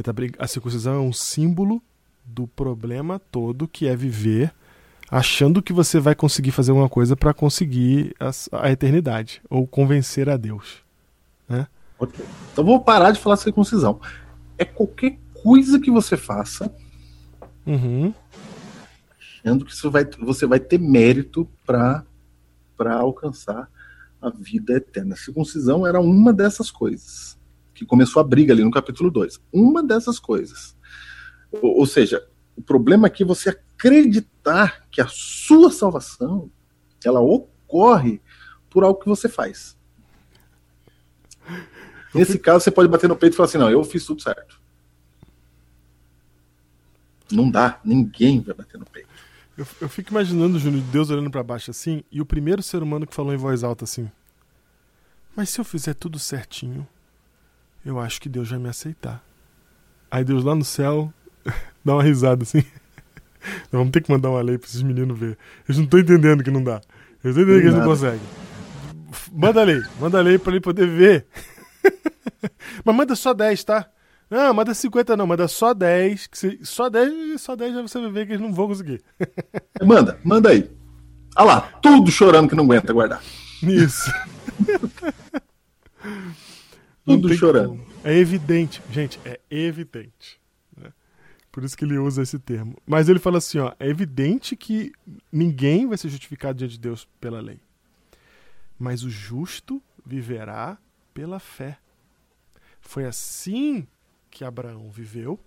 Tá 0.00 0.12
brig... 0.12 0.32
A 0.38 0.46
circuncisão 0.46 0.94
é 0.94 1.00
um 1.00 1.12
símbolo 1.12 1.82
do 2.24 2.46
problema 2.46 3.18
todo 3.32 3.66
que 3.66 3.88
é 3.88 3.96
viver 3.96 4.54
achando 5.10 5.60
que 5.60 5.72
você 5.72 5.98
vai 5.98 6.14
conseguir 6.14 6.52
fazer 6.52 6.70
alguma 6.70 6.88
coisa 6.88 7.16
para 7.16 7.34
conseguir 7.34 8.14
a, 8.20 8.30
a, 8.62 8.70
eternidade 8.70 9.42
ou 9.50 9.66
convencer 9.66 10.28
a 10.28 10.36
Deus. 10.36 10.76
Né? 11.48 11.66
Okay. 11.98 12.24
Então 12.52 12.64
vou 12.64 12.80
parar 12.80 13.10
de 13.10 13.18
falar 13.18 13.36
circuncisão. 13.38 14.00
É 14.56 14.64
qualquer 14.64 15.18
coisa 15.42 15.80
que 15.80 15.90
você 15.90 16.16
faça 16.16 16.72
uhum. 17.66 18.14
achando 19.18 19.64
que 19.64 19.74
você 19.74 19.88
vai, 19.88 20.04
você 20.20 20.46
vai 20.46 20.60
ter 20.60 20.78
mérito 20.78 21.44
para 21.66 22.04
para 22.78 22.94
alcançar 22.94 23.68
a 24.22 24.30
vida 24.30 24.74
eterna. 24.74 25.14
A 25.14 25.18
circuncisão 25.18 25.84
era 25.84 26.00
uma 26.00 26.32
dessas 26.32 26.70
coisas, 26.70 27.36
que 27.74 27.84
começou 27.84 28.20
a 28.20 28.24
briga 28.24 28.54
ali 28.54 28.62
no 28.62 28.70
capítulo 28.70 29.10
2. 29.10 29.40
Uma 29.52 29.82
dessas 29.82 30.20
coisas. 30.20 30.76
Ou, 31.50 31.80
ou 31.80 31.86
seja, 31.86 32.24
o 32.56 32.62
problema 32.62 33.08
aqui 33.08 33.24
é 33.24 33.26
você 33.26 33.50
acreditar 33.50 34.86
que 34.90 35.00
a 35.00 35.08
sua 35.08 35.70
salvação 35.70 36.50
ela 37.04 37.20
ocorre 37.20 38.22
por 38.70 38.84
algo 38.84 39.00
que 39.00 39.08
você 39.08 39.28
faz. 39.28 39.76
Nesse 42.14 42.38
caso, 42.38 42.64
você 42.64 42.70
pode 42.70 42.88
bater 42.88 43.08
no 43.08 43.16
peito 43.16 43.34
e 43.34 43.36
falar 43.36 43.48
assim: 43.48 43.58
não, 43.58 43.70
eu 43.70 43.82
fiz 43.84 44.04
tudo 44.04 44.22
certo. 44.22 44.60
Não 47.30 47.50
dá, 47.50 47.80
ninguém 47.84 48.40
vai 48.40 48.54
bater 48.54 48.78
no 48.78 48.86
peito. 48.86 49.08
Eu, 49.58 49.66
eu 49.80 49.88
fico 49.88 50.12
imaginando, 50.12 50.56
Júnior, 50.56 50.84
Deus 50.84 51.10
olhando 51.10 51.32
pra 51.32 51.42
baixo 51.42 51.72
assim, 51.72 52.04
e 52.12 52.20
o 52.20 52.24
primeiro 52.24 52.62
ser 52.62 52.80
humano 52.80 53.04
que 53.04 53.14
falou 53.14 53.34
em 53.34 53.36
voz 53.36 53.64
alta 53.64 53.82
assim: 53.82 54.08
Mas 55.34 55.50
se 55.50 55.60
eu 55.60 55.64
fizer 55.64 55.94
tudo 55.94 56.16
certinho, 56.16 56.86
eu 57.84 57.98
acho 57.98 58.20
que 58.20 58.28
Deus 58.28 58.48
vai 58.50 58.58
me 58.60 58.68
aceitar. 58.68 59.20
Aí 60.08 60.22
Deus 60.22 60.44
lá 60.44 60.54
no 60.54 60.64
céu 60.64 61.12
dá 61.84 61.94
uma 61.94 62.04
risada 62.04 62.44
assim. 62.44 62.62
Vamos 63.72 63.90
ter 63.90 64.00
que 64.00 64.12
mandar 64.12 64.30
uma 64.30 64.40
lei 64.40 64.56
pra 64.56 64.68
esses 64.68 64.80
meninos 64.80 65.18
ver. 65.18 65.36
Eles 65.68 65.76
não 65.76 65.84
estão 65.86 65.98
entendendo 65.98 66.44
que 66.44 66.52
não 66.52 66.62
dá. 66.62 66.80
Eles 67.24 67.36
estão 67.36 67.42
entendendo 67.42 67.60
que 67.60 67.66
eles 67.66 67.74
não 67.74 67.84
conseguem. 67.84 68.20
Manda 69.32 69.60
a 69.60 69.64
lei, 69.64 69.82
manda 69.98 70.18
a 70.18 70.22
lei 70.22 70.38
pra 70.38 70.52
ele 70.52 70.60
poder 70.60 70.86
ver. 70.86 71.26
Mas 72.84 72.94
manda 72.94 73.16
só 73.16 73.34
10, 73.34 73.64
tá? 73.64 73.90
Não, 74.30 74.52
manda 74.52 74.74
50 74.74 75.16
não, 75.16 75.26
manda 75.26 75.48
só 75.48 75.72
10. 75.72 76.26
Que 76.26 76.38
se- 76.38 76.58
só 76.64 76.88
10, 76.90 77.40
só 77.40 77.56
10 77.56 77.74
já 77.74 77.82
você 77.82 77.98
vai 78.00 78.10
ver 78.10 78.26
que 78.26 78.32
eles 78.32 78.42
não 78.42 78.52
vão 78.52 78.68
conseguir. 78.68 79.02
Manda, 79.84 80.18
manda 80.22 80.50
aí. 80.50 80.70
Ah 81.34 81.44
lá, 81.44 81.60
tudo 81.82 82.10
chorando 82.10 82.48
que 82.48 82.54
não 82.56 82.64
aguenta 82.64 82.92
guardar. 82.92 83.22
Isso. 83.62 84.10
Tudo 87.04 87.32
chorando. 87.34 87.68
como. 87.70 87.86
É 88.04 88.14
evidente, 88.16 88.82
gente, 88.90 89.18
é 89.24 89.40
evidente. 89.50 90.40
né? 90.76 90.92
Por 91.50 91.64
isso 91.64 91.76
que 91.76 91.84
ele 91.84 91.98
usa 91.98 92.22
esse 92.22 92.38
termo. 92.38 92.76
Mas 92.86 93.08
ele 93.08 93.18
fala 93.18 93.38
assim, 93.38 93.58
ó, 93.58 93.72
é 93.80 93.88
evidente 93.88 94.54
que 94.56 94.92
ninguém 95.32 95.86
vai 95.86 95.96
ser 95.98 96.08
justificado 96.08 96.58
diante 96.58 96.72
de 96.72 96.80
Deus 96.80 97.08
pela 97.20 97.40
lei. 97.40 97.58
Mas 98.78 99.02
o 99.02 99.10
justo 99.10 99.82
viverá 100.04 100.78
pela 101.12 101.38
fé. 101.40 101.78
Foi 102.80 103.04
assim 103.04 103.86
que 104.30 104.44
Abraão 104.44 104.90
viveu, 104.90 105.38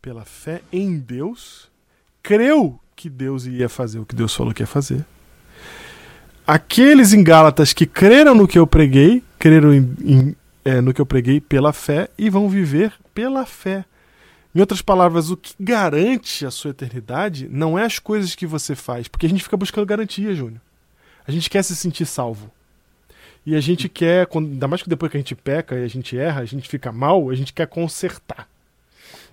pela 0.00 0.24
fé 0.24 0.62
em 0.72 0.98
Deus, 0.98 1.70
creu 2.22 2.78
que 2.94 3.08
Deus 3.08 3.46
ia 3.46 3.68
fazer 3.68 3.98
o 3.98 4.06
que 4.06 4.14
Deus 4.14 4.34
falou 4.34 4.52
que 4.54 4.62
ia 4.62 4.66
fazer. 4.66 5.04
Aqueles 6.46 7.12
em 7.12 7.22
Gálatas 7.22 7.72
que 7.72 7.84
creram 7.86 8.34
no 8.34 8.48
que 8.48 8.58
eu 8.58 8.66
preguei, 8.66 9.22
creram 9.38 9.74
em- 9.74 9.94
em- 10.00 10.36
é, 10.64 10.80
no 10.80 10.94
que 10.94 11.00
eu 11.00 11.06
preguei 11.06 11.40
pela 11.40 11.72
fé 11.72 12.08
e 12.16 12.30
vão 12.30 12.48
viver 12.48 12.92
pela 13.14 13.44
fé. 13.44 13.84
Em 14.54 14.60
outras 14.60 14.80
palavras, 14.80 15.30
o 15.30 15.36
que 15.36 15.54
garante 15.60 16.46
a 16.46 16.50
sua 16.50 16.70
eternidade 16.70 17.48
não 17.50 17.78
é 17.78 17.84
as 17.84 17.98
coisas 17.98 18.34
que 18.34 18.46
você 18.46 18.74
faz, 18.74 19.06
porque 19.08 19.26
a 19.26 19.28
gente 19.28 19.42
fica 19.42 19.56
buscando 19.56 19.86
garantia, 19.86 20.34
Júnior. 20.34 20.60
A 21.26 21.30
gente 21.30 21.50
quer 21.50 21.62
se 21.62 21.76
sentir 21.76 22.06
salvo. 22.06 22.50
E 23.48 23.56
a 23.56 23.60
gente 23.62 23.88
quer, 23.88 24.26
quando- 24.26 24.50
ainda 24.50 24.68
mais 24.68 24.82
que 24.82 24.90
depois 24.90 25.10
que 25.10 25.16
a 25.16 25.20
gente 25.20 25.34
peca 25.34 25.74
e 25.74 25.82
a 25.82 25.88
gente 25.88 26.18
erra, 26.18 26.42
a 26.42 26.44
gente 26.44 26.68
fica 26.68 26.92
mal, 26.92 27.30
a 27.30 27.34
gente 27.34 27.54
quer 27.54 27.66
consertar. 27.66 28.46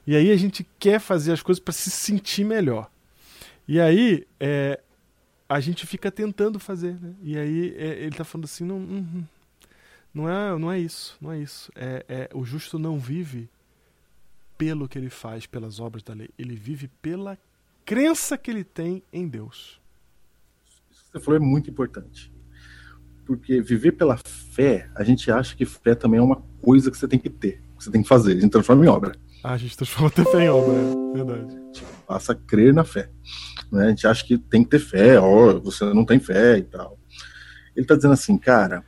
E 0.08 0.16
aí 0.16 0.32
a 0.32 0.38
gente 0.38 0.66
quer 0.80 1.02
fazer 1.02 1.34
as 1.34 1.42
coisas 1.44 1.62
para 1.62 1.74
se 1.74 1.92
sentir 1.92 2.46
melhor. 2.46 2.90
E 3.68 3.78
aí 3.78 4.26
é, 4.40 4.80
a 5.50 5.60
gente 5.60 5.86
fica 5.86 6.10
tentando 6.10 6.62
fazer, 6.62 6.94
né? 6.94 7.14
E 7.22 7.38
aí 7.38 7.76
é, 7.78 8.04
ele 8.06 8.16
tá 8.16 8.24
falando 8.24 8.46
assim, 8.46 8.64
não, 8.64 8.80
não, 8.80 9.28
não 10.14 10.30
é, 10.30 10.58
não 10.58 10.72
é 10.72 10.80
isso, 10.80 11.18
não 11.20 11.34
é 11.34 11.40
isso. 11.40 11.70
É, 11.76 12.06
é, 12.08 12.30
o 12.34 12.46
justo 12.46 12.80
não 12.80 12.98
vive 12.98 13.50
pelo 14.58 14.88
que 14.88 14.98
ele 14.98 15.10
faz, 15.10 15.46
pelas 15.46 15.78
obras 15.82 16.02
da 16.02 16.14
lei. 16.14 16.30
Ele 16.40 16.56
vive 16.56 16.88
pela 17.02 17.38
crença 17.84 18.38
que 18.38 18.50
ele 18.50 18.64
tem 18.64 19.04
em 19.12 19.28
Deus. 19.28 19.78
Isso 20.90 21.04
que 21.04 21.12
você 21.12 21.20
falou 21.20 21.36
é 21.36 21.44
muito 21.46 21.70
importante. 21.70 22.32
Porque 23.26 23.62
viver 23.62 23.94
pela 23.94 24.18
fé, 24.18 24.88
a 24.96 25.04
gente 25.04 25.32
acha 25.32 25.56
que 25.56 25.66
fé 25.66 25.96
também 25.96 26.20
é 26.20 26.24
uma 26.24 26.44
coisa 26.62 26.92
que 26.92 26.98
você 26.98 27.08
tem 27.08 27.20
que 27.20 27.30
ter, 27.30 27.62
que 27.78 27.84
você 27.84 27.92
tem 27.92 28.04
que 28.04 28.08
fazer, 28.08 28.34
a 28.34 28.40
gente 28.40 28.52
transforma 28.52 28.86
em 28.86 28.90
obra. 28.90 29.16
Ah, 29.44 29.54
a 29.54 29.58
gente 29.58 29.76
transforma 29.76 30.08
até 30.08 30.24
fé 30.24 30.46
em 30.46 30.50
obra, 30.50 30.76
é 30.76 31.24
verdade. 31.24 31.84
Passa 32.08 32.34
a 32.34 32.36
crer 32.36 32.74
na 32.74 32.84
fé. 32.84 33.10
né? 33.72 33.88
A 33.88 33.90
gente 33.90 34.06
acha 34.08 34.24
que 34.24 34.38
tem 34.38 34.64
que 34.64 34.70
ter 34.70 34.80
fé, 34.80 35.20
ó, 35.20 35.60
você 35.60 35.86
não 35.94 36.06
tem 36.06 36.20
fé 36.20 36.60
e 36.60 36.64
tal. 36.64 36.98
Ele 37.76 37.84
está 37.84 37.96
dizendo 37.96 38.14
assim, 38.14 38.38
cara, 38.38 38.84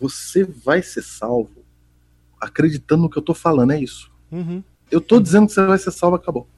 você 0.00 0.44
vai 0.44 0.82
ser 0.82 1.02
salvo 1.02 1.64
acreditando 2.40 3.02
no 3.02 3.10
que 3.10 3.18
eu 3.18 3.22
tô 3.22 3.34
falando, 3.34 3.72
é 3.72 3.80
isso. 3.80 4.10
Uhum. 4.30 4.62
Eu 4.90 5.00
tô 5.00 5.20
dizendo 5.20 5.46
que 5.46 5.52
você 5.52 5.66
vai 5.66 5.78
ser 5.78 5.90
salvo, 5.90 6.16
acabou. 6.16 6.48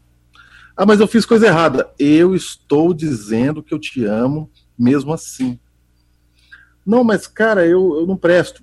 Ah, 0.76 0.86
mas 0.86 1.00
eu 1.00 1.08
fiz 1.08 1.26
coisa 1.26 1.46
errada. 1.46 1.90
Eu 1.98 2.34
estou 2.34 2.94
dizendo 2.94 3.62
que 3.62 3.74
eu 3.74 3.78
te 3.78 4.04
amo 4.04 4.50
mesmo 4.78 5.12
assim. 5.12 5.58
Não, 6.88 7.04
mas 7.04 7.26
cara, 7.26 7.66
eu, 7.66 7.96
eu 8.00 8.06
não 8.06 8.16
presto. 8.16 8.62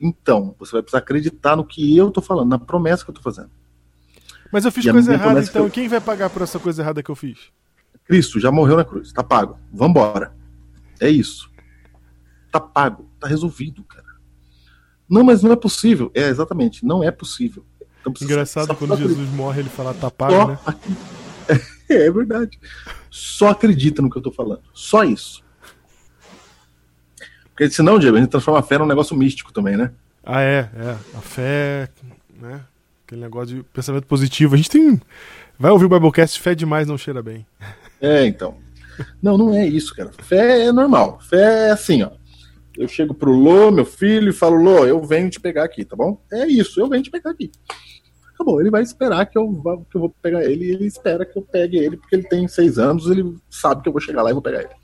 Então, 0.00 0.56
você 0.58 0.72
vai 0.72 0.82
precisar 0.82 0.98
acreditar 0.98 1.54
no 1.54 1.64
que 1.64 1.96
eu 1.96 2.10
tô 2.10 2.20
falando, 2.20 2.48
na 2.50 2.58
promessa 2.58 3.04
que 3.04 3.10
eu 3.10 3.14
tô 3.14 3.22
fazendo. 3.22 3.50
Mas 4.50 4.64
eu 4.64 4.72
fiz 4.72 4.84
E 4.84 4.90
coisa 4.90 5.12
errada, 5.12 5.40
então 5.40 5.64
eu- 5.66 5.70
quem 5.70 5.86
vai 5.86 6.00
pagar 6.00 6.28
por 6.30 6.42
essa 6.42 6.58
coisa 6.58 6.82
errada 6.82 7.00
que 7.00 7.10
eu 7.10 7.14
fiz? 7.14 7.38
Cristo 8.04 8.40
já 8.40 8.50
morreu 8.50 8.76
na 8.76 8.84
cruz, 8.84 9.12
tá 9.12 9.22
pago. 9.22 9.56
Vambora. 9.72 10.34
É 10.98 11.08
isso. 11.08 11.48
Tá 12.50 12.58
pago, 12.58 13.08
tá 13.20 13.28
resolvido, 13.28 13.84
cara. 13.84 14.06
Não, 15.08 15.22
mas 15.22 15.40
não 15.42 15.52
é 15.52 15.56
possível. 15.56 16.10
É, 16.12 16.28
exatamente, 16.28 16.84
não 16.84 17.04
é 17.04 17.12
possível. 17.12 17.64
Então, 18.00 18.12
Engraçado 18.20 18.66
só 18.66 18.74
quando 18.74 18.94
acredita. 18.94 19.16
Jesus 19.20 19.34
morre, 19.36 19.60
ele 19.60 19.68
fala, 19.68 19.94
tá 19.94 20.00
Só 20.00 20.10
pago, 20.10 20.46
né? 20.48 20.58
acri- 20.66 20.96
É, 21.88 22.06
é 22.06 22.10
verdade. 22.10 22.58
Só 23.10 23.50
acredita 23.50 24.00
no 24.02 24.08
que 24.10 24.16
eu 24.18 24.22
tô 24.22 24.32
falando. 24.32 24.62
Só 24.72 25.04
isso. 25.04 25.44
Porque 27.60 27.74
senão, 27.74 27.98
Diego, 27.98 28.16
a 28.16 28.20
gente 28.20 28.30
transforma 28.30 28.58
a 28.58 28.62
fé 28.62 28.78
num 28.78 28.86
negócio 28.86 29.14
místico 29.14 29.52
também, 29.52 29.76
né? 29.76 29.90
Ah, 30.24 30.40
é, 30.40 30.70
é. 30.74 30.96
A 31.14 31.20
fé, 31.20 31.90
né? 32.40 32.62
Aquele 33.06 33.20
negócio 33.20 33.54
de 33.54 33.62
pensamento 33.64 34.06
positivo. 34.06 34.54
A 34.54 34.56
gente 34.56 34.70
tem. 34.70 34.98
Vai 35.58 35.70
ouvir 35.70 35.84
o 35.84 35.88
Biblecast, 35.90 36.40
fé 36.40 36.54
demais 36.54 36.88
não 36.88 36.96
cheira 36.96 37.22
bem. 37.22 37.46
É, 38.02 38.24
então. 38.24 38.56
Não, 39.22 39.36
não 39.36 39.54
é 39.54 39.66
isso, 39.66 39.94
cara. 39.94 40.10
Fé 40.22 40.68
é 40.68 40.72
normal. 40.72 41.20
Fé 41.20 41.68
é 41.68 41.70
assim, 41.70 42.02
ó. 42.02 42.12
Eu 42.78 42.88
chego 42.88 43.12
pro 43.12 43.30
Lô, 43.30 43.70
meu 43.70 43.84
filho, 43.84 44.30
e 44.30 44.32
falo, 44.32 44.56
Lô, 44.56 44.86
eu 44.86 45.04
venho 45.04 45.28
te 45.28 45.38
pegar 45.38 45.64
aqui, 45.64 45.84
tá 45.84 45.94
bom? 45.94 46.18
É 46.32 46.46
isso, 46.46 46.80
eu 46.80 46.88
venho 46.88 47.02
te 47.02 47.10
pegar 47.10 47.32
aqui. 47.32 47.50
Acabou, 48.32 48.58
ele 48.58 48.70
vai 48.70 48.80
esperar 48.80 49.26
que 49.26 49.36
eu, 49.36 49.52
vá, 49.52 49.76
que 49.76 49.98
eu 49.98 50.00
vou 50.00 50.14
pegar 50.22 50.42
ele, 50.42 50.64
e 50.64 50.70
ele 50.70 50.86
espera 50.86 51.26
que 51.26 51.36
eu 51.36 51.42
pegue 51.42 51.76
ele, 51.76 51.98
porque 51.98 52.16
ele 52.16 52.26
tem 52.26 52.48
seis 52.48 52.78
anos, 52.78 53.10
ele 53.10 53.36
sabe 53.50 53.82
que 53.82 53.88
eu 53.90 53.92
vou 53.92 54.00
chegar 54.00 54.22
lá 54.22 54.30
e 54.30 54.32
vou 54.32 54.40
pegar 54.40 54.60
ele. 54.60 54.74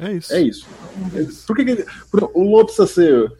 É 0.00 0.12
isso. 0.12 0.66
É 1.14 1.20
isso. 1.22 1.46
Por 1.46 1.56
que, 1.56 1.64
que 1.64 1.70
ele- 1.72 1.86
o 2.34 2.42
Lô 2.42 2.64
precisa 2.64 2.86
ser. 2.86 3.32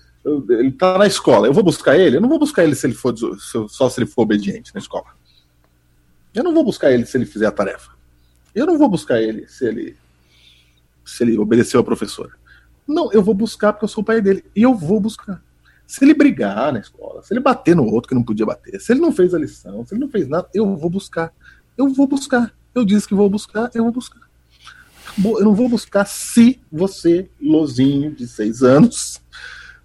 Ele 0.51 0.71
tá 0.73 0.99
na 0.99 1.07
escola, 1.07 1.47
eu 1.47 1.53
vou 1.53 1.65
buscar 1.65 1.97
ele? 1.99 2.17
Eu 2.17 2.21
não 2.21 2.29
vou 2.29 2.39
buscar 2.39 2.63
ele 2.63 2.75
se 2.75 2.87
ele 2.87 2.95
for 2.95 3.15
só 3.69 3.89
se 3.89 4.01
ele 4.01 4.07
for 4.11 4.23
obediente 4.23 4.71
na 4.75 4.79
escola. 4.81 5.07
Eu 6.35 6.45
não 6.45 6.53
vou 6.53 6.63
buscar 6.63 6.93
ele 6.93 7.07
se 7.07 7.17
ele 7.17 7.25
fizer 7.27 7.47
a 7.47 7.53
tarefa. 7.53 7.93
Eu 8.55 8.67
não 8.67 8.77
vou 8.79 8.89
buscar 8.89 9.21
ele 9.21 9.49
se 9.49 9.65
ele 9.67 9.97
se 11.05 11.25
ele 11.25 11.39
obedeceu 11.39 11.81
a 11.81 11.85
professora. 11.85 12.31
Não, 12.87 13.11
eu 13.13 13.23
vou 13.23 13.35
buscar 13.35 13.73
porque 13.73 13.85
eu 13.85 13.89
sou 13.89 14.03
o 14.03 14.05
pai 14.05 14.21
dele. 14.21 14.45
E 14.55 14.63
eu 14.63 14.75
vou 14.75 15.01
buscar. 15.01 15.43
Se 15.87 16.05
ele 16.05 16.15
brigar 16.15 16.73
na 16.73 16.79
escola, 16.81 17.23
se 17.23 17.33
ele 17.33 17.41
bater 17.41 17.75
no 17.75 17.85
outro 17.85 18.09
que 18.09 18.15
não 18.15 18.23
podia 18.23 18.47
bater, 18.47 18.81
se 18.81 18.93
ele 18.93 19.01
não 19.01 19.11
fez 19.11 19.35
a 19.35 19.39
lição, 19.39 19.85
se 19.85 19.95
ele 19.95 20.01
não 20.03 20.09
fez 20.09 20.29
nada, 20.29 20.49
eu 20.55 20.77
vou 20.77 20.89
buscar. 20.91 21.33
Eu 21.77 21.89
vou 21.89 22.07
buscar. 22.07 22.55
Eu 22.75 22.85
disse 22.85 23.09
que 23.09 23.15
vou 23.15 23.29
buscar, 23.29 23.71
eu 23.75 23.83
vou 23.83 23.93
buscar. 23.93 24.21
Eu 25.25 25.45
não 25.45 25.55
vou 25.55 25.69
buscar 25.69 26.05
se 26.07 26.59
você, 26.71 27.29
lozinho 27.41 28.11
de 28.13 28.27
seis 28.27 28.63
anos, 28.63 29.21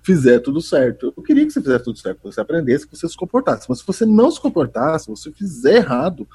fizer 0.01 0.39
tudo 0.39 0.61
certo. 0.61 1.13
Eu 1.15 1.23
queria 1.23 1.45
que 1.45 1.51
você 1.51 1.61
fizesse 1.61 1.83
tudo 1.83 1.97
certo, 1.99 2.17
que 2.19 2.23
você 2.25 2.39
aprendesse, 2.41 2.87
que 2.87 2.95
você 2.95 3.07
se 3.09 3.17
comportasse. 3.17 3.65
Mas 3.67 3.79
se 3.79 3.87
você 3.87 4.05
não 4.05 4.29
se 4.31 4.39
comportasse, 4.39 5.05
se 5.05 5.11
você 5.11 5.31
fizer 5.31 5.77
errado, 5.77 6.27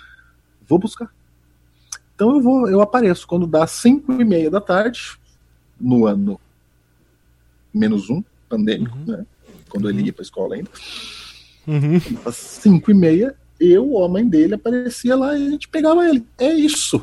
vou 0.68 0.78
buscar. 0.78 1.11
Então 2.14 2.34
eu 2.34 2.40
vou, 2.42 2.68
eu 2.68 2.80
apareço 2.80 3.26
quando 3.26 3.46
dá 3.46 3.66
cinco 3.66 4.12
e 4.12 4.24
meia 4.24 4.51
da 4.51 4.61
tarde, 4.61 5.18
no 5.80 6.07
ano 6.07 6.38
menos 7.72 8.11
um, 8.11 8.22
pandêmico, 8.48 8.98
Uhum. 8.98 9.05
né? 9.07 9.26
Quando 9.68 9.88
ele 9.88 10.03
ia 10.03 10.12
para 10.12 10.22
a 10.22 10.24
escola 10.24 10.57
ainda. 10.57 10.70
Uhum. 11.66 12.01
Às 12.26 12.34
cinco 12.36 12.90
e 12.90 12.94
meia, 12.94 13.34
eu 13.61 13.88
ou 13.88 14.05
a 14.05 14.09
mãe 14.09 14.26
dele 14.26 14.55
aparecia 14.55 15.14
lá 15.14 15.38
e 15.38 15.46
a 15.46 15.51
gente 15.51 15.68
pegava 15.68 16.07
ele. 16.09 16.26
É 16.36 16.53
isso. 16.53 17.01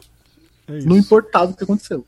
É. 0.67 0.79
Não 0.81 0.97
importava 0.97 1.51
o 1.51 1.55
que 1.55 1.63
aconteceu. 1.63 2.05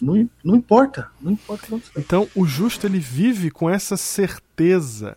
Não, 0.00 0.28
não 0.44 0.54
importa. 0.56 1.08
Não 1.20 1.32
importa 1.32 1.64
o 1.64 1.66
que 1.66 1.74
aconteceu. 1.74 2.00
Então, 2.02 2.28
o 2.34 2.46
justo 2.46 2.86
ele 2.86 2.98
vive 3.00 3.50
com 3.50 3.68
essa 3.68 3.96
certeza, 3.96 5.16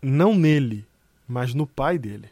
não 0.00 0.34
nele, 0.34 0.84
mas 1.28 1.52
no 1.54 1.66
pai 1.66 1.98
dele, 1.98 2.28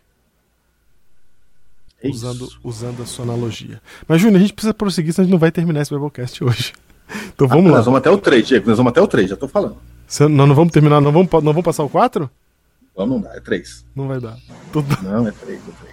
É 2.02 2.08
usando, 2.08 2.48
usando 2.64 3.02
a 3.02 3.06
sua 3.06 3.24
analogia. 3.24 3.80
Mas, 4.08 4.20
Júnior, 4.20 4.38
a 4.38 4.40
gente 4.42 4.54
precisa 4.54 4.74
prosseguir, 4.74 5.12
senão 5.12 5.22
a 5.22 5.26
gente 5.26 5.32
não 5.32 5.38
vai 5.38 5.52
terminar 5.52 5.82
esse 5.82 5.92
Biblecast 5.94 6.42
hoje. 6.44 6.72
Então 7.34 7.46
vamos 7.46 7.66
Ah, 7.66 7.70
lá. 7.72 7.76
Nós 7.76 7.84
vamos 7.84 7.98
até 7.98 8.10
o 8.10 8.16
3, 8.16 8.46
Diego. 8.48 8.68
Nós 8.68 8.78
vamos 8.78 8.90
até 8.90 9.00
o 9.02 9.06
3, 9.06 9.28
já 9.28 9.36
tô 9.36 9.46
falando. 9.46 9.76
Se- 10.06 10.26
Nós 10.28 10.48
não 10.48 10.54
vamos 10.54 10.72
terminar, 10.72 10.98
não 10.98 11.12
vamos, 11.12 11.30
não 11.30 11.52
vamos 11.52 11.62
passar 11.62 11.84
o 11.84 11.88
4? 11.90 12.30
Vamos, 12.96 13.16
não 13.16 13.20
dá, 13.22 13.36
é 13.36 13.40
3. 13.40 13.84
Não 13.94 14.08
vai 14.08 14.18
dar. 14.18 14.38
Tudo- 14.72 14.96
Não, 15.02 15.28
é 15.28 15.30
3, 15.32 15.60
é 15.60 15.72
3. 15.82 15.91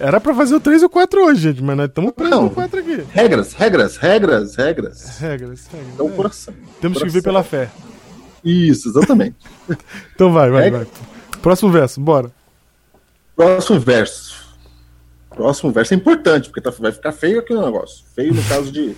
Era 0.00 0.20
pra 0.20 0.34
fazer 0.34 0.54
o 0.54 0.60
3 0.60 0.82
e 0.82 0.84
o 0.84 0.88
4 0.90 1.24
hoje, 1.24 1.40
gente, 1.40 1.62
mas 1.62 1.76
nós 1.76 1.88
estamos 1.88 2.12
presos 2.12 2.40
no 2.40 2.50
4 2.50 2.80
aqui. 2.80 3.04
Regras, 3.10 3.52
regras, 3.54 3.96
regras, 3.96 4.54
regras. 4.56 5.18
Regras, 5.18 5.66
regras. 5.66 5.98
É 5.98 6.02
o 6.02 6.08
É. 6.08 6.10
coração. 6.12 6.54
Temos 6.54 6.72
que 6.78 6.80
Coração. 6.82 7.06
viver 7.08 7.22
pela 7.22 7.42
fé. 7.42 7.70
Isso, 8.44 8.88
exatamente. 8.88 9.36
Então 10.14 10.32
vai, 10.32 10.50
vai, 10.50 10.68
É. 10.68 10.70
vai. 10.70 10.86
Próximo 11.42 11.70
verso, 11.70 12.00
bora. 12.00 12.30
Próximo 13.34 13.80
verso. 13.80 14.46
Próximo 15.30 15.70
verso 15.72 15.92
é 15.92 15.96
importante, 15.96 16.48
porque 16.48 16.60
tá- 16.60 16.70
vai 16.78 16.92
ficar 16.92 17.12
feio 17.12 17.40
aqui 17.40 17.52
o 17.52 17.62
negócio. 17.64 18.04
Feio 18.14 18.32
no 18.34 18.42
caso 18.44 18.70
de. 18.72 18.96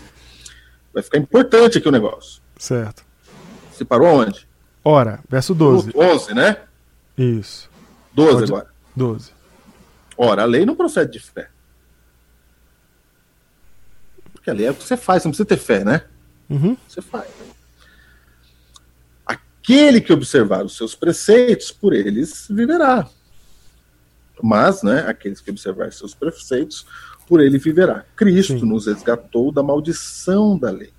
Vai 0.95 1.03
ficar 1.03 1.19
importante 1.19 1.79
aqui 1.79 1.89
o 1.89 1.93
negócio. 1.93 2.41
Certo. 2.57 3.05
Você 3.73 3.85
parou 3.85 4.09
onde? 4.09 4.47
Ora, 4.85 5.21
verso 5.29 5.55
12. 5.55 5.93
No 5.95 6.01
11, 6.03 6.35
né? 6.35 6.57
Isso. 7.17 7.69
12 8.15 8.33
Pode- 8.41 8.53
agora. 8.53 8.67
12. 8.95 9.31
Ora, 10.21 10.43
a 10.43 10.47
lei 10.47 10.67
não 10.67 10.75
procede 10.75 11.13
de 11.13 11.21
fé. 11.21 11.49
Porque 14.33 14.51
a 14.51 14.53
lei 14.53 14.67
é 14.67 14.71
o 14.73 14.75
que 14.75 14.83
você 14.83 14.97
faz, 14.97 15.23
você 15.23 15.29
não 15.29 15.33
precisa 15.33 15.49
ter 15.49 15.57
fé, 15.57 15.85
né? 15.85 16.05
Uhum. 16.51 16.77
Você 16.89 17.01
faz. 17.01 17.29
Aquele 19.25 20.01
que 20.01 20.13
observar 20.13 20.65
os 20.65 20.77
seus 20.77 20.97
preceitos, 20.97 21.71
por 21.71 21.93
eles 21.93 22.49
viverá. 22.51 23.09
Mas, 24.43 24.83
né, 24.83 25.05
aqueles 25.07 25.41
que 25.41 25.51
observar 25.51 25.93
seus 25.93 26.15
preceitos, 26.15 26.85
por 27.29 27.41
ele 27.41 27.59
viverá. 27.59 28.05
Cristo 28.17 28.59
Sim. 28.59 28.67
nos 28.67 28.87
resgatou 28.87 29.53
da 29.53 29.63
maldição 29.63 30.59
da 30.59 30.71
lei. 30.71 30.93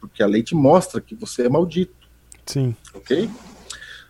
Porque 0.00 0.22
a 0.22 0.26
lei 0.26 0.42
te 0.42 0.54
mostra 0.54 1.00
que 1.00 1.14
você 1.14 1.46
é 1.46 1.48
maldito, 1.48 2.08
Sim. 2.44 2.74
ok? 2.92 3.30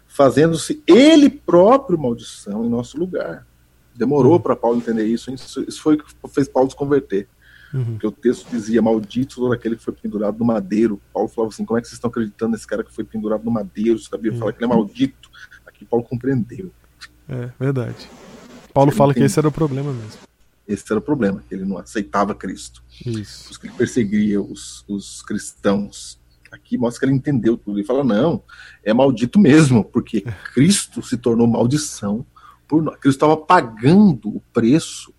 Fazendo-se 0.07 0.83
ele 0.87 1.29
próprio 1.29 1.99
maldição 1.99 2.65
em 2.65 2.69
nosso 2.71 2.99
lugar. 2.99 3.47
Demorou 3.97 4.39
para 4.39 4.55
Paulo 4.55 4.79
entender 4.79 5.07
isso, 5.07 5.33
isso 5.33 5.65
isso 5.67 5.81
foi 5.81 5.95
o 5.95 5.99
que 5.99 6.29
fez 6.29 6.49
Paulo 6.49 6.71
se 6.71 6.77
converter. 6.77 7.29
Uhum. 7.73 7.85
Porque 7.93 8.07
o 8.07 8.13
texto 8.13 8.49
dizia: 8.51 8.81
Maldito 8.81 9.37
todo 9.37 9.53
aquele 9.53 9.77
que 9.77 9.83
foi 9.83 9.93
pendurado 9.93 10.39
no 10.39 10.45
madeiro. 10.45 11.01
Paulo 11.13 11.29
falava 11.29 11.53
assim: 11.53 11.65
Como 11.65 11.79
é 11.79 11.81
que 11.81 11.89
vocês 11.89 11.97
estão 11.97 12.09
acreditando 12.11 12.53
nesse 12.53 12.67
cara 12.67 12.85
que 12.85 12.95
foi 12.95 13.05
pendurado 13.05 13.45
no 13.45 13.51
madeiro? 13.51 13.99
Você 13.99 14.09
sabia 14.09 14.33
falar 14.35 14.53
que 14.53 14.59
ele 14.59 14.73
é 14.73 14.75
maldito? 14.75 15.31
Aqui 15.67 15.85
Paulo 15.85 16.05
compreendeu. 16.05 16.71
É, 17.29 17.51
verdade. 17.59 18.09
Paulo 18.73 18.91
Você 18.93 18.97
fala 18.97 19.15
que 19.15 19.23
esse 19.23 19.39
era 19.39 19.49
o 19.49 19.53
problema 19.53 19.93
mesmo. 19.93 20.21
Esse 20.67 20.85
era 20.91 20.99
o 20.99 21.03
problema, 21.03 21.43
que 21.49 21.55
ele 21.55 21.65
não 21.65 21.79
aceitava 21.79 22.35
Cristo. 22.35 22.83
Isso. 23.05 23.51
Isso 23.51 23.61
que 23.61 23.69
ele 23.69 23.75
perseguia 23.75 24.41
os, 24.41 24.85
os 24.89 25.23
cristãos. 25.23 26.19
Aqui 26.51 26.77
mostra 26.77 27.01
que 27.01 27.07
ele 27.07 27.17
entendeu 27.17 27.57
tudo. 27.57 27.79
Ele 27.79 27.87
fala: 27.87 28.05
Não, 28.05 28.43
é 28.83 28.95
maldito 28.95 29.39
mesmo, 29.39 29.85
porque 29.85 30.23
Cristo 30.55 31.03
se 31.03 31.17
tornou 31.17 31.47
maldição 31.47 32.25
por 32.69 32.83
nós. 32.83 32.97
Cristo 32.97 33.17
estava 33.17 33.37
pagando 33.37 34.29
o 34.29 34.43
preço 34.53 35.13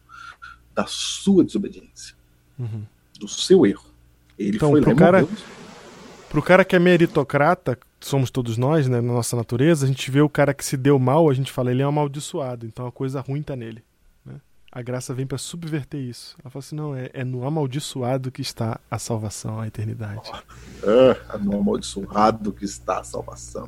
da 0.74 0.86
sua 0.88 1.44
desobediência, 1.44 2.16
Uhum. 2.60 2.84
do 3.20 3.28
seu 3.28 3.66
erro. 3.66 3.86
Ele 4.38 4.58
Então, 4.58 4.70
foi 4.72 4.80
lá 4.80 4.86
pro 4.86 4.94
e 4.94 4.98
cara-. 4.98 5.28
Pro 6.30 6.42
cara 6.42 6.66
que 6.66 6.76
é 6.76 6.80
meritocrata, 6.80 7.78
somos 8.02 8.30
todos 8.30 8.58
nós, 8.58 8.88
né, 8.88 9.00
na 9.00 9.14
nossa 9.14 9.36
natureza, 9.36 9.86
a 9.86 9.88
gente 9.88 10.12
vê 10.12 10.20
o 10.22 10.30
cara 10.30 10.54
que 10.54 10.64
se 10.66 10.76
deu 10.76 11.00
mal, 11.00 11.30
a 11.30 11.34
gente 11.34 11.52
fala, 11.52 11.72
ele 11.72 11.82
é 11.82 11.86
um 11.86 11.90
amaldiçoado, 11.90 12.66
então 12.66 12.86
a 12.86 12.92
coisa 12.92 13.22
ruim 13.22 13.42
tá 13.42 13.56
nele. 13.56 13.82
A 14.78 14.82
graça 14.84 15.12
vem 15.12 15.26
pra 15.26 15.40
subverter 15.40 16.00
isso. 16.00 16.36
Ela 16.40 16.52
fala 16.52 16.60
assim, 16.64 16.76
não, 16.76 16.96
é, 16.96 17.10
é 17.12 17.24
no 17.24 17.48
amaldiçoado 17.48 18.30
que 18.32 18.44
está 18.44 18.80
a 18.92 19.00
salvação, 19.00 19.60
a 19.60 19.66
eternidade. 19.66 20.30
Ah, 20.84 21.36
no 21.40 21.58
amaldiçoado 21.60 22.54
que 22.54 22.64
está 22.64 23.00
a 23.00 23.04
salvação. 23.04 23.68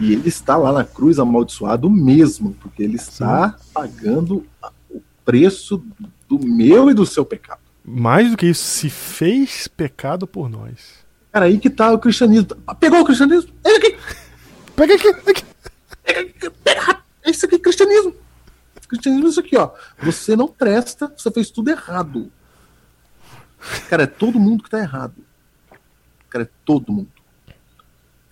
E 0.00 0.14
ele 0.14 0.26
está 0.26 0.56
lá 0.56 0.72
na 0.72 0.82
cruz 0.82 1.18
amaldiçoado 1.18 1.90
mesmo, 1.90 2.54
porque 2.54 2.82
ele 2.82 2.96
está 2.96 3.54
pagando 3.74 4.46
a- 4.62 4.72
o 4.88 5.02
preço 5.26 5.84
do 6.26 6.38
meu 6.38 6.88
e 6.90 6.94
do 6.94 7.04
seu 7.04 7.26
pecado. 7.26 7.60
Mais 7.84 8.30
do 8.30 8.36
que 8.38 8.46
isso, 8.46 8.64
se 8.64 8.88
fez 8.88 9.68
pecado 9.68 10.26
por 10.26 10.48
nós. 10.48 11.04
Cara, 11.32 11.44
aí 11.44 11.58
que 11.58 11.68
tá 11.68 11.92
o 11.92 11.98
cristianismo. 11.98 12.56
Ah, 12.66 12.74
Pegou 12.74 13.00
o 13.00 13.04
cristianismo? 13.04 13.52
É 13.62 13.76
aqui, 13.76 13.98
Pega 14.74 14.94
aqui, 14.94 15.08
aqui. 15.08 15.44
pega, 16.02 16.50
pega, 16.64 17.02
é 17.24 17.30
isso 17.30 17.44
aqui, 17.44 17.58
cristianismo. 17.58 18.10
Cristianismo 18.12 18.23
é 19.06 19.10
isso 19.10 19.40
aqui, 19.40 19.56
ó. 19.56 19.70
Você 20.02 20.36
não 20.36 20.48
presta, 20.48 21.12
você 21.16 21.30
fez 21.30 21.50
tudo 21.50 21.70
errado. 21.70 22.30
Cara, 23.88 24.04
é 24.04 24.06
todo 24.06 24.38
mundo 24.38 24.62
que 24.62 24.70
tá 24.70 24.78
errado. 24.78 25.14
Cara, 26.28 26.44
é 26.44 26.48
todo 26.64 26.92
mundo. 26.92 27.08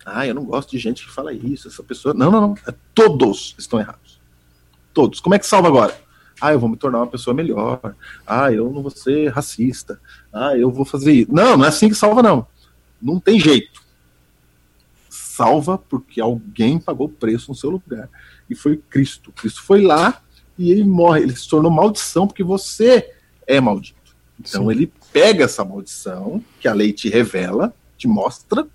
Ah, 0.05 0.27
eu 0.27 0.35
não 0.35 0.43
gosto 0.43 0.71
de 0.71 0.77
gente 0.77 1.05
que 1.05 1.11
fala 1.11 1.33
isso, 1.33 1.67
essa 1.67 1.81
pessoa. 1.81 2.13
Não, 2.13 2.29
não, 2.29 2.41
não. 2.41 2.55
É 2.67 2.73
todos 2.93 3.55
estão 3.57 3.79
errados. 3.79 4.19
Todos. 4.93 5.19
Como 5.19 5.33
é 5.33 5.39
que 5.39 5.47
salva 5.47 5.67
agora? 5.67 5.97
Ah, 6.41 6.51
eu 6.51 6.59
vou 6.59 6.69
me 6.69 6.75
tornar 6.75 6.99
uma 6.99 7.07
pessoa 7.07 7.33
melhor. 7.33 7.95
Ah, 8.27 8.51
eu 8.51 8.69
não 8.69 8.81
vou 8.81 8.91
ser 8.91 9.29
racista. 9.29 9.99
Ah, 10.31 10.57
eu 10.57 10.69
vou 10.69 10.83
fazer 10.83 11.13
isso. 11.13 11.33
Não, 11.33 11.55
não 11.55 11.65
é 11.65 11.69
assim 11.69 11.87
que 11.87 11.95
salva, 11.95 12.21
não. 12.21 12.45
Não 13.01 13.19
tem 13.19 13.39
jeito. 13.39 13.81
Salva 15.09 15.77
porque 15.77 16.19
alguém 16.19 16.79
pagou 16.79 17.07
o 17.07 17.11
preço 17.11 17.49
no 17.49 17.55
seu 17.55 17.69
lugar. 17.69 18.09
E 18.49 18.55
foi 18.55 18.77
Cristo. 18.77 19.31
Cristo 19.31 19.63
foi 19.63 19.81
lá 19.81 20.21
e 20.57 20.71
ele 20.71 20.83
morre. 20.83 21.21
Ele 21.21 21.35
se 21.35 21.47
tornou 21.47 21.71
maldição 21.71 22.27
porque 22.27 22.43
você 22.43 23.11
é 23.47 23.59
maldito. 23.59 23.97
Então 24.39 24.63
Sim. 24.65 24.71
ele 24.71 24.91
pega 25.11 25.45
essa 25.45 25.63
maldição 25.63 26.43
que 26.59 26.67
a 26.67 26.73
lei 26.73 26.91
te 26.91 27.09
revela, 27.09 27.73
te 27.97 28.07
mostra, 28.07 28.67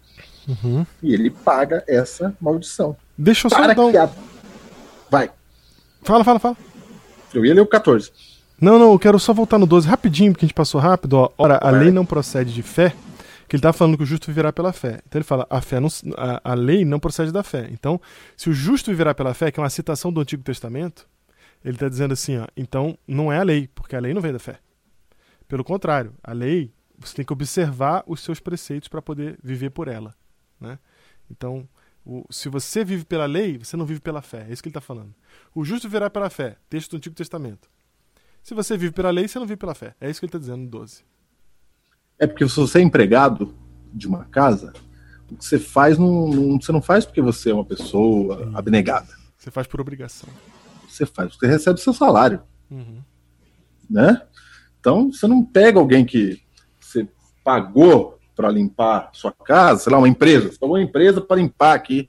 Uhum. 0.49 0.87
e 1.03 1.13
ele 1.13 1.29
paga 1.29 1.85
essa 1.87 2.35
maldição. 2.41 2.97
Deixa 3.17 3.47
eu 3.47 3.51
só 3.51 3.57
Para 3.57 3.75
dar 3.75 3.85
um... 3.85 4.03
a... 4.03 4.09
Vai. 5.11 5.31
Fala, 6.03 6.25
fala, 6.25 6.39
fala. 6.39 6.57
Eu 7.35 7.45
ia 7.45 7.53
ler 7.55 7.61
o 7.61 7.67
14. 7.67 8.11
Não, 8.59 8.79
não, 8.79 8.93
eu 8.93 8.99
quero 8.99 9.19
só 9.19 9.33
voltar 9.33 9.59
no 9.59 9.67
12 9.67 9.87
rapidinho, 9.87 10.33
porque 10.33 10.47
a 10.47 10.49
gente 10.49 10.55
passou 10.55 10.81
rápido. 10.81 11.15
Ó. 11.15 11.31
Ora, 11.37 11.59
a 11.63 11.71
lei 11.71 11.91
não 11.91 12.07
procede 12.07 12.53
de 12.53 12.63
fé, 12.63 12.95
que 13.47 13.57
ele 13.57 13.63
tá 13.63 13.73
falando 13.73 13.97
que 13.97 14.03
o 14.03 14.07
justo 14.07 14.27
viverá 14.27 14.53
pela 14.53 14.73
fé. 14.73 15.01
Então 15.07 15.19
ele 15.19 15.25
fala, 15.25 15.47
a, 15.51 15.61
fé 15.61 15.79
não, 15.81 15.89
a, 16.17 16.41
a 16.43 16.55
lei 16.55 16.85
não 16.85 16.99
procede 16.99 17.31
da 17.31 17.43
fé. 17.43 17.69
Então, 17.71 18.01
se 18.37 18.49
o 18.49 18.53
justo 18.53 18.91
viverá 18.91 19.15
pela 19.15 19.35
fé, 19.35 19.51
que 19.51 19.61
é 19.61 19.63
uma 19.63 19.71
citação 19.71 20.11
do 20.11 20.21
Antigo 20.21 20.43
Testamento, 20.43 21.07
ele 21.65 21.75
está 21.77 21.89
dizendo 21.89 22.13
assim, 22.13 22.39
ó, 22.39 22.47
então 22.57 22.99
não 23.07 23.33
é 23.33 23.39
a 23.39 23.43
lei, 23.43 23.69
porque 23.75 23.97
a 23.97 24.01
lei 24.01 24.15
não 24.15 24.21
vem 24.23 24.33
da 24.33 24.39
fé. 24.39 24.59
Pelo 25.47 25.65
contrário, 25.65 26.15
a 26.23 26.33
lei, 26.33 26.73
você 26.99 27.15
tem 27.17 27.25
que 27.25 27.33
observar 27.33 28.05
os 28.07 28.21
seus 28.21 28.39
preceitos 28.41 28.89
para 28.89 29.01
poder 29.03 29.39
viver 29.43 29.71
por 29.71 29.89
ela. 29.89 30.15
Né? 30.61 30.79
Então, 31.31 31.69
o- 32.05 32.25
se 32.31 32.49
você 32.49 32.85
vive 32.85 33.05
pela 33.05 33.27
lei, 33.27 33.59
você 33.59 33.77
não 33.77 33.87
vive 33.87 34.01
pela 34.01 34.21
fé. 34.23 34.47
É 34.49 34.53
isso 34.53 34.63
que 34.63 34.69
ele 34.69 34.73
está 34.73 34.81
falando. 34.81 35.15
O 35.55 35.65
justo 35.65 35.89
viverá 35.89 36.09
pela 36.11 36.29
fé, 36.31 36.57
texto 36.69 36.91
do 36.93 36.97
Antigo 36.99 37.15
Testamento. 37.15 37.69
Se 38.43 38.55
você 38.55 38.77
vive 38.77 38.93
pela 38.93 39.11
lei, 39.11 39.27
você 39.29 39.39
não 39.39 39.47
vive 39.47 39.57
pela 39.59 39.75
fé. 39.75 39.95
É 40.01 40.09
isso 40.11 40.21
que 40.21 40.27
ele 40.27 40.29
está 40.31 40.39
dizendo 40.39 40.63
no 40.63 40.69
12. 40.69 41.05
É 42.19 42.27
porque 42.27 42.49
se 42.49 42.57
você 42.57 42.79
é 42.79 42.83
empregado 42.83 43.55
de 43.93 44.07
uma 44.07 44.25
casa, 44.25 44.73
o 45.31 45.37
que 45.37 45.45
você 45.45 45.59
faz 45.59 45.99
não, 45.99 46.29
não- 46.29 46.61
você 46.61 46.73
não 46.73 46.83
faz 46.83 47.05
porque 47.05 47.21
você 47.23 47.51
é 47.51 47.55
uma 47.55 47.65
pessoa 47.65 48.51
abnegada. 48.55 49.09
Você 49.37 49.51
faz 49.51 49.67
por 49.67 49.81
obrigação. 49.81 50.29
Você 50.99 51.07
faz, 51.07 51.37
você 51.37 51.47
recebe 51.47 51.81
seu 51.81 51.93
salário, 51.95 52.43
Uhum. 52.71 53.01
né? 53.89 54.23
Então 54.81 55.13
você 55.13 55.27
não 55.27 55.45
pega 55.45 55.79
alguém 55.79 56.05
que 56.05 56.43
você 56.81 57.09
pagou 57.45 58.19
para 58.35 58.51
limpar 58.51 59.11
sua 59.13 59.33
casa, 59.33 59.85
sei 59.85 59.93
lá, 59.93 59.99
uma 59.99 60.09
empresa, 60.09 60.51
você 60.53 60.59
pagou 60.59 60.77
uma 60.77 60.83
empresa 60.83 61.21
para 61.21 61.37
limpar 61.41 61.75
aqui 61.75 62.09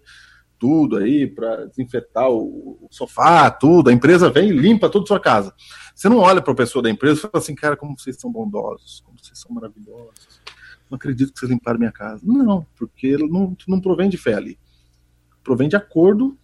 tudo 0.57 0.97
aí, 0.97 1.25
para 1.25 1.65
desinfetar 1.67 2.29
o, 2.29 2.87
sofá, 2.91 3.49
tudo. 3.49 3.89
A 3.89 3.93
empresa 3.93 4.29
vem 4.29 4.49
e 4.49 4.51
limpa 4.51 4.89
toda 4.89 5.05
a 5.05 5.07
sua 5.07 5.19
casa. 5.19 5.53
Você 5.95 6.09
não 6.09 6.17
olha 6.17 6.41
para 6.41 6.51
a 6.51 6.55
pessoa 6.55 6.83
da 6.83 6.89
empresa 6.89 7.19
e 7.19 7.21
fala 7.21 7.31
assim, 7.35 7.55
cara, 7.55 7.77
como 7.77 7.97
vocês 7.97 8.19
são 8.19 8.29
bondosos, 8.29 9.01
como 9.05 9.17
vocês 9.17 9.39
são 9.39 9.51
maravilhosos. 9.53 10.41
Não 10.89 10.97
acredito 10.97 11.31
que 11.31 11.39
vocês 11.39 11.49
limparam 11.49 11.79
minha 11.79 11.91
casa. 11.93 12.21
Não, 12.25 12.65
porque 12.75 13.17
não, 13.17 13.55
não 13.67 13.79
provém 13.79 14.09
de 14.09 14.17
fé 14.17 14.33
ali. 14.33 14.59
Provém 15.43 15.69
de 15.69 15.77
acordo, 15.77 16.37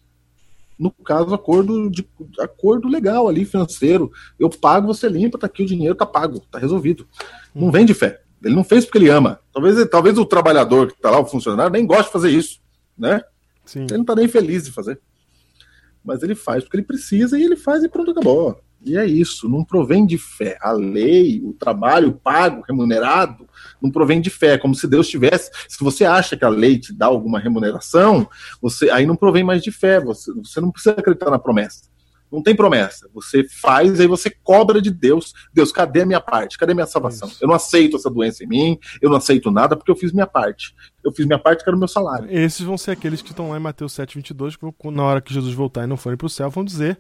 no 0.78 0.92
caso, 0.92 1.34
acordo 1.34 1.90
de 1.90 2.08
acordo 2.40 2.88
legal 2.88 3.28
ali, 3.28 3.46
financeiro. 3.46 4.12
Eu 4.38 4.50
pago, 4.50 4.88
você 4.88 5.08
limpa, 5.08 5.38
tá 5.38 5.48
aqui 5.48 5.64
o 5.64 5.68
dinheiro, 5.68 5.96
tá 5.96 6.06
pago, 6.06 6.40
tá 6.52 6.60
resolvido. 6.60 7.08
Não 7.54 7.72
vem 7.72 7.86
de 7.86 7.94
fé. 7.94 8.22
Ele 8.44 8.56
não 8.56 8.64
fez 8.64 8.86
porque 8.86 8.98
ele 8.98 9.10
ama. 9.10 9.40
Talvez, 9.54 9.90
talvez 9.90 10.18
o 10.18 10.26
trabalhador 10.26 10.92
que 10.92 11.02
tá 11.02 11.10
lá, 11.10 11.20
o 11.20 11.26
funcionário, 11.26 11.72
nem 11.72 11.86
goste 11.86 12.06
de 12.06 12.12
fazer 12.12 12.30
isso, 12.30 12.60
né? 12.98 13.22
Sim. 13.66 13.86
Ele 13.86 13.98
não 13.98 14.06
tá 14.06 14.16
nem 14.16 14.28
feliz 14.28 14.66
de 14.66 14.72
fazer. 14.72 15.00
Mas 16.04 16.22
ele 16.22 16.36
faz 16.36 16.64
porque 16.64 16.78
ele 16.78 16.86
precisa 16.86 17.40
e 17.40 17.44
ele 17.44 17.56
faz 17.56 17.84
e 17.84 17.90
pronto, 17.90 18.12
acabou. 18.12 18.62
E 18.86 18.96
é 18.98 19.06
isso, 19.06 19.50
não 19.50 19.64
provém 19.64 20.06
de 20.06 20.18
fé. 20.18 20.58
A 20.62 20.72
lei, 20.72 21.42
o 21.44 21.54
trabalho 21.54 22.14
pago, 22.14 22.64
remunerado, 22.68 23.48
não 23.82 23.92
provém 23.92 24.22
de 24.22 24.30
fé, 24.30 24.58
como 24.58 24.76
se 24.76 24.88
Deus 24.88 25.08
tivesse. 25.08 25.52
Se 25.68 25.84
você 25.84 26.06
acha 26.06 26.36
que 26.36 26.46
a 26.46 26.50
lei 26.50 26.80
te 26.80 26.94
dá 26.94 27.06
alguma 27.06 27.40
remuneração, 27.40 28.28
você 28.62 28.90
aí 28.90 29.06
não 29.06 29.16
provém 29.16 29.44
mais 29.44 29.62
de 29.62 29.72
fé. 29.72 30.00
Você, 30.00 30.32
você 30.34 30.62
não 30.62 30.72
precisa 30.72 30.96
acreditar 30.98 31.30
na 31.30 31.40
promessa. 31.40 31.96
Não 32.32 32.42
tem 32.42 32.56
promessa. 32.56 33.08
Você 33.14 33.48
faz, 33.48 34.00
aí 34.00 34.08
você 34.08 34.30
cobra 34.30 34.82
de 34.82 34.92
Deus. 34.92 35.34
Deus, 35.54 35.72
cadê 35.72 36.02
a 36.02 36.06
minha 36.06 36.20
parte? 36.20 36.58
Cadê 36.58 36.72
a 36.72 36.76
minha 36.76 36.88
salvação? 36.88 37.30
Isso. 37.30 37.38
Eu 37.42 37.48
não 37.48 37.56
aceito 37.56 37.96
essa 37.96 38.10
doença 38.10 38.44
em 38.44 38.48
mim, 38.48 38.80
eu 39.02 39.10
não 39.10 39.18
aceito 39.18 39.52
nada 39.52 39.76
porque 39.76 39.92
eu 39.92 39.96
fiz 39.96 40.12
minha 40.12 40.28
parte. 40.28 40.76
Eu 41.04 41.14
fiz 41.14 41.26
minha 41.26 41.40
parte, 41.40 41.64
quero 41.64 41.78
o 41.78 41.80
meu 41.80 41.88
salário. 41.88 42.28
Esses 42.30 42.66
vão 42.66 42.78
ser 42.78 42.92
aqueles 42.92 43.22
que 43.22 43.30
estão 43.30 43.50
lá 43.50 43.58
em 43.58 43.62
Mateus 43.62 43.94
7, 43.94 44.16
22, 44.16 44.56
que 44.56 44.66
na 44.92 45.04
hora 45.04 45.22
que 45.22 45.34
Jesus 45.34 45.54
voltar 45.54 45.84
e 45.84 45.88
não 45.88 45.98
forem 45.98 46.18
para 46.18 46.28
o 46.28 46.30
céu, 46.30 46.50
vão 46.50 46.66
dizer: 46.66 47.00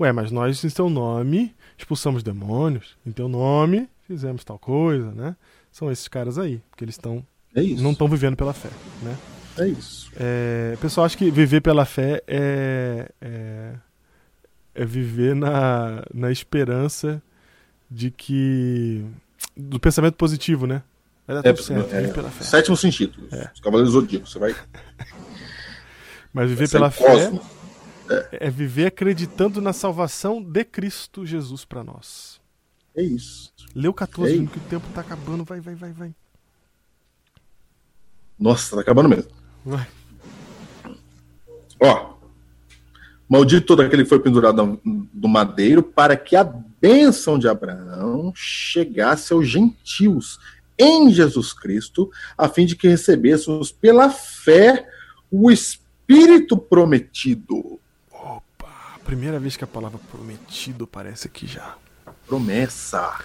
Ué, 0.00 0.10
mas 0.10 0.32
nós 0.32 0.64
em 0.64 0.70
teu 0.70 0.88
nome 0.88 1.54
expulsamos 1.76 2.22
demônios, 2.22 2.96
em 3.06 3.12
teu 3.12 3.28
nome 3.28 3.88
fizemos 4.06 4.44
tal 4.44 4.58
coisa, 4.58 5.12
né? 5.12 5.36
São 5.72 5.90
esses 5.90 6.06
caras 6.06 6.38
aí, 6.38 6.62
porque 6.70 6.84
eles 6.84 6.94
estão 6.94 7.26
É 7.54 7.62
não 7.62 7.90
estão 7.92 8.06
vivendo 8.08 8.36
pela 8.36 8.52
fé, 8.52 8.68
né? 9.02 9.16
É 9.58 9.66
isso. 9.68 10.10
É, 10.16 10.76
pessoal 10.80 11.04
acha 11.06 11.16
que 11.16 11.30
viver 11.30 11.60
pela 11.60 11.84
fé 11.84 12.22
é, 12.26 13.10
é, 13.20 13.74
é 14.74 14.84
viver 14.84 15.34
na, 15.34 16.04
na 16.12 16.30
esperança 16.30 17.20
de 17.90 18.10
que. 18.10 19.04
do 19.56 19.78
pensamento 19.80 20.14
positivo, 20.14 20.66
né? 20.66 20.82
Vai 21.26 21.36
dar 21.42 21.48
É, 21.48 21.52
tudo 21.52 21.64
certo, 21.64 21.94
é, 21.94 22.08
pela 22.08 22.30
fé. 22.30 22.44
sétimo 22.44 22.76
sentido. 22.76 23.28
Os 23.54 23.60
Cavaleiros 23.60 23.92
Zodíaco. 23.92 24.26
Você 24.28 24.38
vai. 24.38 24.54
Mas 26.32 26.48
viver 26.48 26.66
Sai 26.66 26.78
pela 26.80 26.90
fé 26.90 27.04
cosmos. 27.04 27.42
é 28.32 28.50
viver 28.50 28.86
acreditando 28.86 29.60
na 29.60 29.72
salvação 29.74 30.42
de 30.42 30.64
Cristo 30.64 31.26
Jesus 31.26 31.64
pra 31.64 31.84
nós. 31.84 32.40
É 32.94 33.02
isso. 33.02 33.51
Leu 33.74 33.92
14, 33.92 34.30
Ei. 34.30 34.36
Júnior, 34.36 34.52
que 34.52 34.58
o 34.58 34.62
tempo 34.62 34.86
tá 34.94 35.00
acabando. 35.00 35.44
Vai, 35.44 35.60
vai, 35.60 35.74
vai, 35.74 35.92
vai. 35.92 36.14
Nossa, 38.38 38.76
tá 38.76 38.82
acabando 38.82 39.08
mesmo. 39.08 39.30
Vai. 39.64 39.86
Ó. 41.80 42.12
Maldito 43.28 43.66
todo 43.66 43.80
aquele 43.80 44.02
que 44.02 44.08
foi 44.08 44.20
pendurado 44.20 44.80
do 44.84 45.28
madeiro 45.28 45.82
para 45.82 46.16
que 46.16 46.36
a 46.36 46.44
bênção 46.44 47.38
de 47.38 47.48
Abraão 47.48 48.32
chegasse 48.34 49.32
aos 49.32 49.48
gentios 49.48 50.38
em 50.78 51.10
Jesus 51.10 51.52
Cristo, 51.52 52.10
a 52.36 52.48
fim 52.48 52.66
de 52.66 52.76
que 52.76 52.88
recebêssemos 52.88 53.70
pela 53.70 54.10
fé 54.10 54.86
o 55.30 55.50
Espírito 55.50 56.58
prometido. 56.58 57.80
Opa, 58.10 58.98
primeira 59.04 59.38
vez 59.38 59.56
que 59.56 59.64
a 59.64 59.68
palavra 59.68 59.98
prometido 60.10 60.84
aparece 60.84 61.26
aqui 61.26 61.46
já. 61.46 61.76
Promessa. 62.26 63.18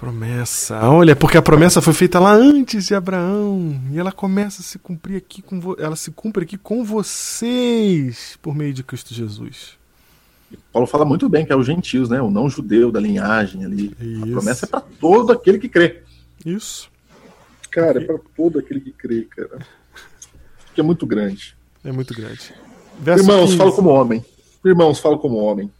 Promessa. 0.00 0.80
Olha, 0.88 1.14
porque 1.14 1.36
a 1.36 1.42
promessa 1.42 1.82
foi 1.82 1.92
feita 1.92 2.18
lá 2.18 2.32
antes 2.32 2.86
de 2.86 2.94
Abraão. 2.94 3.78
E 3.92 3.98
ela 3.98 4.10
começa 4.10 4.62
a 4.62 4.64
se 4.64 4.78
cumprir 4.78 5.18
aqui 5.18 5.42
com 5.42 5.60
vo... 5.60 5.76
ela 5.78 5.94
se 5.94 6.10
cumpre 6.10 6.44
aqui 6.44 6.56
com 6.56 6.82
vocês 6.82 8.38
por 8.40 8.54
meio 8.54 8.72
de 8.72 8.82
Cristo 8.82 9.12
Jesus. 9.12 9.78
Paulo 10.72 10.86
fala 10.86 11.04
muito 11.04 11.28
bem 11.28 11.44
que 11.44 11.52
é 11.52 11.56
os 11.56 11.66
gentios, 11.66 12.08
né? 12.08 12.18
O 12.22 12.30
não 12.30 12.48
judeu 12.48 12.90
da 12.90 12.98
linhagem 12.98 13.62
ali. 13.62 13.94
Isso. 14.00 14.22
A 14.24 14.26
promessa 14.26 14.64
é 14.64 14.68
para 14.70 14.80
todo 14.80 15.32
aquele 15.32 15.58
que 15.58 15.68
crê. 15.68 16.02
Isso. 16.46 16.90
Cara, 17.70 18.02
é 18.02 18.06
para 18.06 18.18
todo 18.34 18.58
aquele 18.58 18.80
que 18.80 18.92
crê, 18.92 19.28
cara. 19.28 19.58
Que 20.74 20.80
é 20.80 20.82
muito 20.82 21.04
grande. 21.04 21.54
É 21.84 21.92
muito 21.92 22.14
grande. 22.14 22.54
Verso 22.98 23.22
Irmãos, 23.22 23.50
15. 23.50 23.56
falo 23.58 23.72
como 23.74 23.90
homem. 23.90 24.24
Irmãos, 24.64 24.98
falo 24.98 25.18
como 25.18 25.36
homem. 25.36 25.70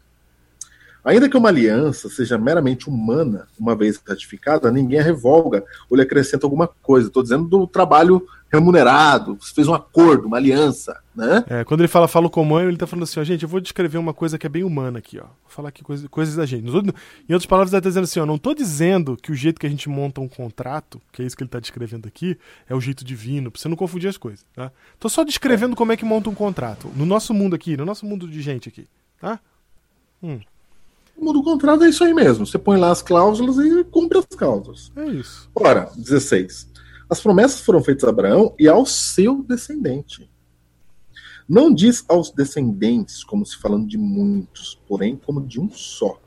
Ainda 1.04 1.28
que 1.28 1.36
uma 1.36 1.48
aliança 1.48 2.08
seja 2.08 2.36
meramente 2.36 2.88
humana, 2.88 3.46
uma 3.58 3.74
vez 3.74 4.00
ratificada, 4.06 4.70
ninguém 4.70 5.00
a 5.00 5.02
revoga 5.02 5.64
ou 5.88 5.96
lhe 5.96 6.02
acrescenta 6.02 6.46
alguma 6.46 6.68
coisa. 6.68 7.08
Estou 7.08 7.22
dizendo 7.22 7.48
do 7.48 7.66
trabalho 7.66 8.26
remunerado. 8.52 9.36
Você 9.40 9.54
fez 9.54 9.68
um 9.68 9.74
acordo, 9.74 10.26
uma 10.26 10.36
aliança, 10.36 10.98
né? 11.14 11.44
É, 11.48 11.64
quando 11.64 11.80
ele 11.82 11.88
fala 11.88 12.08
falo 12.08 12.28
como 12.28 12.54
homem, 12.56 12.66
ele 12.68 12.76
tá 12.76 12.86
falando 12.86 13.04
assim, 13.04 13.20
ó, 13.20 13.24
gente, 13.24 13.44
eu 13.44 13.48
vou 13.48 13.60
descrever 13.60 13.96
uma 13.96 14.12
coisa 14.12 14.36
que 14.36 14.44
é 14.46 14.50
bem 14.50 14.64
humana 14.64 14.98
aqui, 14.98 15.18
ó. 15.18 15.22
Vou 15.24 15.30
falar 15.48 15.68
aqui 15.68 15.82
coisa, 15.84 16.08
coisas 16.08 16.34
da 16.34 16.44
gente. 16.44 16.68
Outros- 16.68 16.94
Em 17.28 17.32
outras 17.32 17.46
palavras, 17.46 17.72
ele 17.72 17.80
tá 17.80 17.88
dizendo 17.88 18.04
assim, 18.04 18.18
ó, 18.20 18.26
não 18.26 18.36
tô 18.38 18.52
dizendo 18.52 19.16
que 19.16 19.30
o 19.30 19.34
jeito 19.36 19.60
que 19.60 19.66
a 19.66 19.70
gente 19.70 19.88
monta 19.88 20.20
um 20.20 20.28
contrato, 20.28 21.00
que 21.12 21.22
é 21.22 21.24
isso 21.24 21.36
que 21.36 21.42
ele 21.44 21.48
tá 21.50 21.60
descrevendo 21.60 22.08
aqui, 22.08 22.36
é 22.68 22.74
o 22.74 22.80
jeito 22.80 23.04
divino, 23.04 23.50
pra 23.52 23.60
você 23.60 23.68
não 23.68 23.76
confundir 23.76 24.08
as 24.10 24.16
coisas, 24.16 24.44
tá? 24.54 24.72
Tô 24.98 25.08
só 25.08 25.22
descrevendo 25.22 25.76
como 25.76 25.92
é 25.92 25.96
que 25.96 26.04
monta 26.04 26.28
um 26.28 26.34
contrato. 26.34 26.90
No 26.96 27.06
nosso 27.06 27.32
mundo 27.32 27.54
aqui, 27.54 27.76
no 27.76 27.84
nosso 27.84 28.04
mundo 28.04 28.26
de 28.28 28.42
gente 28.42 28.68
aqui, 28.68 28.86
tá? 29.20 29.38
O 31.16 31.24
mundo 31.24 31.42
contrato 31.42 31.84
é 31.84 31.88
isso 31.88 32.02
aí 32.02 32.14
mesmo. 32.14 32.46
Você 32.46 32.58
põe 32.58 32.78
lá 32.78 32.90
as 32.90 33.02
cláusulas 33.02 33.58
e 33.58 33.84
cumpre 33.84 34.18
as 34.18 34.24
cláusulas. 34.26 34.90
É 34.96 35.06
isso. 35.06 35.50
Ora, 35.54 35.90
16. 35.96 36.68
As 37.08 37.20
promessas 37.20 37.60
foram 37.60 37.82
feitas 37.82 38.04
a 38.04 38.10
Abraão 38.10 38.54
e 38.58 38.68
ao 38.68 38.86
seu 38.86 39.42
descendente. 39.42 40.30
Não 41.48 41.74
diz 41.74 42.04
aos 42.08 42.30
descendentes, 42.30 43.24
como 43.24 43.44
se 43.44 43.56
falando 43.56 43.88
de 43.88 43.98
muitos, 43.98 44.80
porém 44.86 45.16
como 45.16 45.44
de 45.44 45.60
um 45.60 45.68
só. 45.68 46.20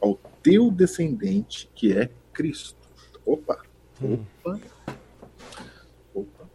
Ao 0.00 0.18
teu 0.42 0.70
descendente, 0.70 1.70
que 1.74 1.92
é 1.92 2.10
Cristo. 2.32 2.78
Opa, 3.24 3.62
opa, 4.00 4.60
opa. 6.14 6.50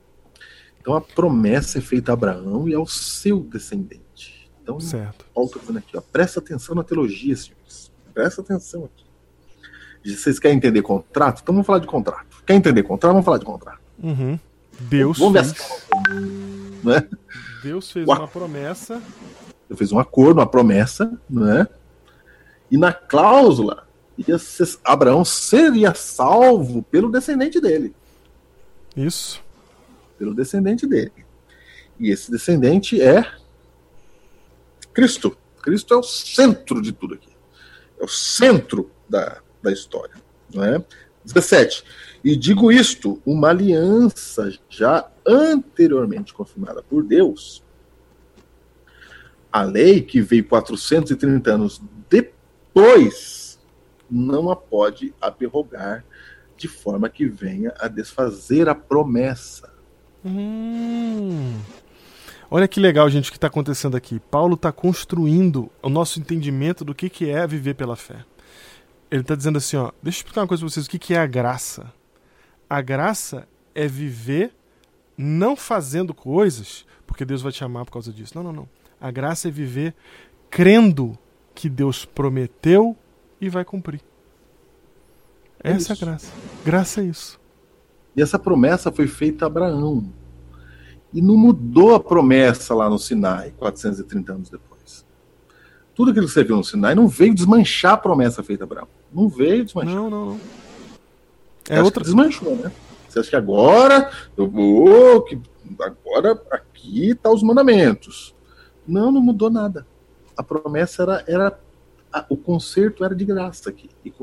Então 0.81 0.95
a 0.95 1.01
promessa 1.01 1.77
é 1.77 1.81
feita 1.81 2.11
a 2.11 2.13
Abraão 2.13 2.67
e 2.67 2.73
ao 2.73 2.87
seu 2.87 3.39
descendente. 3.41 4.49
Então, 4.63 4.79
Certo. 4.79 5.25
Paulo 5.33 5.47
está 5.49 5.59
dizendo 5.59 5.77
aqui, 5.77 5.95
ó, 5.95 6.01
presta 6.01 6.39
atenção 6.39 6.75
na 6.75 6.83
teologia, 6.83 7.35
senhores. 7.35 7.56
Presta 8.17 8.41
atenção 8.41 8.85
aqui. 8.85 9.05
Vocês 10.15 10.39
querem 10.39 10.57
entender 10.57 10.81
contrato? 10.81 11.41
Então 11.43 11.53
vamos 11.53 11.67
falar 11.67 11.77
de 11.77 11.85
contrato. 11.85 12.41
Quer 12.47 12.55
entender 12.55 12.81
contrato? 12.81 13.11
Vamos 13.11 13.25
falar 13.25 13.37
de 13.37 13.45
contrato. 13.45 13.79
Uhum. 14.01 14.39
Deus 14.79 15.19
vamos 15.19 15.33
ver 15.33 15.43
fez, 15.43 15.67
cláusulas, 15.67 16.83
né? 16.83 17.07
Deus 17.61 17.91
fez 17.91 18.07
uma 18.07 18.27
promessa. 18.27 18.99
Eu 19.69 19.77
fiz 19.77 19.91
um 19.91 19.99
acordo, 19.99 20.39
uma 20.39 20.47
promessa, 20.47 21.15
né? 21.29 21.67
E 22.71 22.77
na 22.77 22.91
cláusula, 22.91 23.87
ser- 24.39 24.79
Abraão 24.83 25.23
seria 25.23 25.93
salvo 25.93 26.81
pelo 26.81 27.11
descendente 27.11 27.61
dele. 27.61 27.93
Isso. 28.95 29.43
Pelo 30.17 30.33
descendente 30.33 30.87
dele. 30.87 31.13
E 31.99 32.09
esse 32.09 32.31
descendente 32.31 32.99
é 32.99 33.31
Cristo. 34.91 35.37
Cristo 35.61 35.93
é 35.93 35.97
o 35.97 36.03
centro 36.03 36.81
de 36.81 36.91
tudo 36.91 37.13
aqui. 37.13 37.36
É 37.99 38.03
o 38.03 38.07
centro 38.07 38.89
da, 39.09 39.39
da 39.61 39.71
história. 39.71 40.15
Não 40.53 40.63
é? 40.63 40.83
17. 41.23 41.83
E 42.23 42.35
digo 42.35 42.71
isto, 42.71 43.21
uma 43.25 43.49
aliança 43.49 44.51
já 44.69 45.09
anteriormente 45.25 46.33
confirmada 46.33 46.81
por 46.81 47.03
Deus. 47.03 47.63
A 49.51 49.63
lei 49.63 50.01
que 50.01 50.21
veio 50.21 50.45
430 50.45 51.51
anos 51.51 51.81
depois 52.09 53.59
não 54.09 54.49
a 54.49 54.55
pode 54.55 55.13
aberrogar 55.19 56.05
de 56.55 56.67
forma 56.67 57.09
que 57.09 57.27
venha 57.27 57.73
a 57.79 57.87
desfazer 57.87 58.67
a 58.67 58.75
promessa. 58.75 59.71
Hum. 60.25 61.59
Olha 62.49 62.67
que 62.67 62.79
legal, 62.79 63.09
gente, 63.09 63.29
o 63.29 63.31
que 63.31 63.37
está 63.37 63.47
acontecendo 63.47 63.97
aqui. 63.97 64.19
Paulo 64.19 64.55
está 64.55 64.71
construindo 64.71 65.69
o 65.81 65.89
nosso 65.89 66.19
entendimento 66.19 66.85
do 66.85 66.95
que, 66.95 67.09
que 67.09 67.29
é 67.29 67.45
viver 67.45 67.73
pela 67.73 67.95
fé. 67.95 68.25
Ele 69.11 69.21
está 69.21 69.35
dizendo 69.35 69.57
assim, 69.57 69.77
ó, 69.77 69.91
deixa 70.01 70.17
eu 70.17 70.21
explicar 70.21 70.41
uma 70.41 70.47
coisa 70.47 70.61
para 70.61 70.69
vocês, 70.69 70.85
o 70.85 70.89
que, 70.89 70.99
que 70.99 71.13
é 71.13 71.19
a 71.19 71.27
graça. 71.27 71.91
A 72.69 72.81
graça 72.81 73.47
é 73.75 73.87
viver 73.87 74.53
não 75.17 75.55
fazendo 75.55 76.13
coisas 76.13 76.85
porque 77.07 77.25
Deus 77.25 77.41
vai 77.41 77.51
te 77.51 77.63
amar 77.63 77.85
por 77.85 77.91
causa 77.91 78.11
disso. 78.11 78.33
Não, 78.35 78.43
não, 78.43 78.53
não. 78.53 78.69
A 78.99 79.09
graça 79.09 79.47
é 79.47 79.51
viver 79.51 79.95
crendo 80.49 81.17
que 81.55 81.69
Deus 81.69 82.05
prometeu 82.05 82.95
e 83.39 83.49
vai 83.49 83.65
cumprir. 83.65 84.01
É 85.63 85.71
Essa 85.71 85.93
é 85.93 85.95
a 85.95 85.99
graça. 85.99 86.31
Graça 86.63 87.01
é 87.01 87.05
isso. 87.05 87.39
E 88.15 88.21
essa 88.21 88.37
promessa 88.37 88.91
foi 88.91 89.07
feita 89.07 89.45
a 89.45 89.47
Abraão. 89.47 90.11
E 91.17 91.21
não 91.21 91.35
mudou 91.35 91.95
a 91.95 91.99
promessa 91.99 92.75
lá 92.75 92.87
no 92.87 92.99
Sinai, 92.99 93.51
430 93.57 94.33
anos 94.33 94.49
depois. 94.51 95.03
Tudo 95.95 96.11
aquilo 96.11 96.27
que 96.27 96.31
você 96.31 96.43
viu 96.43 96.55
no 96.55 96.63
Sinai 96.63 96.93
não 96.93 97.07
veio 97.07 97.33
desmanchar 97.33 97.93
a 97.93 97.97
promessa 97.97 98.43
feita 98.43 98.65
a 98.65 98.65
Abraão. 98.65 98.87
Não 99.11 99.27
veio 99.27 99.65
desmanchar. 99.65 99.95
Não, 99.95 100.09
não, 100.11 100.25
não. 100.27 100.39
É 101.67 101.81
outra. 101.81 102.03
desmanchou, 102.03 102.55
né? 102.57 102.71
Você 103.09 103.17
acha 103.17 103.29
que 103.31 103.35
agora 103.35 104.11
eu 104.37 104.47
vou. 104.47 105.23
Que 105.23 105.41
agora 105.81 106.39
aqui 106.51 107.15
tá 107.15 107.31
os 107.31 107.41
mandamentos. 107.41 108.35
Não, 108.87 109.11
não 109.11 109.19
mudou 109.19 109.49
nada. 109.49 109.87
A 110.37 110.43
promessa 110.43 111.01
era. 111.01 111.23
era 111.27 111.59
a- 112.13 112.25
o 112.29 112.37
conserto 112.37 113.03
era 113.03 113.15
de 113.15 113.25
graça 113.25 113.71
aqui. 113.71 113.89
E 114.05 114.13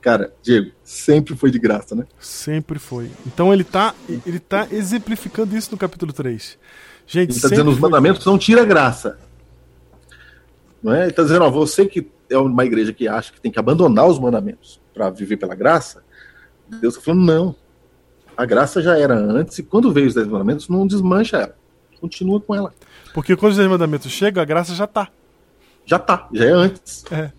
cara, 0.00 0.32
Diego, 0.42 0.70
sempre 0.82 1.36
foi 1.36 1.50
de 1.50 1.58
graça, 1.58 1.94
né? 1.94 2.06
Sempre 2.18 2.78
foi. 2.78 3.10
Então 3.26 3.52
ele 3.52 3.64
tá, 3.64 3.94
ele 4.26 4.38
tá 4.38 4.66
exemplificando 4.70 5.56
isso 5.56 5.70
no 5.72 5.78
capítulo 5.78 6.12
3. 6.12 6.58
Gente, 7.06 7.30
Ele 7.30 7.32
está 7.32 7.48
sempre 7.48 7.56
dizendo 7.56 7.70
os 7.72 7.78
mandamentos 7.80 8.24
não 8.24 8.38
tira 8.38 8.64
graça. 8.64 9.18
Não 10.80 10.94
é? 10.94 11.02
Ele 11.02 11.10
está 11.10 11.24
dizendo, 11.24 11.44
ó, 11.44 11.50
você 11.50 11.84
que 11.84 12.08
é 12.30 12.38
uma 12.38 12.64
igreja 12.64 12.92
que 12.92 13.08
acha 13.08 13.32
que 13.32 13.40
tem 13.40 13.50
que 13.50 13.58
abandonar 13.58 14.06
os 14.06 14.18
mandamentos 14.18 14.80
para 14.94 15.10
viver 15.10 15.36
pela 15.36 15.56
graça, 15.56 16.04
Deus 16.68 16.94
está 16.94 17.04
falando, 17.04 17.24
não. 17.24 17.56
A 18.36 18.46
graça 18.46 18.80
já 18.80 18.96
era 18.96 19.14
antes, 19.14 19.58
e 19.58 19.62
quando 19.64 19.92
veio 19.92 20.06
os 20.06 20.14
dez 20.14 20.26
mandamentos, 20.26 20.68
não 20.68 20.86
desmancha 20.86 21.36
ela. 21.38 21.56
Continua 22.00 22.40
com 22.40 22.54
ela. 22.54 22.72
Porque 23.12 23.34
quando 23.36 23.50
os 23.52 23.58
dez 23.58 23.68
mandamentos 23.68 24.10
chegam, 24.10 24.40
a 24.40 24.46
graça 24.46 24.72
já 24.74 24.86
tá. 24.86 25.08
Já 25.84 25.98
tá, 25.98 26.28
já 26.32 26.44
é 26.44 26.52
antes. 26.52 27.04
É. 27.10 27.32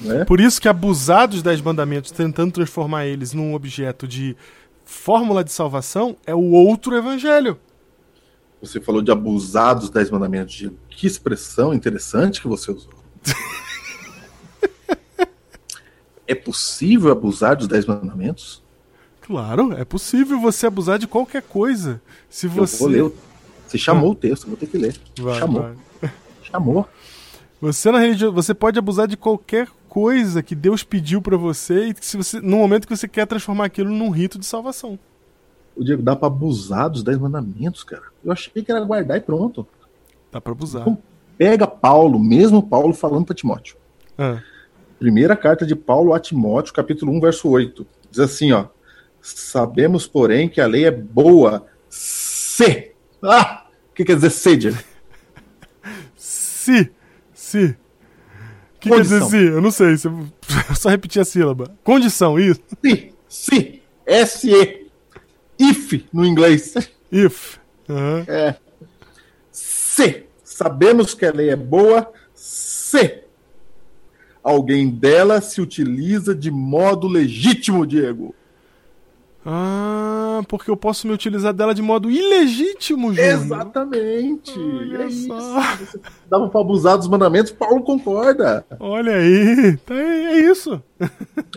Né? 0.00 0.24
Por 0.24 0.40
isso 0.40 0.60
que 0.60 0.68
abusar 0.68 1.28
dos 1.28 1.42
dez 1.42 1.60
mandamentos, 1.60 2.10
tentando 2.10 2.52
transformar 2.52 3.06
eles 3.06 3.32
num 3.32 3.54
objeto 3.54 4.08
de 4.08 4.36
fórmula 4.84 5.44
de 5.44 5.52
salvação, 5.52 6.16
é 6.26 6.34
o 6.34 6.50
outro 6.52 6.96
evangelho. 6.96 7.58
Você 8.62 8.80
falou 8.80 9.00
de 9.02 9.10
abusar 9.10 9.74
dos 9.78 9.90
dez 9.90 10.10
mandamentos. 10.10 10.70
Que 10.88 11.06
expressão 11.06 11.72
interessante 11.72 12.40
que 12.40 12.48
você 12.48 12.70
usou. 12.72 12.92
é 16.26 16.34
possível 16.34 17.10
abusar 17.10 17.56
dos 17.56 17.66
dez 17.66 17.86
mandamentos? 17.86 18.62
Claro, 19.22 19.72
é 19.74 19.84
possível 19.84 20.40
você 20.40 20.66
abusar 20.66 20.98
de 20.98 21.06
qualquer 21.06 21.42
coisa. 21.42 22.00
Se 22.28 22.46
Eu 22.46 22.50
você. 22.52 22.76
vou 22.78 22.88
ler. 22.88 23.02
o- 23.04 23.14
Você 23.66 23.78
chamou 23.78 24.10
o 24.10 24.14
texto, 24.14 24.44
eu 24.44 24.48
vou 24.48 24.56
ter 24.56 24.66
que 24.66 24.76
ler. 24.76 24.96
Vai, 25.20 25.38
chamou. 25.38 25.62
vai. 25.62 26.10
Chamou. 26.42 26.88
Você 27.60 27.90
na 27.92 28.00
religião, 28.00 28.32
você 28.32 28.52
pode 28.52 28.78
abusar 28.78 29.06
de 29.06 29.16
qualquer 29.16 29.68
coisa 29.90 30.40
que 30.40 30.54
Deus 30.54 30.84
pediu 30.84 31.20
pra 31.20 31.36
você 31.36 31.86
e 31.86 31.94
que 31.94 32.06
se 32.06 32.16
você 32.16 32.40
no 32.40 32.58
momento 32.58 32.86
que 32.86 32.96
você 32.96 33.08
quer 33.08 33.26
transformar 33.26 33.64
aquilo 33.64 33.90
num 33.90 34.08
rito 34.08 34.38
de 34.38 34.46
salvação. 34.46 34.96
O 35.76 35.82
Diego, 35.82 36.00
dá 36.00 36.14
pra 36.14 36.28
abusar 36.28 36.88
dos 36.88 37.02
dez 37.02 37.18
mandamentos, 37.18 37.82
cara. 37.82 38.04
Eu 38.24 38.30
achei 38.30 38.62
que 38.62 38.70
era 38.70 38.80
guardar 38.84 39.18
e 39.18 39.20
pronto. 39.20 39.66
Dá 40.30 40.40
pra 40.40 40.52
abusar. 40.52 40.82
Então, 40.82 40.96
pega 41.36 41.66
Paulo, 41.66 42.20
mesmo 42.20 42.62
Paulo 42.62 42.94
falando 42.94 43.26
pra 43.26 43.34
Timóteo. 43.34 43.76
Ah, 44.16 44.40
Primeira 45.00 45.34
carta 45.36 45.66
de 45.66 45.74
Paulo 45.74 46.14
a 46.14 46.20
Timóteo, 46.20 46.72
capítulo 46.72 47.10
1, 47.12 47.20
verso 47.20 47.48
8. 47.48 47.86
Diz 48.10 48.20
assim, 48.20 48.52
ó. 48.52 48.66
Sabemos, 49.20 50.06
porém, 50.06 50.48
que 50.48 50.60
a 50.60 50.66
lei 50.66 50.84
é 50.84 50.90
boa 50.90 51.66
se. 51.88 52.92
Ah! 53.22 53.66
O 53.90 53.94
que 53.94 54.04
quer 54.04 54.14
dizer 54.14 54.30
se, 54.30 54.56
Diego? 54.56 54.78
se, 56.14 56.92
se. 57.34 57.76
Que 58.80 58.88
quer 58.88 59.02
dizer 59.02 59.20
Condição. 59.20 59.40
se? 59.40 59.46
Eu 59.46 59.60
não 59.60 59.70
sei. 59.70 59.96
Se 59.96 60.06
eu 60.08 60.26
só 60.74 60.88
repetir 60.88 61.20
a 61.20 61.24
sílaba. 61.24 61.76
Condição, 61.84 62.38
isso. 62.38 62.60
Se. 62.82 63.12
Se. 63.28 63.82
S-E. 64.06 64.86
If, 65.58 66.04
no 66.12 66.24
inglês. 66.24 66.74
If. 67.12 67.58
Aham. 67.88 68.24
É. 68.26 68.56
Se. 69.52 70.24
Sabemos 70.42 71.14
que 71.14 71.24
a 71.26 71.32
lei 71.32 71.50
é 71.50 71.56
boa 71.56 72.10
se 72.34 73.22
alguém 74.42 74.88
dela 74.88 75.40
se 75.40 75.60
utiliza 75.60 76.34
de 76.34 76.50
modo 76.50 77.06
legítimo, 77.06 77.86
Diego. 77.86 78.34
Ah, 79.44 80.42
porque 80.48 80.70
eu 80.70 80.76
posso 80.76 81.06
me 81.06 81.14
utilizar 81.14 81.54
dela 81.54 81.74
de 81.74 81.80
modo 81.80 82.10
ilegítimo, 82.10 83.14
Júnior. 83.14 83.32
Exatamente. 83.34 84.52
Olha 84.58 85.04
é 85.04 85.06
isso. 85.06 85.28
dava 86.28 86.48
pra 86.48 86.60
abusar 86.60 86.98
dos 86.98 87.08
mandamentos, 87.08 87.50
Paulo 87.50 87.82
concorda. 87.82 88.64
Olha 88.78 89.16
aí. 89.16 89.76
Tá, 89.78 89.94
é 89.94 90.40
isso. 90.40 90.82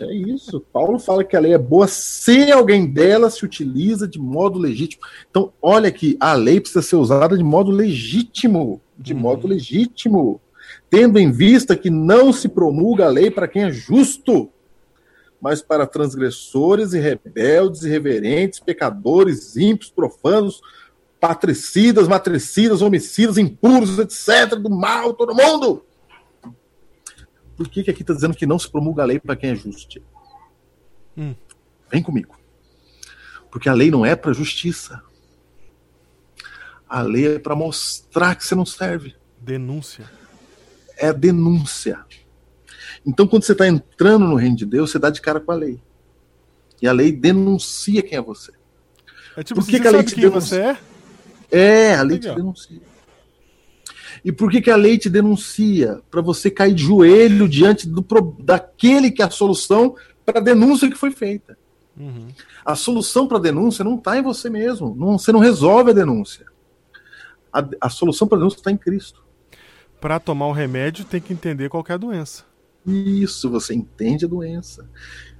É 0.00 0.14
isso. 0.14 0.60
Paulo 0.72 0.98
fala 0.98 1.22
que 1.22 1.36
a 1.36 1.40
lei 1.40 1.52
é 1.52 1.58
boa 1.58 1.86
se 1.86 2.50
alguém 2.50 2.86
dela 2.86 3.28
se 3.28 3.44
utiliza 3.44 4.08
de 4.08 4.18
modo 4.18 4.58
legítimo. 4.58 5.02
Então, 5.30 5.52
olha 5.60 5.90
que 5.92 6.16
a 6.18 6.32
lei 6.32 6.60
precisa 6.60 6.82
ser 6.82 6.96
usada 6.96 7.36
de 7.36 7.44
modo 7.44 7.70
legítimo. 7.70 8.80
De 8.98 9.12
Uhum. 9.12 9.20
modo 9.20 9.46
legítimo. 9.46 10.40
Tendo 10.88 11.18
em 11.18 11.30
vista 11.30 11.76
que 11.76 11.90
não 11.90 12.32
se 12.32 12.48
promulga 12.48 13.06
a 13.06 13.10
lei 13.10 13.30
para 13.30 13.48
quem 13.48 13.64
é 13.64 13.70
justo, 13.70 14.48
mas 15.44 15.60
para 15.60 15.86
transgressores 15.86 16.94
e 16.94 16.98
rebeldes, 16.98 17.82
irreverentes, 17.82 18.60
pecadores, 18.60 19.58
ímpios, 19.58 19.90
profanos, 19.90 20.62
patricidas, 21.20 22.08
matricidas, 22.08 22.80
homicidas, 22.80 23.36
impuros, 23.36 23.98
etc., 23.98 24.58
do 24.58 24.70
mal, 24.70 25.12
todo 25.12 25.34
mundo. 25.34 25.84
Por 27.58 27.68
que, 27.68 27.84
que 27.84 27.90
aqui 27.90 28.00
está 28.00 28.14
dizendo 28.14 28.34
que 28.34 28.46
não 28.46 28.58
se 28.58 28.70
promulga 28.70 29.02
a 29.02 29.04
lei 29.04 29.20
para 29.20 29.36
quem 29.36 29.50
é 29.50 29.54
justo? 29.54 30.00
Hum. 31.14 31.34
Vem 31.90 32.02
comigo. 32.02 32.34
Porque 33.50 33.68
a 33.68 33.74
lei 33.74 33.90
não 33.90 34.06
é 34.06 34.16
para 34.16 34.32
justiça. 34.32 35.02
A 36.88 37.02
lei 37.02 37.34
é 37.34 37.38
para 37.38 37.54
mostrar 37.54 38.34
que 38.34 38.46
você 38.46 38.54
não 38.54 38.64
serve. 38.64 39.14
Denúncia. 39.38 40.10
É 40.96 41.12
denúncia. 41.12 42.02
Então, 43.06 43.26
quando 43.26 43.44
você 43.44 43.52
está 43.52 43.66
entrando 43.66 44.26
no 44.26 44.36
reino 44.36 44.56
de 44.56 44.64
Deus, 44.64 44.90
você 44.90 44.98
dá 44.98 45.10
de 45.10 45.20
cara 45.20 45.40
com 45.40 45.52
a 45.52 45.54
lei. 45.54 45.80
E 46.80 46.88
a 46.88 46.92
lei 46.92 47.12
denuncia 47.12 48.02
quem 48.02 48.18
é 48.18 48.20
você. 48.20 48.52
É 49.36 49.42
tipo, 49.42 49.60
Por 49.60 49.68
que 49.68 49.80
que 49.80 49.88
a 49.88 49.90
lei 49.90 50.02
te 50.02 50.16
denuncia? 50.16 50.40
você 50.40 50.60
é? 50.60 51.90
É, 51.90 51.94
a 51.94 52.02
lei 52.02 52.18
Legal. 52.18 52.34
te 52.34 52.40
denuncia. 52.40 52.80
E 54.24 54.32
por 54.32 54.50
que, 54.50 54.62
que 54.62 54.70
a 54.70 54.76
lei 54.76 54.96
te 54.96 55.10
denuncia? 55.10 56.00
Para 56.10 56.22
você 56.22 56.50
cair 56.50 56.72
de 56.74 56.82
joelho 56.82 57.48
diante 57.48 57.86
do, 57.86 58.02
daquele 58.38 59.10
que 59.10 59.20
é 59.20 59.26
a 59.26 59.30
solução 59.30 59.96
para 60.24 60.40
a 60.40 60.42
denúncia 60.42 60.90
que 60.90 60.96
foi 60.96 61.10
feita. 61.10 61.58
Uhum. 61.96 62.28
A 62.64 62.74
solução 62.74 63.28
para 63.28 63.36
a 63.36 63.40
denúncia 63.40 63.84
não 63.84 63.96
está 63.96 64.16
em 64.16 64.22
você 64.22 64.48
mesmo. 64.48 64.94
Não, 64.96 65.18
você 65.18 65.30
não 65.30 65.40
resolve 65.40 65.90
a 65.90 65.94
denúncia. 65.94 66.46
A, 67.52 67.64
a 67.82 67.90
solução 67.90 68.26
para 68.26 68.38
a 68.38 68.40
denúncia 68.40 68.56
está 68.56 68.70
em 68.70 68.76
Cristo. 68.76 69.22
Pra 70.00 70.18
tomar 70.18 70.46
o 70.46 70.52
remédio, 70.52 71.04
tem 71.04 71.20
que 71.20 71.32
entender 71.32 71.68
qual 71.68 71.84
é 71.88 71.92
a 71.92 71.98
doença. 71.98 72.44
Isso, 72.86 73.50
você 73.50 73.74
entende 73.74 74.24
a 74.24 74.28
doença. 74.28 74.88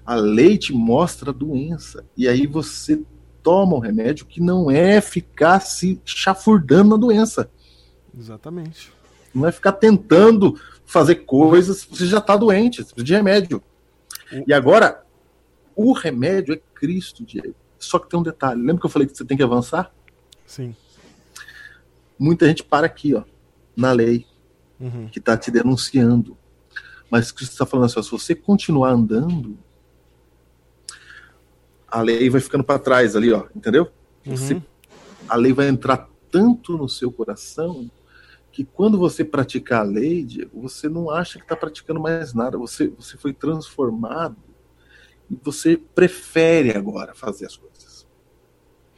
A 0.04 0.14
lei 0.14 0.56
te 0.58 0.72
mostra 0.72 1.30
a 1.30 1.32
doença. 1.32 2.04
E 2.16 2.28
aí 2.28 2.46
você 2.46 3.02
toma 3.42 3.76
um 3.76 3.80
remédio 3.80 4.26
que 4.26 4.40
não 4.40 4.70
é 4.70 5.00
ficar 5.00 5.60
se 5.60 6.00
chafurdando 6.04 6.90
na 6.90 6.96
doença. 6.96 7.50
Exatamente. 8.18 8.92
Não 9.34 9.46
é 9.46 9.52
ficar 9.52 9.72
tentando 9.72 10.58
fazer 10.86 11.16
coisas. 11.16 11.84
Você 11.84 12.06
já 12.06 12.18
está 12.18 12.36
doente, 12.36 12.76
você 12.78 12.94
precisa 12.94 13.04
de 13.04 13.12
remédio. 13.14 13.62
E 14.46 14.52
agora, 14.52 15.04
o 15.76 15.92
remédio 15.92 16.54
é 16.54 16.60
Cristo, 16.74 17.24
Diego. 17.24 17.54
Só 17.78 17.98
que 17.98 18.08
tem 18.08 18.18
um 18.18 18.22
detalhe. 18.22 18.60
Lembra 18.60 18.78
que 18.80 18.86
eu 18.86 18.90
falei 18.90 19.06
que 19.06 19.16
você 19.16 19.24
tem 19.24 19.36
que 19.36 19.42
avançar? 19.42 19.92
Sim. 20.46 20.74
Muita 22.18 22.46
gente 22.46 22.62
para 22.62 22.86
aqui, 22.86 23.14
ó, 23.14 23.24
na 23.76 23.92
lei, 23.92 24.26
Uhum. 24.80 25.08
que 25.08 25.18
está 25.18 25.36
te 25.36 25.50
denunciando. 25.50 26.36
Mas 27.10 27.30
Cristo 27.32 27.52
está 27.52 27.66
falando 27.66 27.86
assim: 27.86 27.98
ó, 27.98 28.02
se 28.02 28.10
você 28.10 28.34
continuar 28.34 28.90
andando, 28.90 29.58
a 31.88 32.00
lei 32.00 32.28
vai 32.28 32.40
ficando 32.40 32.64
para 32.64 32.78
trás 32.78 33.14
ali, 33.14 33.32
ó, 33.32 33.46
entendeu? 33.54 33.90
Você- 34.24 34.54
Uhum. 34.54 34.62
a 35.28 35.36
lei 35.36 35.52
vai 35.52 35.68
entrar 35.68 36.08
tanto 36.30 36.76
no 36.76 36.88
seu 36.88 37.10
coração 37.12 37.90
que 38.50 38.64
quando 38.64 38.98
você 38.98 39.24
praticar 39.24 39.80
a 39.80 39.84
lei, 39.84 40.24
Diego, 40.24 40.60
você 40.60 40.88
não 40.88 41.10
acha 41.10 41.38
que 41.38 41.44
está 41.44 41.56
praticando 41.56 42.00
mais 42.00 42.32
nada. 42.34 42.56
Você, 42.58 42.88
você 42.88 43.16
foi 43.16 43.32
transformado 43.32 44.36
e 45.30 45.36
você 45.42 45.76
prefere 45.76 46.70
agora 46.76 47.14
fazer 47.14 47.46
as 47.46 47.56
coisas. 47.56 47.73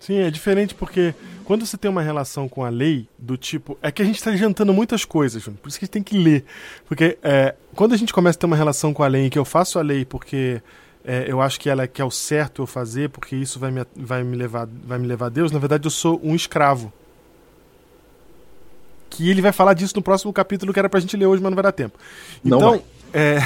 Sim, 0.06 0.18
é 0.18 0.30
diferente 0.30 0.72
porque 0.72 1.16
quando 1.44 1.66
você 1.66 1.76
tem 1.76 1.90
uma 1.90 2.00
relação 2.00 2.48
com 2.48 2.64
a 2.64 2.68
lei, 2.68 3.08
do 3.18 3.36
tipo. 3.36 3.76
É 3.82 3.90
que 3.90 4.00
a 4.00 4.04
gente 4.04 4.22
tá 4.22 4.30
adiantando 4.30 4.72
muitas 4.72 5.04
coisas, 5.04 5.42
Júnior, 5.42 5.60
por 5.60 5.68
isso 5.68 5.80
que 5.80 5.84
a 5.84 5.86
gente 5.86 5.92
tem 5.94 6.02
que 6.02 6.16
ler. 6.16 6.44
Porque 6.86 7.18
é, 7.20 7.56
quando 7.74 7.92
a 7.92 7.96
gente 7.96 8.12
começa 8.12 8.38
a 8.38 8.40
ter 8.40 8.46
uma 8.46 8.54
relação 8.54 8.94
com 8.94 9.02
a 9.02 9.08
lei 9.08 9.26
em 9.26 9.28
que 9.28 9.36
eu 9.36 9.44
faço 9.44 9.80
a 9.80 9.82
lei 9.82 10.04
porque 10.04 10.62
é, 11.04 11.24
eu 11.26 11.40
acho 11.40 11.58
que 11.58 11.68
ela 11.68 11.82
é, 11.82 11.86
que 11.88 12.00
é 12.00 12.04
o 12.04 12.10
certo 12.10 12.62
eu 12.62 12.68
fazer, 12.68 13.08
porque 13.08 13.34
isso 13.34 13.58
vai 13.58 13.72
me, 13.72 13.84
vai, 13.96 14.22
me 14.22 14.36
levar, 14.36 14.68
vai 14.84 14.96
me 14.96 15.08
levar 15.08 15.26
a 15.26 15.28
Deus, 15.28 15.50
na 15.50 15.58
verdade 15.58 15.84
eu 15.84 15.90
sou 15.90 16.20
um 16.22 16.36
escravo. 16.36 16.92
Que 19.10 19.28
ele 19.28 19.42
vai 19.42 19.50
falar 19.50 19.74
disso 19.74 19.94
no 19.96 20.02
próximo 20.02 20.32
capítulo 20.32 20.72
que 20.72 20.78
era 20.78 20.88
pra 20.88 21.00
gente 21.00 21.16
ler 21.16 21.26
hoje, 21.26 21.42
mas 21.42 21.50
não 21.50 21.56
vai 21.56 21.64
dar 21.64 21.72
tempo. 21.72 21.98
Então, 22.44 22.80
é, 23.12 23.38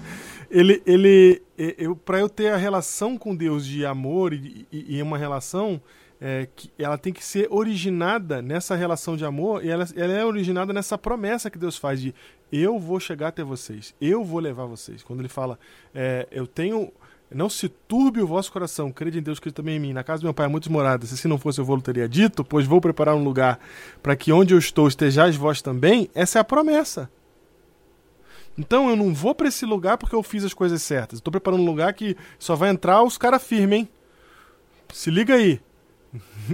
ele, 0.50 0.82
ele, 0.86 1.42
eu, 1.76 1.94
para 1.94 2.20
eu 2.20 2.28
ter 2.30 2.52
a 2.52 2.56
relação 2.56 3.18
com 3.18 3.36
Deus 3.36 3.66
de 3.66 3.84
amor 3.84 4.32
e, 4.32 4.66
e, 4.72 4.96
e 4.96 5.02
uma 5.02 5.18
relação 5.18 5.78
é, 6.20 6.48
que 6.54 6.70
ela 6.78 6.96
tem 6.96 7.12
que 7.12 7.24
ser 7.24 7.46
originada 7.50 8.40
nessa 8.40 8.74
relação 8.74 9.16
de 9.16 9.24
amor 9.24 9.64
e 9.64 9.68
ela, 9.68 9.86
ela 9.94 10.12
é 10.12 10.24
originada 10.24 10.72
nessa 10.72 10.96
promessa 10.96 11.50
que 11.50 11.58
Deus 11.58 11.76
faz 11.76 12.00
de 12.00 12.14
eu 12.50 12.78
vou 12.78 13.00
chegar 13.00 13.28
até 13.28 13.42
vocês, 13.42 13.94
eu 14.00 14.24
vou 14.24 14.40
levar 14.40 14.66
vocês. 14.66 15.02
Quando 15.02 15.20
ele 15.20 15.28
fala, 15.28 15.58
é, 15.94 16.26
eu 16.30 16.46
tenho 16.46 16.92
não 17.30 17.48
se 17.48 17.68
turbe 17.68 18.20
o 18.20 18.26
vosso 18.26 18.52
coração, 18.52 18.92
crede 18.92 19.18
em 19.18 19.22
Deus, 19.22 19.40
crede 19.40 19.54
também 19.54 19.76
em 19.76 19.80
mim. 19.80 19.92
Na 19.92 20.04
casa 20.04 20.20
do 20.20 20.26
meu 20.26 20.34
pai 20.34 20.46
há 20.46 20.48
muitas 20.48 20.70
moradas, 20.70 21.10
se 21.10 21.28
não 21.28 21.38
fosse 21.38 21.58
eu 21.58 21.64
vou 21.64 21.80
teria 21.80 22.08
dito, 22.08 22.44
pois 22.44 22.66
vou 22.66 22.80
preparar 22.80 23.16
um 23.16 23.24
lugar 23.24 23.58
para 24.02 24.14
que 24.14 24.32
onde 24.32 24.54
eu 24.54 24.58
estou 24.58 24.86
estejais 24.86 25.34
vós 25.34 25.60
também. 25.60 26.08
Essa 26.14 26.38
é 26.38 26.40
a 26.40 26.44
promessa. 26.44 27.10
Então 28.56 28.88
eu 28.88 28.96
não 28.96 29.12
vou 29.12 29.34
para 29.34 29.48
esse 29.48 29.66
lugar 29.66 29.98
porque 29.98 30.14
eu 30.14 30.22
fiz 30.22 30.44
as 30.44 30.54
coisas 30.54 30.80
certas. 30.82 31.18
Estou 31.18 31.32
preparando 31.32 31.62
um 31.62 31.66
lugar 31.66 31.92
que 31.94 32.16
só 32.38 32.54
vai 32.54 32.70
entrar 32.70 33.02
os 33.02 33.18
caras 33.18 33.42
firmes, 33.42 33.80
hein? 33.80 33.88
Se 34.92 35.10
liga 35.10 35.34
aí. 35.34 35.60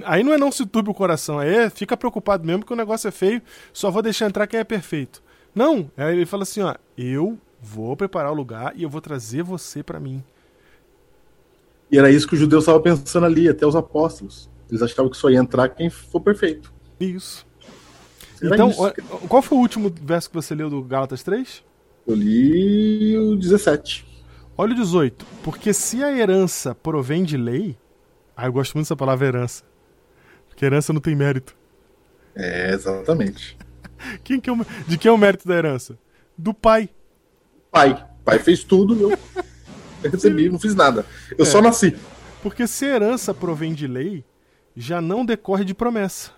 Aí 0.04 0.22
não 0.22 0.32
é 0.32 0.38
não 0.38 0.50
se 0.50 0.64
turbe 0.64 0.90
o 0.90 0.94
coração, 0.94 1.38
aí 1.38 1.54
é 1.54 1.70
fica 1.70 1.96
preocupado 1.96 2.44
mesmo 2.44 2.64
que 2.64 2.72
o 2.72 2.76
negócio 2.76 3.08
é 3.08 3.10
feio, 3.10 3.42
só 3.72 3.90
vou 3.90 4.02
deixar 4.02 4.26
entrar 4.26 4.46
quem 4.46 4.60
é 4.60 4.64
perfeito. 4.64 5.22
Não, 5.54 5.90
aí 5.96 6.16
ele 6.16 6.26
fala 6.26 6.44
assim, 6.44 6.62
ó, 6.62 6.74
eu 6.96 7.38
vou 7.60 7.96
preparar 7.96 8.32
o 8.32 8.34
lugar 8.34 8.72
e 8.74 8.82
eu 8.82 8.88
vou 8.88 9.00
trazer 9.00 9.42
você 9.42 9.82
para 9.82 10.00
mim. 10.00 10.22
E 11.90 11.98
era 11.98 12.10
isso 12.10 12.26
que 12.26 12.34
os 12.34 12.40
judeus 12.40 12.62
estavam 12.64 12.80
pensando 12.80 13.26
ali, 13.26 13.48
até 13.48 13.66
os 13.66 13.76
apóstolos. 13.76 14.50
Eles 14.70 14.82
achavam 14.82 15.10
que 15.10 15.16
só 15.16 15.28
ia 15.28 15.38
entrar 15.38 15.68
quem 15.68 15.90
for 15.90 16.20
perfeito. 16.20 16.72
Isso. 16.98 17.46
Era 18.42 18.54
então, 18.54 18.70
isso. 18.70 18.92
qual 19.28 19.42
foi 19.42 19.58
o 19.58 19.60
último 19.60 19.92
verso 20.02 20.30
que 20.30 20.34
você 20.34 20.54
leu 20.54 20.70
do 20.70 20.82
Gálatas 20.82 21.22
3? 21.22 21.62
Eu 22.06 22.14
li 22.14 23.16
o 23.18 23.36
17. 23.36 24.06
Olha 24.56 24.72
o 24.72 24.76
18. 24.76 25.26
Porque 25.42 25.72
se 25.72 26.02
a 26.02 26.10
herança 26.10 26.74
provém 26.74 27.24
de 27.24 27.36
lei. 27.36 27.76
Ah, 28.36 28.46
eu 28.46 28.52
gosto 28.52 28.74
muito 28.74 28.86
dessa 28.86 28.96
palavra 28.96 29.26
herança. 29.26 29.62
Porque 30.48 30.64
herança 30.64 30.92
não 30.92 31.00
tem 31.00 31.14
mérito. 31.14 31.56
É, 32.34 32.72
exatamente. 32.72 33.56
Quem 34.24 34.40
que 34.40 34.48
é 34.50 34.52
o- 34.52 34.66
de 34.88 34.98
quem 34.98 35.08
é 35.08 35.12
o 35.12 35.18
mérito 35.18 35.46
da 35.46 35.54
herança? 35.54 35.96
Do 36.36 36.52
pai. 36.52 36.88
Pai. 37.70 38.04
Pai 38.24 38.38
fez 38.38 38.64
tudo, 38.64 38.98
eu, 39.00 39.10
eu 40.02 40.10
recebi, 40.10 40.48
não 40.48 40.58
fiz 40.58 40.74
nada. 40.74 41.06
Eu 41.38 41.44
É. 41.44 41.48
só 41.48 41.60
nasci. 41.62 41.96
Porque 42.42 42.66
se 42.66 42.84
herança 42.84 43.32
provém 43.32 43.72
de 43.74 43.86
lei, 43.86 44.24
já 44.76 45.00
não 45.00 45.24
decorre 45.24 45.64
de 45.64 45.72
promessa. 45.74 46.30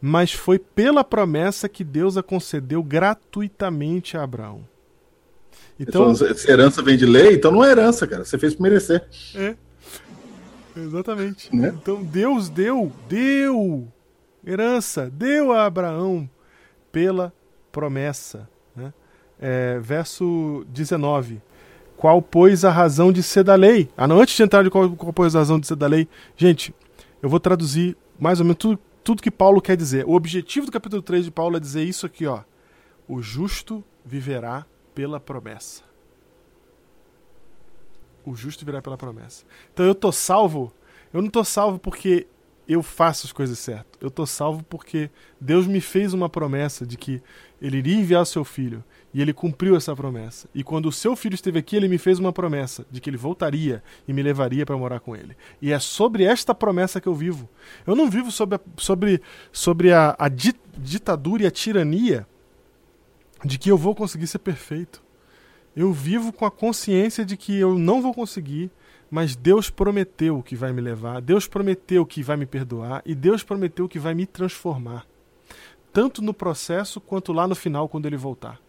Mas 0.00 0.32
foi 0.32 0.58
pela 0.58 1.04
promessa 1.04 1.68
que 1.68 1.84
Deus 1.84 2.16
a 2.16 2.22
concedeu 2.22 2.82
gratuitamente 2.82 4.16
a 4.16 4.22
Abraão. 4.24 4.66
Então, 5.78 6.14
se 6.14 6.50
herança 6.50 6.82
vem 6.82 6.96
de 6.96 7.06
lei, 7.06 7.34
então 7.34 7.50
não 7.52 7.64
é 7.64 7.70
herança, 7.70 8.06
cara. 8.06 8.24
Você 8.24 8.36
fez 8.38 8.54
por 8.54 8.62
merecer. 8.62 9.06
É. 9.34 9.56
Exatamente. 10.76 11.54
Né? 11.54 11.72
Então 11.74 12.02
Deus 12.02 12.48
deu, 12.48 12.92
deu 13.08 13.88
herança, 14.46 15.10
deu 15.10 15.52
a 15.52 15.66
Abraão 15.66 16.28
pela 16.90 17.32
promessa. 17.70 18.48
Né? 18.74 18.92
É, 19.38 19.78
verso 19.78 20.64
19. 20.68 21.40
Qual, 21.96 22.20
pois, 22.20 22.64
a 22.64 22.70
razão 22.70 23.12
de 23.12 23.22
ser 23.22 23.44
da 23.44 23.54
lei? 23.54 23.88
Ah, 23.96 24.06
não, 24.06 24.20
antes 24.20 24.36
de 24.36 24.42
entrar 24.42 24.62
de 24.62 24.70
qual, 24.70 24.90
qual, 24.90 25.12
pois, 25.12 25.34
a 25.34 25.38
razão 25.38 25.58
de 25.58 25.66
ser 25.66 25.76
da 25.76 25.86
lei, 25.86 26.08
gente, 26.36 26.74
eu 27.22 27.28
vou 27.28 27.40
traduzir 27.40 27.96
mais 28.18 28.40
ou 28.40 28.44
menos 28.44 28.58
tudo, 28.58 28.78
tudo 29.02 29.22
que 29.22 29.30
Paulo 29.30 29.60
quer 29.60 29.76
dizer. 29.76 30.04
O 30.06 30.12
objetivo 30.12 30.66
do 30.66 30.72
capítulo 30.72 31.00
3 31.00 31.24
de 31.24 31.30
Paulo 31.30 31.56
é 31.56 31.60
dizer 31.60 31.84
isso 31.84 32.04
aqui, 32.04 32.26
ó. 32.26 32.40
O 33.08 33.22
justo 33.22 33.82
viverá 34.04 34.66
pela 34.94 35.20
promessa. 35.20 35.82
O 38.24 38.34
justo 38.34 38.60
viverá 38.60 38.80
pela 38.80 38.96
promessa. 38.96 39.44
Então 39.72 39.84
eu 39.84 39.94
tô 39.94 40.10
salvo. 40.10 40.72
Eu 41.12 41.22
não 41.22 41.30
tô 41.30 41.44
salvo 41.44 41.78
porque 41.78 42.26
eu 42.66 42.82
faço 42.82 43.26
as 43.26 43.32
coisas 43.32 43.58
certas. 43.58 44.00
Eu 44.00 44.10
tô 44.10 44.24
salvo 44.26 44.62
porque 44.64 45.10
Deus 45.40 45.66
me 45.66 45.80
fez 45.80 46.14
uma 46.14 46.28
promessa 46.28 46.86
de 46.86 46.96
que 46.96 47.22
ele 47.60 47.78
iria 47.78 47.96
enviar 47.96 48.22
o 48.22 48.26
seu 48.26 48.44
filho 48.44 48.82
e 49.12 49.20
ele 49.20 49.32
cumpriu 49.32 49.76
essa 49.76 49.94
promessa. 49.94 50.48
E 50.54 50.64
quando 50.64 50.86
o 50.86 50.92
seu 50.92 51.14
filho 51.14 51.34
esteve 51.34 51.58
aqui, 51.58 51.76
ele 51.76 51.88
me 51.88 51.98
fez 51.98 52.18
uma 52.18 52.32
promessa 52.32 52.84
de 52.90 53.00
que 53.00 53.08
ele 53.08 53.16
voltaria 53.16 53.82
e 54.08 54.12
me 54.12 54.22
levaria 54.22 54.66
para 54.66 54.76
morar 54.76 55.00
com 55.00 55.14
ele. 55.14 55.36
E 55.60 55.72
é 55.72 55.78
sobre 55.78 56.24
esta 56.24 56.54
promessa 56.54 57.00
que 57.00 57.06
eu 57.06 57.14
vivo. 57.14 57.48
Eu 57.86 57.94
não 57.94 58.10
vivo 58.10 58.30
sobre 58.30 58.56
a, 58.56 58.60
sobre, 58.76 59.22
sobre 59.52 59.92
a, 59.92 60.16
a 60.18 60.28
ditadura 60.28 61.44
e 61.44 61.46
a 61.46 61.50
tirania 61.50 62.26
de 63.44 63.58
que 63.58 63.70
eu 63.70 63.76
vou 63.76 63.94
conseguir 63.94 64.26
ser 64.26 64.38
perfeito. 64.38 65.03
Eu 65.76 65.92
vivo 65.92 66.32
com 66.32 66.44
a 66.44 66.50
consciência 66.50 67.24
de 67.24 67.36
que 67.36 67.58
eu 67.58 67.78
não 67.78 68.00
vou 68.00 68.14
conseguir, 68.14 68.70
mas 69.10 69.34
Deus 69.34 69.70
prometeu 69.70 70.42
que 70.42 70.56
vai 70.56 70.72
me 70.72 70.80
levar, 70.80 71.20
Deus 71.20 71.46
prometeu 71.46 72.06
que 72.06 72.22
vai 72.22 72.36
me 72.36 72.46
perdoar 72.46 73.02
e 73.04 73.14
Deus 73.14 73.42
prometeu 73.42 73.88
que 73.88 73.98
vai 73.98 74.14
me 74.14 74.26
transformar. 74.26 75.06
Tanto 75.92 76.22
no 76.22 76.34
processo 76.34 77.00
quanto 77.00 77.32
lá 77.32 77.46
no 77.46 77.54
final, 77.54 77.88
quando 77.88 78.06
ele 78.06 78.16
voltar. 78.16 78.60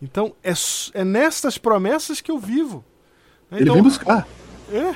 Então, 0.00 0.34
é, 0.42 0.52
é 0.94 1.04
nestas 1.04 1.58
promessas 1.58 2.20
que 2.20 2.30
eu 2.30 2.38
vivo. 2.38 2.84
Então, 3.46 3.58
ele 3.58 3.70
vem 3.70 3.82
buscar. 3.82 4.26
É. 4.72 4.94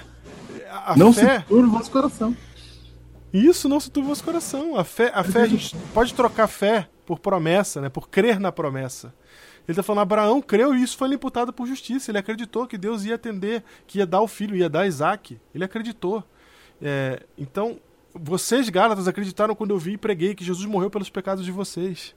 A 0.87 0.97
não 0.97 1.13
fé, 1.13 1.41
se 1.41 1.47
turva 1.47 1.67
o 1.67 1.71
vosso 1.71 1.91
coração. 1.91 2.37
Isso 3.33 3.69
não 3.69 3.81
se 3.81 3.91
turva 3.91 4.07
o 4.07 4.11
vosso 4.11 4.25
coração. 4.25 4.77
A 4.77 4.85
fé, 4.85 5.11
a 5.15 5.25
fé 5.25 5.43
a 5.43 5.47
gente 5.47 5.77
pode 5.93 6.15
trocar 6.15 6.47
fé 6.47 6.89
por 7.05 7.19
promessa, 7.19 7.81
né? 7.81 7.89
por 7.89 8.09
crer 8.09 8.39
na 8.39 8.53
promessa. 8.53 9.13
Ele 9.67 9.73
está 9.73 9.83
falando, 9.83 10.03
Abraão 10.03 10.43
creu 10.43 10.75
e 10.75 10.83
isso 10.83 10.97
foi 10.97 11.09
lhe 11.09 11.15
imputado 11.15 11.53
por 11.53 11.67
justiça. 11.67 12.11
Ele 12.11 12.19
acreditou 12.19 12.67
que 12.67 12.77
Deus 12.77 13.05
ia 13.05 13.15
atender, 13.15 13.65
que 13.87 13.99
ia 13.99 14.07
dar 14.07 14.21
o 14.21 14.29
filho, 14.29 14.55
ia 14.55 14.69
dar 14.69 14.87
Isaac. 14.87 15.41
Ele 15.55 15.65
acreditou. 15.65 16.23
É, 16.83 17.25
então, 17.39 17.81
vocês, 18.15 18.69
Gálatas, 18.69 19.09
acreditaram 19.09 19.55
quando 19.55 19.71
eu 19.71 19.79
vi 19.79 19.93
e 19.93 19.99
preguei 19.99 20.35
que 20.35 20.45
Jesus 20.45 20.67
morreu 20.67 20.91
pelos 20.91 21.09
pecados 21.09 21.45
de 21.45 21.51
vocês. 21.51 22.15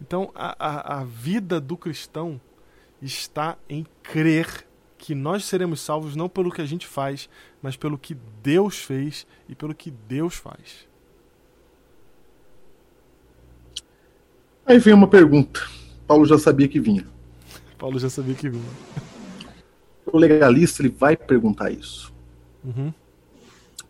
Então, 0.00 0.30
a, 0.34 0.54
a, 0.58 1.00
a 1.00 1.04
vida 1.04 1.60
do 1.60 1.76
cristão 1.76 2.40
está 3.02 3.58
em 3.68 3.84
crer 4.02 4.66
que 4.96 5.14
nós 5.14 5.44
seremos 5.44 5.80
salvos 5.80 6.16
não 6.16 6.28
pelo 6.28 6.50
que 6.50 6.60
a 6.60 6.66
gente 6.66 6.86
faz, 6.86 7.28
mas 7.60 7.76
pelo 7.76 7.98
que 7.98 8.14
Deus 8.42 8.78
fez 8.78 9.26
e 9.48 9.54
pelo 9.54 9.74
que 9.74 9.90
Deus 9.90 10.34
faz. 10.34 10.88
Aí 14.66 14.78
vem 14.78 14.94
uma 14.94 15.08
pergunta. 15.08 15.77
Paulo 16.08 16.24
já 16.24 16.38
sabia 16.38 16.66
que 16.66 16.80
vinha. 16.80 17.06
Paulo 17.76 17.98
já 17.98 18.08
sabia 18.08 18.34
que 18.34 18.48
vinha. 18.48 18.64
O 20.10 20.16
legalista 20.16 20.80
ele 20.80 20.88
vai 20.88 21.14
perguntar 21.14 21.70
isso. 21.70 22.10
Uhum. 22.64 22.92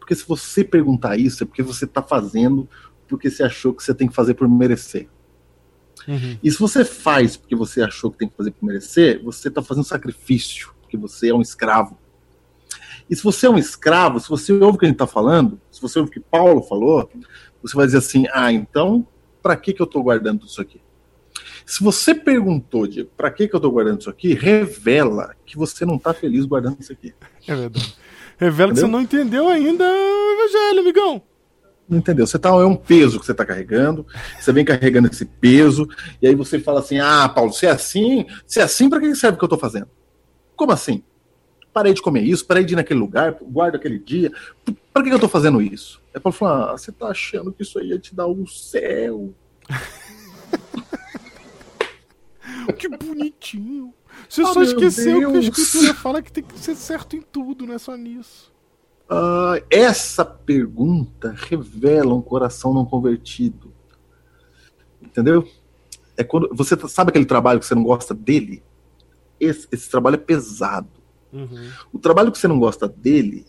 Porque 0.01 0.17
se 0.17 0.27
você 0.27 0.65
perguntar 0.65 1.17
isso, 1.17 1.45
é 1.45 1.47
porque 1.47 1.63
você 1.63 1.85
está 1.85 2.03
fazendo 2.03 2.69
porque 3.07 3.31
você 3.31 3.43
achou 3.43 3.73
que 3.73 3.83
você 3.83 3.95
tem 3.95 4.09
que 4.09 4.15
fazer 4.15 4.35
por 4.35 4.49
merecer. 4.49 5.09
Uhum. 6.07 6.39
E 6.43 6.51
se 6.51 6.59
você 6.59 6.85
faz 6.85 7.37
porque 7.37 7.55
você 7.55 7.83
achou 7.83 8.11
que 8.11 8.19
tem 8.19 8.29
que 8.29 8.37
fazer 8.37 8.51
por 8.51 8.67
merecer, 8.67 9.23
você 9.23 9.49
está 9.49 9.63
fazendo 9.63 9.85
sacrifício, 9.85 10.75
porque 10.83 10.97
você 10.97 11.31
é 11.31 11.35
um 11.35 11.41
escravo. 11.41 11.97
E 13.09 13.17
se 13.17 13.23
você 13.23 13.47
é 13.47 13.51
um 13.51 13.57
escravo, 13.57 14.21
se 14.21 14.29
você 14.29 14.53
ouve 14.53 14.77
o 14.77 14.79
que 14.79 14.85
a 14.85 14.89
gente 14.89 14.97
está 14.97 15.07
falando, 15.07 15.59
se 15.71 15.81
você 15.81 15.99
ouve 16.01 16.11
o 16.11 16.13
que 16.13 16.21
Paulo 16.21 16.63
falou, 16.63 17.09
você 17.63 17.75
vai 17.77 17.87
dizer 17.87 17.99
assim: 17.99 18.27
ah, 18.33 18.53
então 18.53 19.07
para 19.41 19.57
que, 19.57 19.73
que 19.73 19.81
eu 19.81 19.87
estou 19.87 20.03
guardando 20.03 20.45
isso 20.45 20.61
aqui? 20.61 20.81
Se 21.69 21.85
você 21.85 22.15
perguntou, 22.15 22.87
Diego, 22.87 23.11
para 23.15 23.31
que, 23.31 23.47
que 23.47 23.55
eu 23.55 23.59
estou 23.59 23.71
guardando 23.71 24.01
isso 24.01 24.09
aqui, 24.09 24.33
revela 24.33 25.35
que 25.45 25.55
você 25.55 25.85
não 25.85 25.97
está 25.97 26.15
feliz 26.15 26.47
guardando 26.47 26.79
isso 26.81 26.91
aqui. 26.91 27.13
É 27.47 27.55
verdade. 27.55 27.95
Revela 28.39 28.73
Entendeu? 28.73 28.75
que 28.75 28.81
você 28.81 28.87
não 28.87 29.03
entendeu 29.03 29.49
ainda 29.49 29.85
o 29.85 30.33
evangelho, 30.33 30.81
amigão. 30.81 31.23
Não 31.87 31.99
entendeu? 31.99 32.27
Você 32.27 32.39
tá, 32.39 32.49
é 32.49 32.65
um 32.65 32.75
peso 32.75 33.21
que 33.21 33.27
você 33.27 33.33
está 33.33 33.45
carregando, 33.45 34.07
você 34.41 34.51
vem 34.51 34.65
carregando 34.65 35.09
esse 35.09 35.27
peso, 35.27 35.87
e 36.23 36.27
aí 36.27 36.35
você 36.35 36.59
fala 36.59 36.81
assim: 36.81 37.01
ah, 37.01 37.29
Paulo, 37.29 37.53
se 37.53 37.67
é 37.67 37.71
assim, 37.71 38.25
se 38.47 38.61
é 38.61 38.63
assim, 38.63 38.89
para 38.89 39.01
que 39.01 39.15
serve 39.15 39.37
o 39.37 39.39
que 39.39 39.45
eu 39.45 39.49
estou 39.49 39.59
fazendo? 39.59 39.89
Como 40.57 40.73
assim? 40.73 41.03
Parei 41.71 41.93
de 41.93 42.01
comer 42.01 42.23
isso, 42.23 42.47
parei 42.47 42.65
de 42.65 42.73
ir 42.73 42.77
naquele 42.77 42.99
lugar, 42.99 43.37
guardo 43.43 43.75
aquele 43.75 43.99
dia. 43.99 44.33
Para 44.91 45.03
que 45.03 45.11
eu 45.11 45.17
estou 45.17 45.29
fazendo 45.29 45.61
isso? 45.61 46.01
É 46.15 46.19
para 46.19 46.33
falar: 46.33 46.71
ah, 46.71 46.79
você 46.79 46.91
está 46.91 47.09
achando 47.09 47.53
que 47.53 47.63
isso 47.63 47.79
aí 47.79 47.89
ia 47.89 47.99
te 47.99 48.15
dar 48.15 48.27
o 48.27 48.47
céu? 48.47 49.35
que 52.73 52.89
bonitinho. 52.89 53.95
Você 54.29 54.43
ah, 54.43 54.53
só 54.53 54.63
esqueceu 54.63 55.21
Deus. 55.21 55.33
que 55.33 55.39
a 55.39 55.41
escritura 55.41 55.95
fala 55.95 56.23
que 56.23 56.33
tem 56.33 56.43
que 56.43 56.59
ser 56.59 56.75
certo 56.75 57.17
em 57.17 57.23
tudo, 57.23 57.67
não 57.67 57.75
é 57.75 57.79
só 57.79 57.97
nisso. 57.97 58.53
Uh, 59.11 59.65
essa 59.71 60.25
pergunta 60.25 61.35
revela 61.35 62.15
um 62.15 62.21
coração 62.21 62.75
não 62.75 62.85
convertido. 62.85 63.73
Entendeu? 65.01 65.49
É 66.17 66.25
quando 66.25 66.49
você 66.53 66.77
sabe 66.89 67.11
aquele 67.11 67.25
trabalho 67.25 67.61
que 67.61 67.67
você 67.67 67.75
não 67.75 67.85
gosta 67.85 68.13
dele. 68.13 68.63
Esse, 69.41 69.69
esse 69.71 69.89
trabalho 69.89 70.15
é 70.15 70.19
pesado. 70.19 70.91
Uhum. 71.33 71.71
O 71.93 71.99
trabalho 71.99 72.33
que 72.33 72.39
você 72.39 72.49
não 72.49 72.59
gosta 72.59 72.89
dele, 72.89 73.47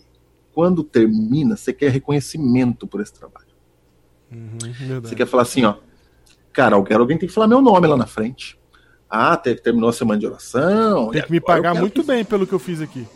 quando 0.52 0.84
termina, 0.84 1.56
você 1.56 1.72
quer 1.72 1.90
reconhecimento 1.90 2.86
por 2.86 3.00
esse 3.00 3.12
trabalho. 3.12 3.50
Uhum, 4.30 5.00
você 5.02 5.14
quer 5.14 5.26
falar 5.26 5.42
assim, 5.42 5.64
ó, 5.64 5.76
cara, 6.52 6.76
alguém 6.76 7.18
tem 7.18 7.28
que 7.28 7.34
falar 7.34 7.48
meu 7.48 7.60
nome 7.60 7.86
lá 7.86 7.96
na 7.96 8.06
frente. 8.06 8.59
Ah, 9.10 9.36
terminou 9.36 9.90
a 9.90 9.92
semana 9.92 10.20
de 10.20 10.26
oração. 10.26 11.10
Tem 11.10 11.22
que 11.22 11.32
me 11.32 11.40
pagar 11.40 11.74
muito 11.74 12.04
bem 12.04 12.24
pelo 12.24 12.46
que 12.46 12.52
eu 12.52 12.60
fiz 12.60 12.80
aqui. 12.80 13.06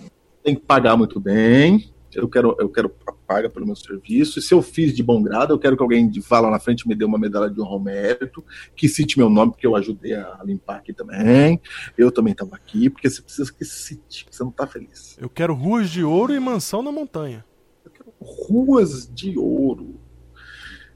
Tem 0.43 0.55
que 0.55 0.61
pagar 0.61 0.97
muito 0.97 1.21
bem. 1.21 1.95
Eu 2.13 2.29
quero, 2.29 2.57
eu 2.59 2.69
quero 2.69 2.95
a 3.07 3.13
paga 3.13 3.51
pelo 3.51 3.67
meu 3.67 3.75
serviço. 3.75 4.39
E 4.39 4.43
se 4.43 4.53
eu 4.55 4.63
fiz 4.63 4.95
de 4.95 5.03
bom 5.03 5.23
grado, 5.23 5.53
eu 5.53 5.59
quero 5.59 5.77
que 5.77 5.83
alguém 5.83 6.11
vá 6.29 6.41
lá 6.41 6.51
na 6.51 6.59
frente 6.59 6.83
e 6.83 6.89
me 6.89 6.95
dê 6.95 7.05
uma 7.05 7.19
medalha 7.19 7.51
de 7.51 7.61
honra 7.61 7.73
ao 7.73 7.81
mérito, 7.81 8.45
que 8.77 8.89
cite 8.89 9.19
meu 9.19 9.29
nome, 9.29 9.53
porque 9.53 9.67
eu 9.67 9.75
ajudei 9.75 10.15
a 10.15 10.41
limpar 10.45 10.77
aqui 10.77 10.93
também. 10.93 11.61
Eu 11.97 12.11
também 12.13 12.33
estava 12.33 12.55
aqui, 12.55 12.89
porque 12.91 13.09
você 13.09 13.23
precisa 13.23 13.53
que 13.53 13.65
cite, 13.65 14.27
você 14.31 14.43
não 14.43 14.51
está 14.51 14.67
feliz. 14.67 15.17
Eu 15.21 15.29
quero 15.29 15.55
ruas 15.55 15.91
de 15.91 16.05
ouro 16.05 16.33
e 16.33 16.41
mansão 16.41 16.83
na 16.83 16.93
montanha. 16.93 17.45
Eu 17.85 17.91
quero 17.91 18.13
ruas 18.21 19.13
de 19.13 19.37
ouro. 19.39 20.01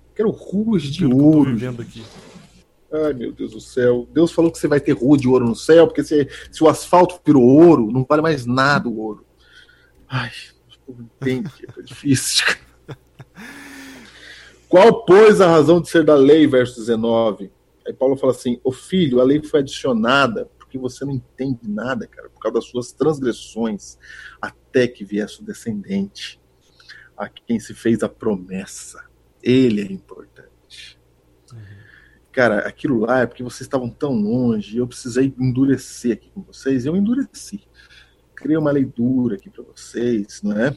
Eu 0.08 0.14
quero 0.14 0.30
ruas 0.30 0.82
de 0.82 1.00
Pelo 1.00 1.24
ouro. 1.24 1.32
Que 1.32 1.38
eu 1.38 1.44
tô 1.44 1.50
vivendo 1.50 1.82
aqui. 1.82 2.02
Ai, 2.90 3.12
meu 3.12 3.32
Deus 3.32 3.52
do 3.52 3.60
céu. 3.60 4.08
Deus 4.12 4.32
falou 4.32 4.50
que 4.50 4.58
você 4.58 4.66
vai 4.66 4.80
ter 4.80 4.92
rua 4.92 5.18
de 5.18 5.28
ouro 5.28 5.46
no 5.46 5.54
céu, 5.54 5.86
porque 5.86 6.02
se, 6.02 6.28
se 6.50 6.64
o 6.64 6.68
asfalto 6.68 7.20
virou 7.24 7.42
ouro, 7.42 7.90
não 7.92 8.04
vale 8.08 8.22
mais 8.22 8.46
nada 8.46 8.88
o 8.88 8.98
ouro. 8.98 9.26
Ai, 10.08 10.30
entende, 10.88 11.50
é 11.76 11.82
difícil. 11.82 12.46
Qual, 14.68 15.04
pois, 15.04 15.40
a 15.40 15.48
razão 15.48 15.80
de 15.80 15.88
ser 15.88 16.04
da 16.04 16.14
lei, 16.14 16.46
verso 16.46 16.76
19? 16.80 17.52
Aí 17.86 17.92
Paulo 17.92 18.16
fala 18.16 18.32
assim: 18.32 18.58
O 18.64 18.72
filho, 18.72 19.20
a 19.20 19.24
lei 19.24 19.42
foi 19.42 19.60
adicionada 19.60 20.50
porque 20.68 20.78
você 20.78 21.02
não 21.02 21.12
entende 21.12 21.60
nada, 21.62 22.06
cara, 22.06 22.28
por 22.28 22.40
causa 22.40 22.58
das 22.58 22.66
suas 22.66 22.92
transgressões, 22.92 23.98
até 24.40 24.86
que 24.86 25.02
viesse 25.02 25.40
o 25.40 25.44
descendente, 25.44 26.38
a 27.16 27.26
quem 27.26 27.58
se 27.58 27.72
fez 27.72 28.02
a 28.02 28.08
promessa. 28.08 29.02
Ele 29.42 29.80
é 29.80 29.90
importante 29.90 30.47
cara, 32.38 32.58
aquilo 32.60 33.00
lá 33.00 33.22
é 33.22 33.26
porque 33.26 33.42
vocês 33.42 33.62
estavam 33.62 33.90
tão 33.90 34.12
longe, 34.12 34.78
eu 34.78 34.86
precisei 34.86 35.34
endurecer 35.40 36.12
aqui 36.12 36.30
com 36.32 36.40
vocês, 36.42 36.86
eu 36.86 36.94
endureci. 36.94 37.64
Criei 38.36 38.56
uma 38.56 38.70
lei 38.70 38.84
dura 38.84 39.34
aqui 39.34 39.50
para 39.50 39.64
vocês, 39.64 40.40
não 40.40 40.56
é? 40.56 40.76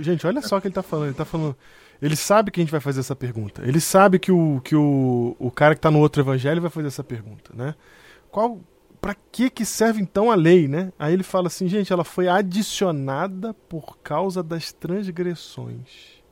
Gente, 0.00 0.24
olha 0.24 0.40
só 0.40 0.56
o 0.56 0.60
que 0.60 0.68
ele 0.68 0.74
tá 0.74 0.84
falando. 0.84 1.06
Ele 1.06 1.16
tá 1.16 1.24
falando. 1.24 1.56
Ele 2.00 2.14
sabe 2.14 2.52
que 2.52 2.60
a 2.60 2.62
gente 2.62 2.70
vai 2.70 2.80
fazer 2.80 3.00
essa 3.00 3.16
pergunta. 3.16 3.62
Ele 3.66 3.80
sabe 3.80 4.20
que 4.20 4.30
o, 4.30 4.60
que 4.62 4.76
o, 4.76 5.34
o 5.36 5.50
cara 5.50 5.74
que 5.74 5.80
tá 5.80 5.90
no 5.90 5.98
outro 5.98 6.22
evangelho 6.22 6.62
vai 6.62 6.70
fazer 6.70 6.86
essa 6.86 7.02
pergunta, 7.02 7.50
né? 7.52 7.74
Qual. 8.30 8.60
para 9.00 9.16
que 9.32 9.50
que 9.50 9.64
serve 9.64 10.00
então 10.00 10.30
a 10.30 10.36
lei, 10.36 10.68
né? 10.68 10.92
Aí 10.96 11.12
ele 11.12 11.24
fala 11.24 11.48
assim, 11.48 11.66
gente, 11.66 11.92
ela 11.92 12.04
foi 12.04 12.28
adicionada 12.28 13.52
por 13.52 13.98
causa 13.98 14.44
das 14.44 14.72
transgressões. 14.72 16.22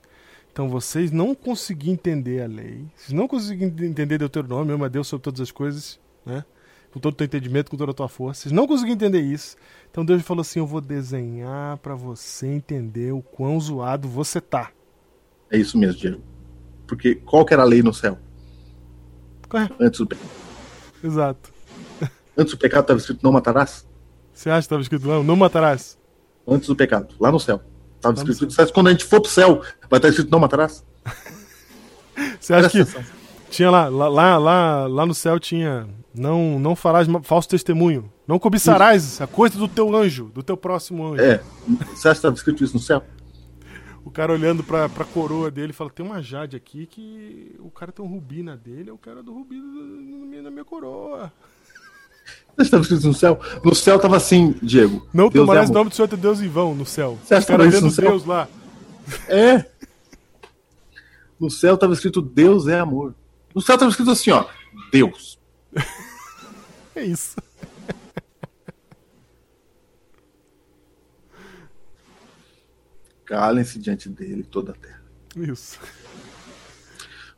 Então 0.53 0.69
vocês 0.69 1.11
não 1.11 1.35
conseguiram 1.35 1.95
entender 1.95 2.43
a 2.43 2.47
lei, 2.47 2.85
vocês 2.95 3.13
não 3.13 3.27
conseguiram 3.27 3.73
entender 3.87 4.19
Deuteronômio, 4.19 4.75
ama 4.75 4.89
Deus 4.89 5.09
sobre 5.09 5.25
todas 5.25 5.41
as 5.41 5.51
coisas, 5.51 5.99
né? 6.27 6.45
Com 6.93 7.01
todo 7.01 7.15
o 7.15 7.17
teu 7.17 7.25
entendimento, 7.25 7.71
com 7.71 7.77
toda 7.79 7.93
a 7.93 7.95
tua 7.95 8.09
força. 8.09 8.43
Vocês 8.43 8.53
não 8.53 8.67
conseguiram 8.67 8.97
entender 8.97 9.23
isso. 9.23 9.57
Então 9.91 10.05
Deus 10.05 10.21
falou 10.21 10.43
assim: 10.43 10.59
Eu 10.59 10.67
vou 10.67 10.83
desenhar 10.83 11.79
para 11.79 11.95
você 11.95 12.47
entender 12.49 13.13
o 13.13 13.23
quão 13.23 13.59
zoado 13.59 14.07
você 14.07 14.43
tá. 14.43 14.71
É 15.51 15.57
isso 15.57 15.79
mesmo, 15.79 15.99
Diego. 15.99 16.23
Porque 16.87 17.15
qual 17.15 17.47
que 17.47 17.55
era 17.55 17.63
a 17.63 17.67
lei 17.67 17.83
no 17.83 17.95
céu? 17.95 18.19
Qual 19.49 19.63
é? 19.63 19.71
Antes 19.81 20.01
do 20.01 20.07
pecado. 20.07 20.31
Exato. 21.03 21.51
Antes 22.37 22.53
do 22.53 22.59
pecado 22.59 22.83
estava 22.83 22.99
escrito 22.99 23.21
não 23.23 23.33
matarás? 23.33 23.87
Você 24.35 24.51
acha 24.51 24.61
que 24.61 24.65
estava 24.65 24.83
escrito 24.83 25.09
lá? 25.09 25.23
Não 25.23 25.37
matarás. 25.37 25.99
Antes 26.47 26.69
do 26.69 26.77
pecado, 26.77 27.15
lá 27.19 27.33
no 27.33 27.41
céu. 27.41 27.63
Estava 28.03 28.17
Lá 28.19 28.25
no 28.25 28.31
escrito. 28.33 28.73
Quando 28.73 28.89
a 28.89 28.91
gente 28.91 29.05
for 29.05 29.21
pro 29.21 29.31
céu, 29.31 29.63
vai 29.89 29.99
estar 29.99 30.09
escrito 30.09 30.29
não 30.29 30.41
matarás? 30.41 30.85
Você 32.41 32.53
acha 32.53 32.69
Presta 32.69 32.71
que 32.71 32.81
atenção. 32.81 33.05
tinha 33.49 33.71
lá, 33.71 33.89
lá, 33.89 34.39
lá, 34.39 34.87
lá, 34.89 35.07
no 35.07 35.15
céu 35.15 35.39
tinha 35.39 35.89
não 36.13 36.59
não 36.59 36.75
farás 36.75 37.07
falso 37.23 37.49
testemunho, 37.49 38.13
não 38.27 38.41
cobiçarás 38.41 39.21
a 39.21 39.27
coisa 39.29 39.57
do 39.57 39.69
teu 39.69 39.95
anjo, 39.95 40.25
do 40.35 40.43
teu 40.43 40.57
próximo 40.57 41.07
anjo. 41.07 41.23
É. 41.23 41.41
Você 41.95 42.09
acha 42.09 42.15
que 42.15 42.19
estava 42.19 42.35
escrito 42.35 42.65
isso 42.65 42.75
no 42.75 42.81
céu? 42.81 43.05
O 44.05 44.11
cara 44.11 44.33
olhando 44.33 44.65
pra, 44.65 44.89
pra 44.89 45.05
coroa 45.05 45.49
dele 45.49 45.73
fala: 45.73 45.89
tem 45.89 46.05
uma 46.05 46.21
Jade 46.21 46.57
aqui 46.57 46.87
que 46.87 47.55
o 47.61 47.71
cara 47.71 47.93
tem 47.93 48.05
um 48.05 48.09
rubi 48.09 48.43
na 48.43 48.57
dele, 48.57 48.91
eu 48.91 48.99
quero 48.99 49.23
do 49.23 49.33
rubi 49.33 49.57
na 50.43 50.51
minha 50.51 50.65
coroa. 50.65 51.33
Você 52.57 52.63
acha 52.63 52.71
que 52.71 52.77
estava 52.77 52.83
escrito 52.83 53.07
no 53.07 53.15
céu? 53.15 53.41
No 53.65 53.75
céu 53.75 53.97
estava 53.97 54.17
assim, 54.17 54.55
Diego. 54.63 55.07
Não 55.13 55.29
Deus 55.29 55.35
é 55.45 55.47
tomarás 55.47 55.69
o 55.69 55.73
amor. 55.73 55.79
nome 55.81 55.91
do 55.91 55.97
Senhor 55.97 56.09
teu 56.09 56.19
Deus 56.19 56.41
em 56.41 56.49
vão 56.49 56.75
no 56.75 56.85
céu. 56.85 57.19
Você 57.23 57.35
O 57.35 57.39
acha 57.39 57.47
que 57.47 57.67
isso 57.67 57.81
no 57.81 57.91
céu? 57.91 58.11
Deus 58.11 58.27
lá. 58.27 58.49
É. 59.29 59.67
No 61.41 61.51
céu 61.51 61.75
estava 61.75 61.93
escrito 61.93 62.23
Deus 62.23 62.69
é 62.69 62.79
amor. 62.79 63.17
No 63.53 63.61
céu 63.61 63.75
estava 63.75 63.91
escrito 63.91 64.13
assim, 64.13 64.31
ó. 64.31 64.47
Deus. 64.93 65.39
É 66.95 67.03
isso. 67.03 67.37
Calem-se 73.25 73.79
diante 73.79 74.11
dele 74.11 74.43
toda 74.43 74.73
a 74.73 74.75
terra. 74.75 75.03
Isso. 75.35 75.81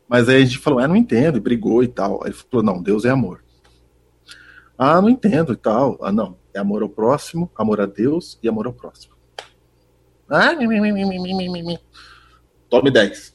Mas 0.09 0.29
aí 0.29 0.43
a 0.43 0.45
gente 0.45 0.59
falou, 0.59 0.81
ah, 0.81 0.89
não 0.89 0.97
entendo, 0.97 1.39
e 1.39 1.41
brigou 1.41 1.85
e 1.85 1.89
tal. 1.89 2.21
Aí 2.25 2.31
ele 2.31 2.37
falou, 2.51 2.67
não, 2.67 2.83
Deus 2.83 3.05
é 3.05 3.11
amor. 3.11 3.43
Ah, 4.77 5.01
não 5.01 5.09
entendo 5.09 5.53
e 5.53 5.57
tal. 5.57 5.99
Ah, 6.03 6.12
não. 6.12 6.37
É 6.53 6.59
amor 6.59 6.83
ao 6.83 6.89
próximo, 6.89 7.51
amor 7.57 7.81
a 7.81 7.87
Deus 7.87 8.39
e 8.43 8.49
amor 8.49 8.66
ao 8.66 8.72
próximo. 8.72 9.14
Ah, 10.29 10.55
mi, 10.55 10.66
mi, 10.66 10.81
mi, 10.81 10.93
mi, 10.93 11.49
mi, 11.49 11.62
mi. 11.62 11.79
Tome 12.68 12.91
10. 12.91 13.35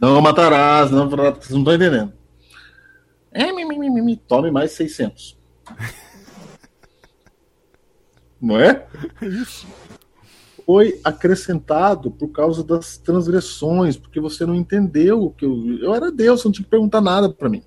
não 0.00 0.20
matarás, 0.20 0.90
não, 0.90 1.08
vocês 1.08 1.50
não 1.50 1.60
estão 1.60 1.74
entendendo. 1.74 2.12
É, 3.30 3.52
mi, 3.52 3.64
mi, 3.64 3.78
mi, 3.78 4.00
mi, 4.00 4.16
tome 4.16 4.50
mais 4.50 4.72
600. 4.72 5.38
não 8.40 8.58
é? 8.58 8.86
Foi 10.64 11.00
acrescentado 11.02 12.10
por 12.10 12.28
causa 12.28 12.62
das 12.62 12.98
transgressões, 12.98 13.96
porque 13.96 14.20
você 14.20 14.44
não 14.44 14.54
entendeu 14.54 15.22
o 15.22 15.30
que 15.30 15.44
eu. 15.44 15.78
Eu 15.80 15.94
era 15.94 16.12
Deus, 16.12 16.40
você 16.40 16.48
não 16.48 16.52
tinha 16.52 16.64
que 16.64 16.70
perguntar 16.70 17.00
nada 17.00 17.28
para 17.30 17.48
mim. 17.48 17.62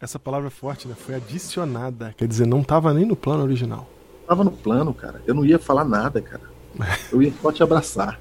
Essa 0.00 0.18
palavra 0.18 0.46
é 0.48 0.50
forte, 0.50 0.86
né? 0.86 0.94
Foi 0.96 1.14
adicionada. 1.14 2.14
Quer 2.16 2.28
dizer, 2.28 2.46
não 2.46 2.62
tava 2.62 2.94
nem 2.94 3.04
no 3.04 3.16
plano 3.16 3.42
original. 3.42 3.88
Tava 4.26 4.44
no 4.44 4.50
plano, 4.52 4.94
cara. 4.94 5.20
Eu 5.26 5.34
não 5.34 5.44
ia 5.44 5.58
falar 5.58 5.84
nada, 5.84 6.20
cara. 6.20 6.42
Eu 7.10 7.22
ia 7.22 7.32
só 7.42 7.50
te 7.50 7.62
abraçar. 7.62 8.20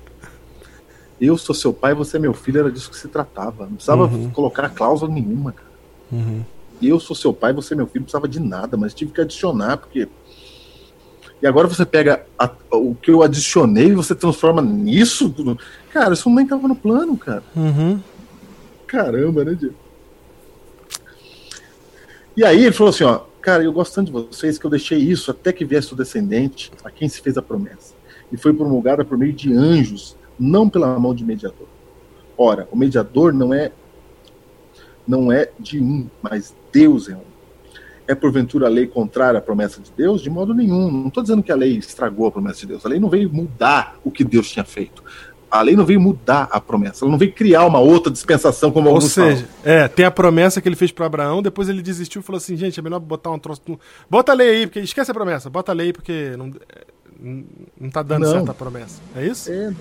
Eu 1.20 1.38
sou 1.38 1.54
seu 1.54 1.74
pai, 1.74 1.94
você 1.94 2.18
é 2.18 2.20
meu 2.20 2.34
filho, 2.34 2.60
era 2.60 2.72
disso 2.72 2.90
que 2.90 2.98
se 2.98 3.08
tratava. 3.08 3.66
Não 3.66 3.74
precisava 3.74 4.06
Uhum. 4.06 4.30
colocar 4.32 4.70
cláusula 4.70 5.12
nenhuma, 5.12 5.52
cara. 5.52 5.68
Uhum. 6.12 6.44
Eu 6.82 7.00
sou 7.00 7.16
seu 7.16 7.34
pai, 7.34 7.54
você 7.54 7.74
é 7.74 7.78
meu 7.78 7.88
filho, 7.88 8.02
não 8.02 8.06
precisava 8.06 8.28
de 8.28 8.40
nada, 8.40 8.78
mas 8.78 8.94
tive 8.94 9.12
que 9.12 9.22
adicionar, 9.22 9.78
porque. 9.78 10.08
E 11.42 11.46
agora 11.46 11.68
você 11.68 11.86
pega 11.86 12.26
a- 12.38 12.52
o 12.72 12.96
que 12.96 13.12
eu 13.12 13.22
adicionei 13.22 13.88
e 13.90 13.96
você 13.96 14.16
transforma 14.16 14.62
nisso? 14.62 15.34
Cara, 15.92 16.14
isso 16.14 16.30
nem 16.30 16.48
tava 16.48 16.68
no 16.68 16.76
plano, 16.76 17.16
cara. 17.18 17.44
Uhum. 17.56 18.00
Caramba, 18.88 19.44
né, 19.44 19.54
Diego? 19.54 19.76
E 22.38 22.46
aí 22.46 22.66
ele 22.66 22.72
falou 22.72 22.92
assim, 22.92 23.04
ó, 23.04 23.22
cara, 23.42 23.64
eu 23.64 23.74
gosto 23.74 23.96
tanto 23.96 24.06
de 24.06 24.12
vocês 24.12 24.60
que 24.60 24.66
eu 24.66 24.70
deixei 24.70 25.00
isso 25.00 25.32
até 25.32 25.52
que 25.52 25.66
viesse 25.66 25.92
o 25.92 25.96
descendente 25.96 26.72
a 26.84 26.92
quem 26.92 27.10
se 27.10 27.20
fez 27.20 27.36
a 27.36 27.42
promessa. 27.42 27.96
E 28.32 28.38
foi 28.38 28.54
promulgada 28.54 29.04
por 29.04 29.18
meio 29.18 29.34
de 29.34 29.52
anjos, 29.52 30.16
não 30.38 30.70
pela 30.70 31.00
mão 31.00 31.16
de 31.16 31.26
mediador. 31.26 31.66
Ora, 32.38 32.68
o 32.72 32.78
mediador 32.78 33.34
não 33.34 33.52
é 33.56 33.72
não 35.08 35.32
é 35.32 35.50
de 35.58 35.80
um, 35.82 36.08
mas 36.22 36.54
Deus 36.72 37.10
é 37.10 37.16
um. 37.16 37.26
É 38.08 38.14
porventura 38.14 38.68
a 38.68 38.70
lei 38.70 38.86
contrária 38.86 39.40
à 39.40 39.42
promessa 39.42 39.82
de 39.82 39.92
Deus? 39.92 40.22
De 40.22 40.30
modo 40.30 40.54
nenhum. 40.54 40.92
Não 40.92 41.08
estou 41.08 41.24
dizendo 41.24 41.42
que 41.42 41.52
a 41.52 41.56
lei 41.56 41.78
estragou 41.78 42.28
a 42.28 42.32
promessa 42.32 42.60
de 42.60 42.68
Deus. 42.68 42.86
A 42.86 42.90
lei 42.90 43.00
não 43.00 43.10
veio 43.10 43.34
mudar 43.34 43.98
o 44.04 44.12
que 44.12 44.24
Deus 44.24 44.48
tinha 44.52 44.64
feito. 44.64 45.04
A 45.50 45.62
lei 45.62 45.76
não 45.76 45.86
veio 45.86 46.00
mudar 46.02 46.48
a 46.52 46.60
promessa. 46.60 47.06
Ela 47.06 47.12
não 47.12 47.18
veio 47.18 47.32
criar 47.32 47.66
uma 47.66 47.80
outra 47.80 48.12
dispensação 48.12 48.70
como 48.72 48.90
Ou 48.90 48.96
alguns 48.96 49.12
seja, 49.12 49.46
falam. 49.64 49.80
é, 49.80 49.88
tem 49.88 50.06
a 50.06 50.12
promessa 50.12 50.60
que 50.62 50.68
ele 50.68 50.76
fez 50.76 50.92
para 50.92 51.06
Abraão, 51.06 51.42
depois 51.42 51.70
ele 51.70 51.82
desistiu 51.82 52.20
e 52.20 52.24
falou 52.24 52.38
assim, 52.38 52.56
gente, 52.58 52.80
é 52.80 52.84
melhor 52.84 53.00
botar 53.00 53.32
um 53.32 53.40
troço. 53.40 53.62
Bota 54.10 54.34
a 54.34 54.36
lei 54.36 54.50
aí, 54.50 54.68
porque 54.68 54.80
esquece 54.82 55.10
a 55.10 55.14
promessa, 55.14 55.50
bota 55.50 55.72
a 55.72 55.76
lei 55.76 55.94
porque 55.94 56.34
não, 56.38 56.48
é, 56.48 56.86
não- 57.20 57.44
não 57.80 57.90
tá 57.90 58.04
dando 58.04 58.24
Não. 58.26 58.32
certa 58.32 58.52
a 58.52 58.54
promessa. 58.54 59.00
É 59.16 59.26
isso? 59.26 59.50
É, 59.52 59.72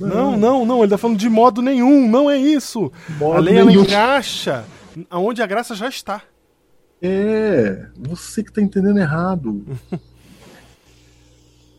não, 0.00 0.08
Não, 0.08 0.36
não, 0.36 0.64
não, 0.66 0.78
ele 0.80 0.90
tá 0.90 0.98
falando 0.98 1.18
de 1.18 1.28
modo 1.28 1.62
nenhum, 1.62 2.08
não 2.10 2.28
é 2.28 2.36
isso. 2.36 2.90
Modo 3.18 3.36
a 3.36 3.40
lei 3.40 3.56
ela 3.58 3.72
encaixa 3.72 4.64
aonde 5.08 5.40
a 5.40 5.46
graça 5.46 5.74
já 5.74 5.88
está. 5.88 6.20
É, 7.00 7.86
você 7.96 8.42
que 8.42 8.52
tá 8.52 8.60
entendendo 8.60 8.98
errado. 8.98 9.64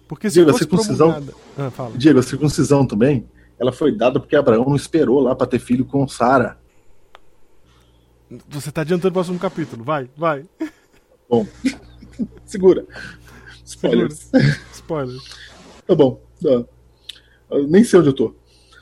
Porque 0.08 0.30
se 0.30 0.36
Diego, 0.36 0.52
a 0.52 0.54
circuncisão-. 0.54 1.24
Ah, 1.58 1.72
fala. 1.72 1.92
Diego, 1.96 2.20
a 2.20 2.24
circuncisão 2.24 2.86
também, 2.86 3.26
ela 3.60 3.72
foi 3.72 3.92
dada 3.96 4.20
porque 4.20 4.36
Abraão 4.36 4.66
não 4.66 4.76
esperou 4.76 5.20
lá 5.20 5.36
para 5.36 5.48
ter 5.48 5.60
filho 5.60 5.86
com 5.86 6.08
Sara. 6.08 6.58
Você 8.50 8.72
tá 8.72 8.82
adiantando 8.82 9.10
o 9.10 9.14
próximo 9.14 9.38
capítulo, 9.40 9.84
vai, 9.84 10.10
vai. 10.18 10.46
Bom, 11.30 11.46
segura. 12.46 12.86
Spoilers. 13.64 14.30
Spoiler. 14.74 15.20
Tá 15.86 15.96
bom. 15.96 16.22
Tá. 16.42 16.64
Eu 17.52 17.68
nem 17.68 17.84
sei 17.84 18.00
onde 18.00 18.10
eu 18.10 18.14
tô. 18.14 18.36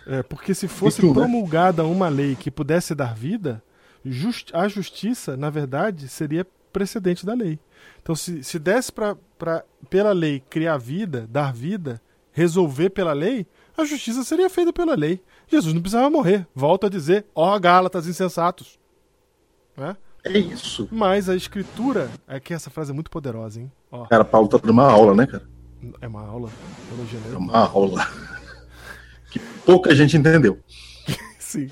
É, 0.08 0.24
porque 0.24 0.54
se 0.54 0.68
fosse 0.68 1.02
tu, 1.02 1.08
né? 1.08 1.14
promulgada 1.14 1.84
uma 1.86 2.10
lei 2.10 2.36
que 2.36 2.50
pudesse 2.50 2.96
dar 2.96 3.14
vida, 3.14 3.62
jus- 4.04 4.46
a 4.54 4.68
justiça, 4.68 5.36
na 5.38 5.50
verdade, 5.50 6.08
seria 6.08 6.46
precedente 6.74 7.26
da 7.26 7.34
lei. 7.34 7.60
Então, 8.02 8.16
se, 8.16 8.44
se 8.44 8.58
desse 8.58 8.92
pra, 8.92 9.16
pra, 9.38 9.64
pela 9.90 10.12
lei 10.12 10.42
criar 10.50 10.78
vida, 10.78 11.28
dar 11.30 11.54
vida, 11.54 12.02
resolver 12.32 12.90
pela 12.90 13.14
lei, 13.14 13.46
a 13.78 13.86
justiça 13.86 14.24
seria 14.24 14.50
feita 14.50 14.72
pela 14.74 14.96
lei. 14.96 15.22
Jesus 15.48 15.74
não 15.74 15.82
precisava 15.82 16.10
morrer. 16.10 16.48
Volto 16.54 16.86
a 16.86 16.90
dizer, 16.90 17.26
ó 17.34 17.58
Gálatas 17.60 18.08
insensatos. 18.08 18.80
Né? 19.76 19.96
É 20.24 20.38
isso. 20.38 20.88
Mas 20.92 21.28
a 21.30 21.36
escritura, 21.36 22.10
é 22.28 22.40
que 22.40 22.54
essa 22.54 22.70
frase 22.70 22.92
é 22.92 22.94
muito 22.94 23.10
poderosa, 23.10 23.60
hein? 23.60 23.72
Ó, 23.92 24.06
Cara, 24.06 24.24
Paulo 24.24 24.48
tá 24.48 24.58
dando 24.58 24.70
uma 24.72 24.90
aula, 24.90 25.16
né, 25.16 25.26
cara? 25.26 25.48
é 26.00 26.08
uma 26.08 26.26
aula. 26.26 26.50
É 27.34 27.38
uma 27.38 27.68
aula. 27.68 28.08
Que 29.32 29.40
pouca 29.66 29.96
gente 29.96 30.16
entendeu. 30.16 30.60
Sim. 31.40 31.72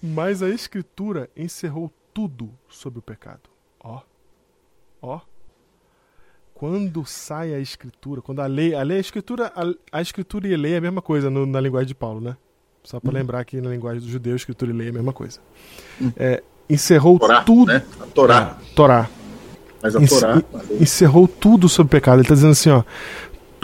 Mas 0.00 0.42
a 0.42 0.48
escritura 0.48 1.28
encerrou 1.36 1.90
tudo 2.12 2.50
sobre 2.68 2.98
o 2.98 3.02
pecado. 3.02 3.50
Ó. 3.80 4.00
Ó. 5.02 5.20
Quando 6.54 7.04
sai 7.04 7.52
a 7.52 7.58
escritura, 7.58 8.22
quando 8.22 8.40
a 8.40 8.46
lei, 8.46 8.74
a 8.74 8.82
lei, 8.82 8.98
a 8.98 9.00
escritura, 9.00 9.52
a, 9.56 9.98
a 9.98 10.00
escritura 10.00 10.46
e 10.46 10.54
a 10.54 10.56
lei 10.56 10.74
é 10.74 10.76
a 10.76 10.80
mesma 10.80 11.02
coisa 11.02 11.28
no- 11.28 11.44
na 11.46 11.60
linguagem 11.60 11.88
de 11.88 11.94
Paulo, 11.94 12.20
né? 12.20 12.36
Só 12.84 13.00
para 13.00 13.12
lembrar 13.12 13.44
que 13.44 13.60
na 13.60 13.70
linguagem 13.70 14.00
do 14.00 14.08
judeu, 14.08 14.36
escritura 14.36 14.70
e 14.70 14.74
lei 14.74 14.86
é 14.86 14.90
a 14.90 14.92
mesma 14.92 15.12
coisa. 15.12 15.40
É, 16.16 16.42
encerrou 16.70 17.18
Torá, 17.18 17.42
tudo. 17.42 17.72
né? 17.72 17.82
A 18.00 18.04
Torá. 18.06 18.56
É, 18.60 18.74
Torá. 18.74 19.10
Mas 19.82 19.96
a 19.96 20.00
Encer- 20.02 20.20
Torá. 20.20 20.42
a 20.54 20.82
encerrou 20.82 21.26
tudo 21.26 21.68
sobre 21.68 21.88
o 21.88 21.90
pecado. 21.90 22.20
Ele 22.20 22.28
tá 22.28 22.34
dizendo 22.34 22.52
assim, 22.52 22.70
ó, 22.70 22.82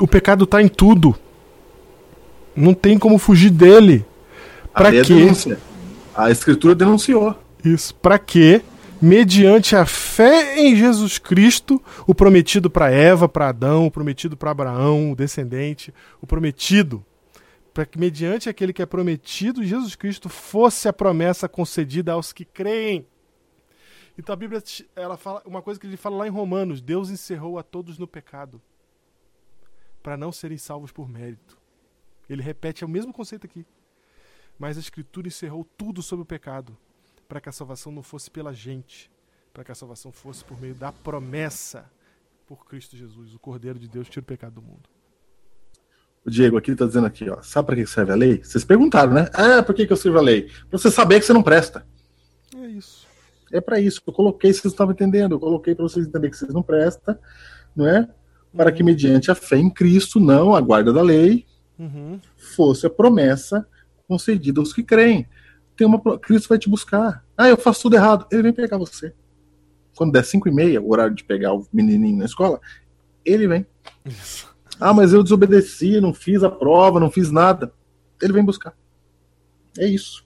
o 0.01 0.09
pecado 0.09 0.45
tá 0.47 0.61
em 0.61 0.69
tudo. 0.69 1.15
Não 2.57 2.75
tem 2.75 2.99
como 2.99 3.19
fugir 3.19 3.51
dele. 3.51 4.05
a 4.75 4.83
lei 4.89 5.01
é 5.01 5.05
quê? 5.05 5.15
denúncia. 5.15 5.59
A 6.15 6.31
escritura 6.31 6.75
denunciou. 6.75 7.37
Isso, 7.65 7.95
para 7.95 8.19
que, 8.19 8.63
mediante 9.01 9.75
a 9.75 9.87
fé 9.87 10.59
em 10.59 10.77
Jesus 10.77 11.19
Cristo, 11.19 11.83
o 12.07 12.15
prometido 12.15 12.71
para 12.71 12.91
Eva, 12.91 13.29
para 13.29 13.49
Adão, 13.49 13.87
o 13.87 13.91
prometido 13.91 14.37
para 14.37 14.51
Abraão, 14.51 15.13
o 15.13 15.17
descendente, 15.17 15.93
o 16.21 16.27
prometido, 16.27 17.05
para 17.73 17.87
que 17.87 17.99
mediante 17.99 18.49
aquele 18.49 18.73
que 18.73 18.83
é 18.83 18.87
prometido, 18.87 19.65
Jesus 19.65 19.95
Cristo, 19.95 20.29
fosse 20.29 20.89
a 20.89 20.93
promessa 20.93 21.49
concedida 21.49 22.13
aos 22.13 22.33
que 22.33 22.45
creem. 22.45 23.07
Então 24.19 24.33
a 24.33 24.37
Bíblia, 24.37 24.63
ela 24.95 25.17
fala 25.17 25.43
uma 25.47 25.63
coisa 25.63 25.81
que 25.81 25.87
ele 25.87 25.97
fala 25.97 26.19
lá 26.19 26.27
em 26.27 26.31
Romanos: 26.31 26.83
Deus 26.83 27.09
encerrou 27.11 27.59
a 27.59 27.63
todos 27.63 27.99
no 27.99 28.07
pecado, 28.07 28.61
para 30.03 30.17
não 30.17 30.31
serem 30.31 30.59
salvos 30.59 30.93
por 30.93 31.09
mérito. 31.09 31.59
Ele 32.29 32.43
repete 32.43 32.85
é 32.85 32.87
o 32.87 32.91
mesmo 32.91 33.13
conceito 33.13 33.47
aqui. 33.47 33.65
Mas 34.59 34.77
a 34.77 34.81
Escritura 34.81 35.27
encerrou 35.27 35.67
tudo 35.77 36.03
sobre 36.03 36.23
o 36.23 36.27
pecado, 36.27 36.77
para 37.31 37.41
que 37.41 37.49
a 37.49 37.53
salvação 37.53 37.93
não 37.93 38.03
fosse 38.03 38.29
pela 38.29 38.53
gente, 38.53 39.09
para 39.55 39.63
que 39.63 39.71
a 39.71 39.75
salvação 39.75 40.11
fosse 40.11 40.45
por 40.45 40.61
meio 40.61 40.75
da 40.75 40.91
promessa 40.91 41.89
por 42.45 42.67
Cristo 42.67 42.97
Jesus, 42.97 43.33
o 43.33 43.39
Cordeiro 43.39 43.79
de 43.79 43.87
Deus, 43.87 44.09
tira 44.09 44.25
o 44.25 44.27
pecado 44.27 44.55
do 44.55 44.63
mundo. 44.63 44.91
O 46.27 46.31
Diego 46.31 46.59
aqui 46.59 46.73
está 46.73 46.85
dizendo 46.87 47.07
aqui, 47.07 47.31
ó, 47.31 47.41
sabe 47.41 47.67
para 47.67 47.77
que 47.77 47.87
serve 47.87 48.11
a 48.11 48.17
lei? 48.17 48.43
Vocês 48.43 48.65
perguntaram, 48.65 49.13
né? 49.13 49.31
Ah, 49.33 49.63
por 49.63 49.77
que, 49.77 49.87
que 49.87 49.93
eu 49.93 49.95
escrevo 49.95 50.19
a 50.19 50.21
lei? 50.21 50.51
Para 50.69 50.77
você 50.77 50.91
saber 50.91 51.21
que 51.21 51.27
você 51.27 51.33
não 51.33 51.43
presta. 51.43 51.87
É 52.57 52.67
isso. 52.67 53.07
É 53.53 53.61
para 53.61 53.79
isso. 53.79 54.03
Eu 54.05 54.13
coloquei, 54.13 54.53
vocês 54.53 54.73
estavam 54.73 54.93
entendendo. 54.93 55.37
Eu 55.37 55.41
coloquei 55.41 55.73
para 55.73 55.85
vocês 55.85 56.05
entenderem 56.05 56.33
que 56.33 56.37
vocês 56.37 56.53
não 56.53 56.65
prestam, 56.65 57.17
não 57.77 57.87
é? 57.87 58.09
Para 58.55 58.73
que, 58.73 58.83
mediante 58.83 59.31
a 59.31 59.37
fé 59.37 59.57
em 59.57 59.71
Cristo, 59.71 60.19
não 60.19 60.57
a 60.57 60.61
guarda 60.61 60.93
da 60.93 61.01
lei, 61.03 61.47
Uhum. 61.79 62.21
fosse 62.37 62.87
a 62.87 62.91
promessa 62.91 63.65
concedida 64.09 64.61
aos 64.61 64.73
que 64.73 64.83
creem. 64.83 65.29
Tem 65.81 65.87
uma, 65.87 66.19
Cristo 66.19 66.47
vai 66.47 66.59
te 66.59 66.69
buscar. 66.69 67.25
Ah, 67.39 67.49
eu 67.49 67.57
faço 67.57 67.81
tudo 67.81 67.97
errado. 67.97 68.27
Ele 68.31 68.43
vem 68.43 68.53
pegar 68.53 68.77
você. 68.77 69.15
Quando 69.97 70.13
der 70.13 70.23
5 70.23 70.47
e 70.47 70.53
meia, 70.53 70.79
o 70.79 70.91
horário 70.93 71.15
de 71.15 71.25
pegar 71.25 71.55
o 71.55 71.67
menininho 71.73 72.19
na 72.19 72.27
escola, 72.27 72.61
ele 73.25 73.49
vem. 73.49 73.67
Isso. 74.05 74.55
Ah, 74.79 74.93
mas 74.93 75.15
eu 75.15 75.23
desobedeci, 75.23 75.99
não 75.99 76.13
fiz 76.13 76.45
a 76.45 76.51
prova, 76.51 77.01
não 77.01 77.11
fiz 77.11 77.31
nada. 77.31 77.73
Ele 78.21 78.35
vem 78.35 78.45
buscar. 78.45 78.75
É 79.79 79.87
isso. 79.87 80.23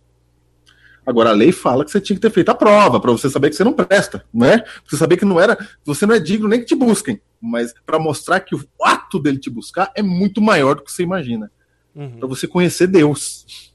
Agora 1.06 1.30
a 1.30 1.32
lei 1.32 1.52
fala 1.52 1.84
que 1.84 1.92
você 1.92 2.00
tinha 2.00 2.16
que 2.16 2.22
ter 2.22 2.30
feito 2.30 2.48
a 2.48 2.54
prova 2.56 2.98
para 2.98 3.12
você 3.12 3.30
saber 3.30 3.48
que 3.48 3.54
você 3.54 3.62
não 3.62 3.74
presta, 3.74 4.24
não 4.34 4.48
é? 4.48 4.58
Pra 4.58 4.72
você 4.88 4.96
saber 4.96 5.16
que 5.16 5.24
não 5.24 5.38
era, 5.38 5.56
você 5.84 6.04
não 6.04 6.16
é 6.16 6.18
digno 6.18 6.48
nem 6.48 6.58
que 6.58 6.66
te 6.66 6.74
busquem, 6.74 7.20
mas 7.40 7.72
para 7.86 8.00
mostrar 8.00 8.40
que 8.40 8.56
o 8.56 8.64
ato 8.82 9.20
dele 9.20 9.38
te 9.38 9.48
buscar 9.50 9.92
é 9.94 10.02
muito 10.02 10.40
maior 10.42 10.74
do 10.74 10.82
que 10.82 10.90
você 10.90 11.04
imagina, 11.04 11.48
Uhum. 11.94 12.18
para 12.18 12.26
você 12.26 12.48
conhecer 12.48 12.88
Deus. 12.88 13.72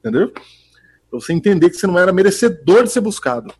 Entendeu? 0.00 0.32
Para 1.10 1.18
você 1.18 1.32
entender 1.32 1.70
que 1.70 1.76
você 1.76 1.86
não 1.86 1.98
era 1.98 2.12
merecedor 2.12 2.84
de 2.84 2.92
ser 2.92 3.00
buscado. 3.00 3.52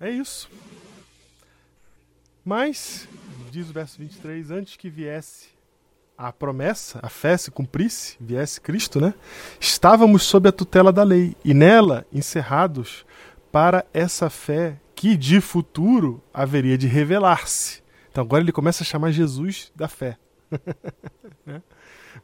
É 0.00 0.10
isso. 0.10 0.50
Mas, 2.44 3.08
diz 3.50 3.70
o 3.70 3.72
verso 3.72 3.98
23, 3.98 4.50
antes 4.50 4.76
que 4.76 4.90
viesse 4.90 5.48
a 6.18 6.32
promessa, 6.32 6.98
a 7.02 7.08
fé 7.08 7.36
se 7.36 7.50
cumprisse, 7.50 8.16
viesse 8.18 8.60
Cristo, 8.60 9.00
né? 9.00 9.14
Estávamos 9.60 10.22
sob 10.22 10.48
a 10.48 10.52
tutela 10.52 10.92
da 10.92 11.02
lei 11.02 11.36
e 11.44 11.52
nela 11.52 12.06
encerrados 12.12 13.04
para 13.52 13.84
essa 13.92 14.30
fé 14.30 14.80
que 14.94 15.16
de 15.16 15.40
futuro 15.40 16.22
haveria 16.32 16.78
de 16.78 16.86
revelar-se. 16.86 17.82
Então 18.10 18.24
agora 18.24 18.42
ele 18.42 18.52
começa 18.52 18.82
a 18.82 18.86
chamar 18.86 19.12
Jesus 19.12 19.70
da 19.74 19.88
fé. 19.88 20.18
Né? 21.44 21.62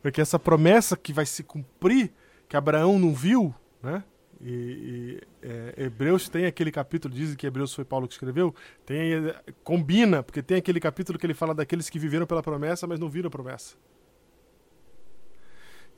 Porque 0.02 0.20
essa 0.20 0.36
promessa 0.36 0.96
que 0.96 1.12
vai 1.12 1.24
se 1.24 1.44
cumprir, 1.44 2.12
que 2.52 2.56
Abraão 2.58 2.98
não 2.98 3.14
viu, 3.14 3.54
né? 3.82 4.04
E, 4.38 4.50
e, 4.50 5.20
é, 5.40 5.84
Hebreus 5.84 6.28
tem 6.28 6.44
aquele 6.44 6.70
capítulo, 6.70 7.14
dizem 7.14 7.34
que 7.34 7.46
Hebreus 7.46 7.72
foi 7.72 7.82
Paulo 7.82 8.06
que 8.06 8.12
escreveu, 8.12 8.54
tem, 8.84 9.32
combina, 9.64 10.22
porque 10.22 10.42
tem 10.42 10.58
aquele 10.58 10.78
capítulo 10.78 11.18
que 11.18 11.24
ele 11.24 11.32
fala 11.32 11.54
daqueles 11.54 11.88
que 11.88 11.98
viveram 11.98 12.26
pela 12.26 12.42
promessa, 12.42 12.86
mas 12.86 13.00
não 13.00 13.08
viram 13.08 13.28
a 13.28 13.30
promessa. 13.30 13.74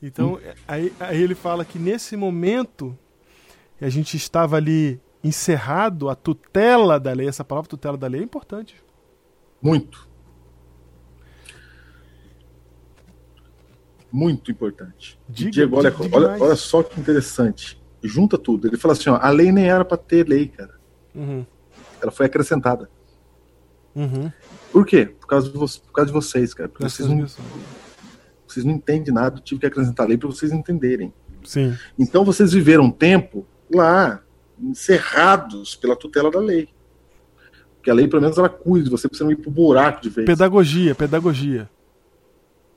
Então, 0.00 0.38
é, 0.44 0.55
aí, 0.68 0.92
aí 1.00 1.20
ele 1.20 1.34
fala 1.34 1.64
que 1.64 1.76
nesse 1.76 2.16
momento 2.16 2.96
a 3.80 3.88
gente 3.88 4.16
estava 4.16 4.57
ali 4.57 5.00
encerrado, 5.24 6.09
a 6.09 6.14
tutela 6.14 7.00
da 7.00 7.12
lei, 7.12 7.26
essa 7.26 7.44
palavra 7.44 7.68
tutela 7.68 7.96
da 7.96 8.07
lei 8.07 8.20
é 8.20 8.24
importante. 8.24 8.80
Muito. 9.61 10.09
Muito 14.16 14.52
importante. 14.52 15.18
Diga- 15.28 15.50
Diego, 15.50 15.76
olha, 15.76 15.90
diga 15.90 16.16
olha, 16.16 16.36
olha 16.40 16.54
só 16.54 16.84
que 16.84 17.00
interessante. 17.00 17.82
Junta 18.00 18.38
tudo. 18.38 18.68
Ele 18.68 18.76
fala 18.76 18.92
assim: 18.92 19.10
ó, 19.10 19.16
a 19.20 19.28
lei 19.30 19.50
nem 19.50 19.68
era 19.68 19.84
para 19.84 19.96
ter 19.96 20.28
lei, 20.28 20.46
cara. 20.46 20.74
Uhum, 21.12 21.44
Ela 22.00 22.12
foi 22.12 22.26
acrescentada. 22.26 22.88
uhum. 23.92 24.30
Por 24.70 24.86
quê? 24.86 25.06
Por 25.06 25.26
causa 25.26 25.50
de, 25.50 25.58
vo- 25.58 25.66
por 25.80 25.92
causa 25.92 26.06
de 26.06 26.12
vocês, 26.12 26.54
cara. 26.54 26.68
Porque 26.68 26.88
vocês 26.88 27.08
não, 27.08 27.26
vocês 28.46 28.64
não 28.64 28.72
entendem 28.72 29.12
nada. 29.12 29.38
Eu 29.38 29.42
tive 29.42 29.60
que 29.60 29.66
acrescentar 29.66 30.06
a 30.06 30.08
lei 30.08 30.16
para 30.18 30.28
vocês 30.28 30.52
entenderem. 30.52 31.12
Sim. 31.42 31.76
Então 31.98 32.24
vocês 32.24 32.52
viveram 32.52 32.84
um 32.84 32.90
tempo 32.92 33.44
lá, 33.74 34.22
encerrados 34.60 35.74
pela 35.74 35.96
tutela 35.96 36.30
da 36.30 36.38
lei. 36.40 36.68
Porque 37.76 37.90
a 37.90 37.94
lei, 37.94 38.06
pelo 38.08 38.22
menos, 38.22 38.38
ela 38.38 38.48
cuida 38.48 38.84
de 38.84 38.90
você 38.90 39.08
pra 39.08 39.16
você 39.18 39.24
não 39.24 39.32
ir 39.32 39.36
pro 39.36 39.50
buraco 39.50 40.00
de 40.02 40.08
vez. 40.08 40.24
Pedagogia, 40.26 40.94
pedagogia. 40.94 41.68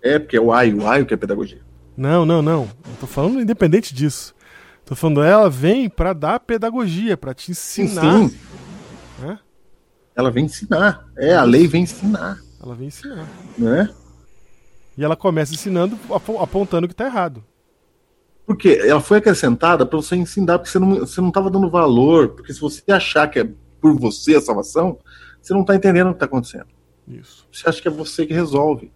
É, 0.08 0.20
porque 0.20 0.38
é 0.38 0.42
o 0.42 0.52
AI, 0.52 0.74
o 0.74 0.88
AI 0.88 1.06
que 1.06 1.14
é 1.14 1.18
pedagogia. 1.18 1.62
Não, 1.96 2.26
não, 2.26 2.42
não. 2.42 2.70
Não 2.88 2.96
tô 3.00 3.08
falando 3.08 3.42
independente 3.42 3.94
disso. 3.94 4.34
Tô 4.86 4.96
falando, 4.96 5.22
ela 5.22 5.50
vem 5.50 5.90
pra 5.90 6.14
dar 6.14 6.40
pedagogia, 6.40 7.18
pra 7.18 7.34
te 7.34 7.54
Sim, 7.54 7.84
ensinar. 7.84 8.30
sim. 8.30 8.38
Né? 9.20 9.40
Ela 10.16 10.32
vem 10.32 10.46
ensinar. 10.46 11.06
É, 11.18 11.36
a 11.36 11.44
lei 11.44 11.68
vem 11.68 11.84
ensinar. 11.84 12.40
Ela 12.64 12.74
vem 12.76 12.88
ensinar. 12.88 13.28
Né? 13.58 13.90
E 14.98 15.04
ela 15.04 15.16
começa 15.16 15.54
ensinando, 15.54 15.98
apo- 16.10 16.40
apontando 16.40 16.88
que 16.88 16.96
tá 16.96 17.06
errado. 17.06 17.44
Porque 18.46 18.70
ela 18.82 19.02
foi 19.02 19.18
acrescentada 19.18 19.86
para 19.86 19.98
você 19.98 20.16
ensinar, 20.16 20.58
porque 20.58 20.72
você 20.72 20.80
não, 20.80 20.96
você 21.00 21.20
não 21.20 21.32
tava 21.32 21.50
dando 21.52 21.70
valor. 21.70 22.30
Porque 22.30 22.54
se 22.54 22.62
você 22.62 22.82
achar 22.92 23.28
que 23.28 23.40
é 23.40 23.50
por 23.82 23.94
você 24.00 24.36
a 24.36 24.42
salvação, 24.42 24.98
você 25.42 25.54
não 25.54 25.66
tá 25.66 25.76
entendendo 25.76 26.10
o 26.10 26.14
que 26.14 26.20
tá 26.20 26.26
acontecendo. 26.26 26.68
Isso. 27.08 27.46
Você 27.52 27.68
acha 27.70 27.82
que 27.82 27.88
é 27.88 27.92
você 27.92 28.26
que 28.26 28.34
resolve. 28.34 28.92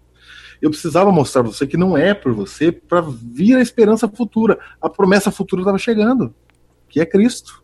Eu 0.62 0.70
precisava 0.70 1.12
mostrar 1.12 1.42
pra 1.44 1.52
você 1.52 1.66
que 1.66 1.76
não 1.76 1.98
é 1.98 2.14
por 2.14 2.34
você 2.34 2.72
para 2.72 3.02
vir 3.02 3.56
a 3.56 3.62
esperança 3.62 4.08
futura. 4.08 4.60
A 4.80 4.90
promessa 4.90 5.32
futura 5.32 5.62
estava 5.62 5.78
chegando, 5.78 6.36
que 6.88 7.00
é 7.00 7.06
Cristo. 7.06 7.64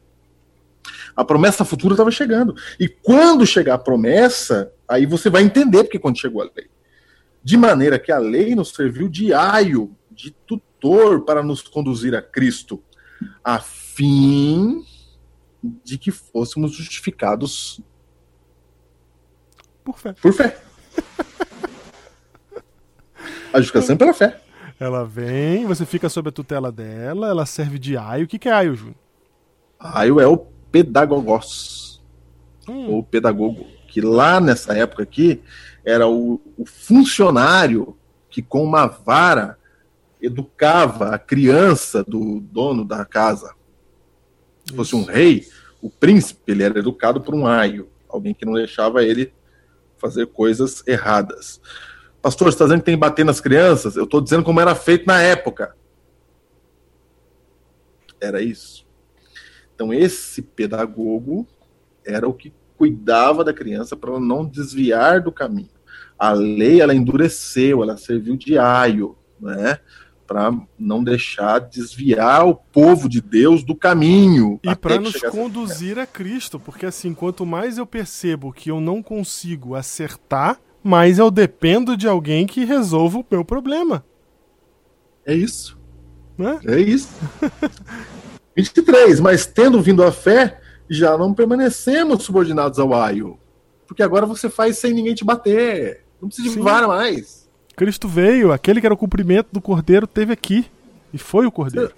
A 1.16 1.24
promessa 1.24 1.64
futura 1.64 1.94
estava 1.94 2.10
chegando. 2.10 2.56
E 2.80 2.88
quando 2.88 3.46
chegar 3.46 3.76
a 3.76 3.80
promessa, 3.80 4.72
aí 4.88 5.06
você 5.06 5.30
vai 5.30 5.44
entender 5.44 5.84
porque 5.84 6.00
quando 6.00 6.20
chegou 6.20 6.42
a 6.42 6.46
lei. 6.46 6.70
De 7.44 7.56
maneira 7.56 8.00
que 8.00 8.12
a 8.12 8.18
lei 8.18 8.56
nos 8.56 8.70
serviu 8.70 9.08
de 9.08 9.34
aio, 9.34 9.96
de 10.12 10.32
tutor 10.32 11.22
para 11.24 11.44
nos 11.44 11.62
conduzir 11.62 12.16
a 12.16 12.22
Cristo, 12.22 12.84
a 13.44 13.60
fim 13.60 14.84
de 15.84 15.98
que 15.98 16.12
fôssemos 16.12 16.72
justificados 16.74 17.82
Por 19.84 19.98
fé. 19.98 20.14
por 20.22 20.34
fé. 20.34 20.58
A 23.58 23.60
justificação 23.60 23.96
é 23.96 23.98
pela 23.98 24.14
fé. 24.14 24.40
Ela 24.80 25.04
vem, 25.04 25.66
você 25.66 25.84
fica 25.84 26.08
sob 26.10 26.30
a 26.30 26.32
tutela 26.32 26.72
dela, 26.72 27.28
ela 27.28 27.44
serve 27.44 27.80
de 27.80 27.98
aio. 27.98 28.26
O 28.26 28.28
que, 28.28 28.38
que 28.38 28.48
é 28.48 28.52
aio, 28.52 28.76
Júnior? 28.76 28.96
Aio 29.80 30.20
é 30.20 30.28
o 30.28 30.38
pedagogos, 30.72 32.00
Hum, 32.70 32.88
ou 32.92 33.02
pedagogo, 33.04 33.66
que 33.88 34.00
lá 34.00 34.40
nessa 34.40 34.78
época 34.78 35.02
aqui 35.02 35.42
era 35.84 36.08
o, 36.08 36.40
o 36.56 36.68
funcionário 36.68 37.98
que 38.30 38.44
com 38.44 38.64
uma 38.64 38.86
vara 38.86 39.58
educava 40.22 41.16
a 41.16 41.18
criança 41.18 42.04
do 42.04 42.40
dono 42.40 42.86
da 42.86 43.04
casa. 43.06 43.56
Se 44.66 44.76
fosse 44.76 44.96
um 44.96 45.02
isso. 45.02 45.10
rei, 45.10 45.48
o 45.82 45.90
príncipe, 45.90 46.52
ele 46.52 46.62
era 46.62 46.78
educado 46.78 47.22
por 47.22 47.34
um 47.34 47.48
aio, 47.48 47.90
alguém 48.08 48.36
que 48.36 48.46
não 48.46 48.54
deixava 48.54 49.04
ele 49.04 49.34
fazer 49.98 50.28
coisas 50.28 50.84
erradas. 50.86 51.60
Pastor, 52.28 52.48
você 52.48 52.56
está 52.56 52.66
dizendo 52.66 52.80
que 52.80 52.86
tem 52.88 52.96
que 52.96 53.00
bater 53.00 53.24
nas 53.24 53.40
crianças? 53.40 53.96
Eu 53.96 54.04
estou 54.04 54.20
dizendo 54.20 54.44
como 54.44 54.60
era 54.60 54.76
feito 54.76 55.08
na 55.08 55.22
época. 55.22 55.74
Era 58.20 58.42
isso. 58.42 58.86
Então, 59.74 59.94
esse 59.94 60.42
pedagogo 60.42 61.48
era 62.06 62.28
o 62.28 62.34
que 62.34 62.52
cuidava 62.76 63.46
da 63.46 63.54
criança 63.54 63.96
para 63.96 64.10
ela 64.10 64.20
não 64.20 64.44
desviar 64.44 65.22
do 65.22 65.32
caminho. 65.32 65.70
A 66.20 66.34
lei, 66.34 66.82
ela 66.82 66.94
endureceu, 66.94 67.82
ela 67.82 67.96
serviu 67.96 68.36
de 68.36 68.58
aio, 68.58 69.18
né? 69.40 69.80
Para 70.28 70.52
não 70.78 71.02
deixar 71.02 71.60
desviar 71.60 72.46
o 72.46 72.56
povo 72.56 73.08
de 73.08 73.22
Deus 73.22 73.64
do 73.64 73.74
caminho. 73.74 74.60
E 74.64 74.76
para 74.76 75.00
nos 75.00 75.16
conduzir 75.32 75.98
a 75.98 76.06
Cristo, 76.06 76.60
porque 76.60 76.88
assim, 76.88 77.14
quanto 77.14 77.46
mais 77.46 77.78
eu 77.78 77.86
percebo 77.86 78.52
que 78.52 78.70
eu 78.70 78.82
não 78.82 79.02
consigo 79.02 79.76
acertar, 79.76 80.60
mais 80.88 81.20
eu 81.20 81.30
dependo 81.30 81.98
de 81.98 82.08
alguém 82.08 82.48
que 82.48 82.64
resolva 82.66 83.20
o 83.20 83.26
meu 83.30 83.44
problema, 83.44 84.04
É 85.26 85.36
isso. 85.36 85.78
né? 86.38 86.60
É 86.66 86.80
isso. 86.80 87.10
23. 88.56 89.20
Mas 89.20 89.46
tendo 89.46 89.82
vindo 89.82 90.02
a 90.04 90.12
fé, 90.12 90.60
já 90.90 91.18
não 91.18 91.34
permanecemos 91.34 92.24
subordinados 92.24 92.80
ao 92.80 92.94
aio. 92.94 93.38
Porque 93.86 94.02
agora 94.02 94.26
você 94.26 94.50
faz 94.50 94.78
sem 94.78 94.94
ninguém 94.94 95.14
te 95.14 95.24
bater. 95.24 96.04
Não 96.22 96.28
precisa 96.30 96.48
de 96.50 96.56
Sim. 96.56 96.62
vara 96.62 96.88
mais. 96.88 97.48
Cristo 97.76 98.08
veio, 98.08 98.52
aquele 98.52 98.80
que 98.80 98.88
era 98.88 98.94
o 98.94 98.98
cumprimento 98.98 99.50
do 99.52 99.62
Cordeiro 99.62 100.08
teve 100.08 100.34
aqui 100.34 100.66
e 101.14 101.18
foi 101.18 101.46
o 101.46 101.52
Cordeiro. 101.52 101.94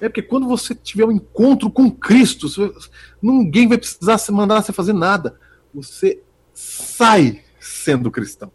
É 0.00 0.08
porque 0.08 0.22
quando 0.22 0.48
você 0.48 0.74
tiver 0.74 1.04
um 1.04 1.12
encontro 1.12 1.70
com 1.70 1.90
Cristo, 1.90 2.48
ninguém 3.22 3.68
vai 3.68 3.78
precisar 3.78 4.18
mandar 4.32 4.60
você 4.62 4.72
fazer 4.72 4.92
nada. 4.92 5.38
Você 5.72 6.20
sai 6.52 7.43
sendo 7.84 8.10
cristão. 8.10 8.50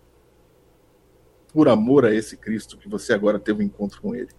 Por 1.54 1.68
amor 1.68 2.06
a 2.06 2.14
esse 2.14 2.36
Cristo 2.36 2.78
que 2.78 2.90
você 2.90 3.14
agora 3.14 3.40
teve 3.40 3.64
um 3.64 3.66
encontro 3.66 4.02
com 4.02 4.16
ele. 4.16 4.30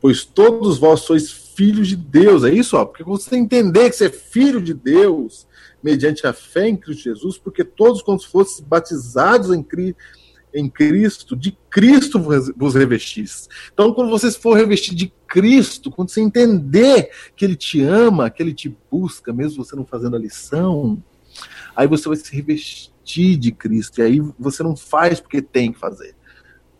Pois 0.00 0.24
todos 0.24 0.78
vós 0.78 1.00
sois 1.00 1.30
filhos 1.30 1.88
de 1.88 1.96
Deus. 1.96 2.44
É 2.44 2.52
isso, 2.52 2.76
ó. 2.76 2.84
Porque 2.84 3.02
você 3.02 3.36
entender 3.36 3.90
que 3.90 3.96
você 3.96 4.06
é 4.06 4.10
filho 4.10 4.60
de 4.62 4.72
Deus 4.72 5.46
mediante 5.82 6.26
a 6.26 6.32
fé 6.32 6.68
em 6.68 6.76
Cristo 6.76 7.04
Jesus, 7.04 7.36
porque 7.36 7.62
todos 7.64 8.00
quando 8.00 8.24
fossem 8.24 8.64
batizados 8.64 9.50
em 9.50 9.62
Cristo 9.62 9.98
em 10.56 10.68
Cristo, 10.68 11.34
de 11.34 11.58
Cristo 11.68 12.20
vos 12.56 12.76
revestis. 12.76 13.48
Então, 13.72 13.92
quando 13.92 14.08
você 14.08 14.30
for 14.30 14.56
revestir 14.56 14.94
de 14.94 15.12
Cristo, 15.26 15.90
quando 15.90 16.10
você 16.10 16.20
entender 16.20 17.10
que 17.34 17.44
Ele 17.44 17.56
te 17.56 17.82
ama, 17.82 18.30
que 18.30 18.40
Ele 18.40 18.54
te 18.54 18.74
busca, 18.88 19.32
mesmo 19.32 19.64
você 19.64 19.74
não 19.74 19.84
fazendo 19.84 20.14
a 20.14 20.18
lição, 20.18 21.02
aí 21.74 21.88
você 21.88 22.06
vai 22.06 22.16
se 22.16 22.32
revestir 22.32 22.93
de 23.04 23.52
Cristo. 23.52 24.00
E 24.00 24.02
aí 24.02 24.20
você 24.38 24.62
não 24.62 24.76
faz 24.76 25.20
porque 25.20 25.42
tem 25.42 25.72
que 25.72 25.78
fazer. 25.78 26.14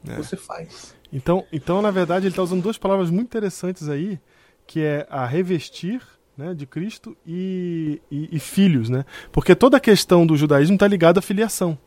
É. 0.06 0.16
Você 0.16 0.36
faz. 0.36 0.94
Então, 1.12 1.44
então, 1.52 1.80
na 1.80 1.90
verdade, 1.90 2.26
ele 2.26 2.32
está 2.32 2.42
usando 2.42 2.62
duas 2.62 2.78
palavras 2.78 3.10
muito 3.10 3.28
interessantes 3.28 3.88
aí, 3.88 4.18
que 4.66 4.80
é 4.80 5.06
a 5.08 5.24
revestir 5.24 6.02
né, 6.36 6.52
de 6.54 6.66
Cristo 6.66 7.16
e, 7.24 8.00
e, 8.10 8.36
e 8.36 8.38
filhos, 8.40 8.88
né? 8.88 9.04
Porque 9.30 9.54
toda 9.54 9.76
a 9.76 9.80
questão 9.80 10.26
do 10.26 10.36
judaísmo 10.36 10.74
está 10.74 10.88
ligada 10.88 11.20
à 11.20 11.22
filiação. 11.22 11.78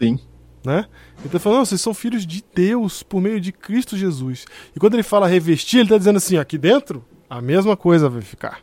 Sim. 0.00 0.18
Né? 0.64 0.86
Ele 1.18 1.26
está 1.26 1.38
falando, 1.38 1.66
vocês 1.66 1.80
são 1.80 1.94
filhos 1.94 2.26
de 2.26 2.44
Deus 2.52 3.02
por 3.02 3.20
meio 3.20 3.40
de 3.40 3.52
Cristo 3.52 3.96
Jesus. 3.96 4.44
E 4.74 4.80
quando 4.80 4.94
ele 4.94 5.04
fala 5.04 5.28
revestir, 5.28 5.78
ele 5.78 5.84
está 5.84 5.96
dizendo 5.96 6.16
assim: 6.16 6.36
aqui 6.36 6.58
dentro, 6.58 7.04
a 7.30 7.40
mesma 7.40 7.76
coisa 7.76 8.08
vai 8.08 8.22
ficar. 8.22 8.60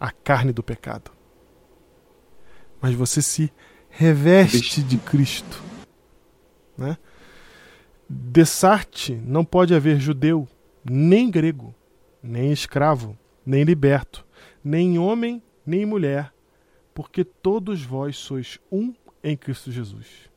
A 0.00 0.10
carne 0.10 0.52
do 0.52 0.62
pecado. 0.62 1.10
Mas 2.80 2.94
você 2.94 3.20
se 3.22 3.52
reveste 3.90 4.82
de 4.82 4.96
Cristo. 4.96 5.62
Né? 6.78 6.96
Dessarte 8.08 9.14
não 9.14 9.44
pode 9.44 9.74
haver 9.74 10.00
judeu, 10.00 10.48
nem 10.84 11.30
grego, 11.30 11.74
nem 12.22 12.50
escravo, 12.52 13.18
nem 13.44 13.62
liberto, 13.64 14.26
nem 14.64 14.98
homem, 14.98 15.42
nem 15.66 15.84
mulher, 15.84 16.32
porque 16.94 17.24
todos 17.24 17.82
vós 17.82 18.16
sois 18.16 18.58
um 18.70 18.94
em 19.22 19.36
Cristo 19.36 19.70
Jesus. 19.70 20.30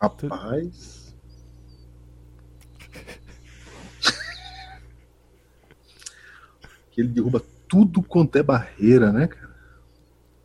Rapaz. 0.00 1.14
que 6.90 7.00
ele 7.00 7.08
derruba 7.08 7.40
tudo 7.68 8.02
quanto 8.02 8.36
é 8.36 8.42
barreira, 8.42 9.12
né, 9.12 9.26
cara? 9.26 9.54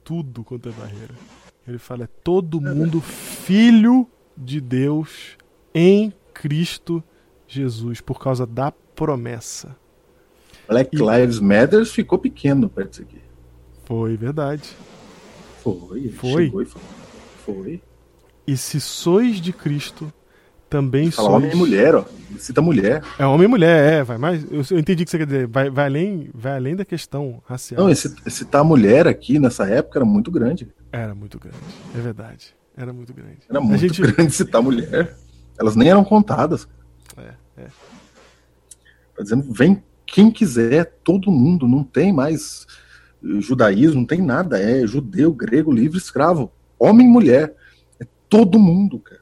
Tudo 0.04 0.44
quanto 0.44 0.70
é 0.70 0.72
barreira. 0.72 1.16
Ele 1.68 1.78
fala: 1.78 2.06
é 2.06 2.10
todo 2.24 2.60
mundo 2.60 3.00
filho 3.02 4.08
de 4.36 4.60
Deus 4.60 5.38
em 5.74 6.14
Cristo 6.34 7.04
Jesus, 7.48 8.02
por 8.02 8.20
causa 8.20 8.46
da 8.46 8.72
promessa. 8.72 9.76
Black 10.68 10.96
e... 10.96 11.00
Lives 11.00 11.40
Matter 11.40 11.86
ficou 11.86 12.18
pequeno 12.18 12.70
perto 12.70 12.92
disso 12.92 13.02
aqui. 13.02 13.22
Foi 13.86 14.16
verdade. 14.16 14.70
Foi, 15.62 16.10
foi. 16.10 16.46
Chegou 16.46 16.62
e 16.62 16.66
falou. 16.66 16.88
Foi. 17.46 17.82
E 18.48 18.58
se 18.58 18.80
sois 18.80 19.42
de 19.42 19.54
Cristo, 19.54 20.12
também 20.70 21.12
Fala 21.12 21.28
sois. 21.28 21.44
homem 21.44 21.52
e 21.52 21.56
mulher, 21.56 21.96
ó. 21.96 22.06
Cita 22.40 22.62
mulher. 22.62 23.04
É 23.20 23.26
homem 23.26 23.46
e 23.46 23.48
mulher, 23.50 23.94
é, 23.94 24.04
vai 24.04 24.18
mais. 24.18 24.44
Eu, 24.50 24.64
eu 24.72 24.80
entendi 24.80 25.04
o 25.04 25.06
que 25.06 25.12
você 25.12 25.18
quer 25.18 25.26
dizer. 25.26 25.48
Vai, 25.48 25.70
vai, 25.70 25.86
além, 25.86 26.30
vai 26.34 26.56
além 26.56 26.76
da 26.76 26.86
questão 26.86 27.42
racial. 27.46 27.82
Não, 27.82 27.90
esse, 27.90 28.16
citar 28.28 28.64
mulher 28.64 29.06
aqui 29.06 29.38
nessa 29.38 29.68
época 29.68 30.00
era 30.00 30.06
muito 30.06 30.32
grande. 30.32 30.70
Era 30.92 31.16
muito 31.16 31.40
grande, 31.40 31.58
é 31.96 32.00
verdade. 32.00 32.56
Era 32.76 32.92
muito 32.92 33.14
grande. 33.14 33.40
Era 33.50 33.62
muito 33.62 33.80
gente... 33.80 34.02
grande 34.02 34.32
citar 34.32 34.62
mulher. 34.62 35.16
Elas 35.60 35.76
nem 35.76 35.90
eram 35.90 36.04
contadas. 36.04 36.68
É, 37.18 37.34
é. 37.58 37.68
Tá 39.16 39.24
dizendo, 39.24 39.52
vem 39.54 39.84
quem 40.06 40.32
quiser, 40.32 41.00
todo 41.04 41.32
mundo, 41.32 41.68
não 41.68 41.84
tem 41.84 42.12
mais 42.12 42.66
judaísmo, 43.22 44.02
não 44.02 44.06
tem 44.06 44.22
nada. 44.22 44.60
É 44.60 44.86
judeu, 44.88 45.34
grego, 45.34 45.72
livre, 45.72 45.98
escravo. 45.98 46.52
Homem 46.80 47.08
e 47.08 47.10
mulher 47.10 47.56
todo 48.32 48.58
mundo, 48.58 48.98
cara. 48.98 49.20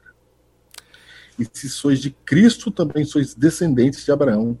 E 1.36 1.44
se 1.52 1.68
sois 1.68 2.00
de 2.00 2.10
Cristo, 2.10 2.70
também 2.70 3.04
sois 3.04 3.34
descendentes 3.34 4.04
de 4.04 4.12
Abraão, 4.12 4.56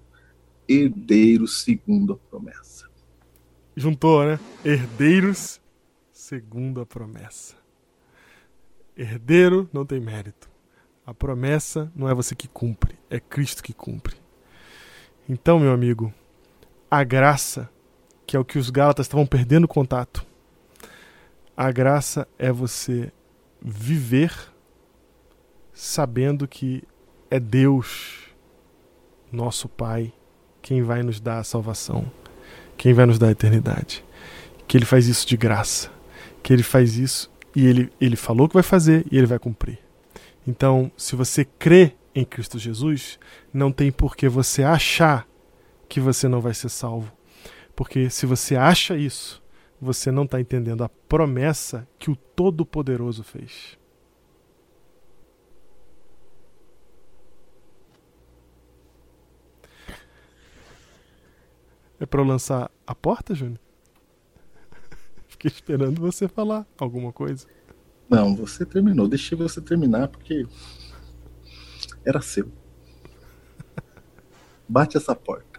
herdeiros 0.68 1.62
segundo 1.62 2.14
a 2.14 2.16
promessa. 2.16 2.88
Juntou, 3.76 4.26
né? 4.26 4.40
Herdeiros 4.64 5.59
segundo 6.30 6.80
a 6.80 6.86
promessa. 6.86 7.56
Herdeiro 8.96 9.68
não 9.72 9.84
tem 9.84 9.98
mérito. 9.98 10.48
A 11.04 11.12
promessa 11.12 11.90
não 11.92 12.08
é 12.08 12.14
você 12.14 12.36
que 12.36 12.46
cumpre, 12.46 12.96
é 13.10 13.18
Cristo 13.18 13.64
que 13.64 13.72
cumpre. 13.72 14.14
Então, 15.28 15.58
meu 15.58 15.72
amigo, 15.72 16.14
a 16.88 17.02
graça, 17.02 17.68
que 18.24 18.36
é 18.36 18.38
o 18.38 18.44
que 18.44 18.60
os 18.60 18.70
Gálatas 18.70 19.06
estavam 19.06 19.26
perdendo 19.26 19.66
contato, 19.66 20.24
a 21.56 21.72
graça 21.72 22.28
é 22.38 22.52
você 22.52 23.12
viver 23.60 24.32
sabendo 25.72 26.46
que 26.46 26.84
é 27.28 27.40
Deus, 27.40 28.28
nosso 29.32 29.68
Pai, 29.68 30.12
quem 30.62 30.80
vai 30.80 31.02
nos 31.02 31.18
dar 31.18 31.40
a 31.40 31.44
salvação, 31.44 32.08
quem 32.76 32.94
vai 32.94 33.04
nos 33.04 33.18
dar 33.18 33.26
a 33.26 33.32
eternidade. 33.32 34.04
Que 34.68 34.76
Ele 34.76 34.86
faz 34.86 35.08
isso 35.08 35.26
de 35.26 35.36
graça, 35.36 35.90
que 36.42 36.52
Ele 36.52 36.62
faz 36.62 36.96
isso 36.96 37.30
e 37.54 37.66
Ele, 37.66 37.92
ele 38.00 38.16
falou 38.16 38.48
que 38.48 38.54
vai 38.54 38.62
fazer 38.62 39.06
e 39.10 39.18
Ele 39.18 39.26
vai 39.26 39.38
cumprir. 39.38 39.78
Então, 40.46 40.90
se 40.96 41.14
você 41.16 41.44
crê 41.44 41.94
em 42.14 42.24
Cristo 42.24 42.58
Jesus, 42.58 43.18
não 43.52 43.70
tem 43.70 43.92
por 43.92 44.16
que 44.16 44.28
você 44.28 44.62
achar 44.62 45.26
que 45.88 46.00
você 46.00 46.28
não 46.28 46.40
vai 46.40 46.54
ser 46.54 46.68
salvo. 46.68 47.12
Porque 47.74 48.10
se 48.10 48.26
você 48.26 48.56
acha 48.56 48.96
isso, 48.96 49.42
você 49.80 50.10
não 50.10 50.24
está 50.24 50.40
entendendo 50.40 50.84
a 50.84 50.88
promessa 50.88 51.88
que 51.98 52.10
o 52.10 52.16
Todo-Poderoso 52.16 53.22
fez. 53.22 53.78
É 61.98 62.06
para 62.06 62.22
lançar 62.22 62.70
a 62.86 62.94
porta, 62.94 63.34
Júnior? 63.34 63.60
Fiquei 65.40 65.56
esperando 65.56 65.98
você 65.98 66.28
falar 66.28 66.66
alguma 66.76 67.14
coisa. 67.14 67.46
Não, 68.10 68.36
você 68.36 68.66
terminou. 68.66 69.08
Deixei 69.08 69.38
você 69.38 69.58
terminar 69.58 70.08
porque 70.08 70.46
era 72.04 72.20
seu. 72.20 72.52
Bate 74.68 74.98
essa 74.98 75.16
porta. 75.16 75.49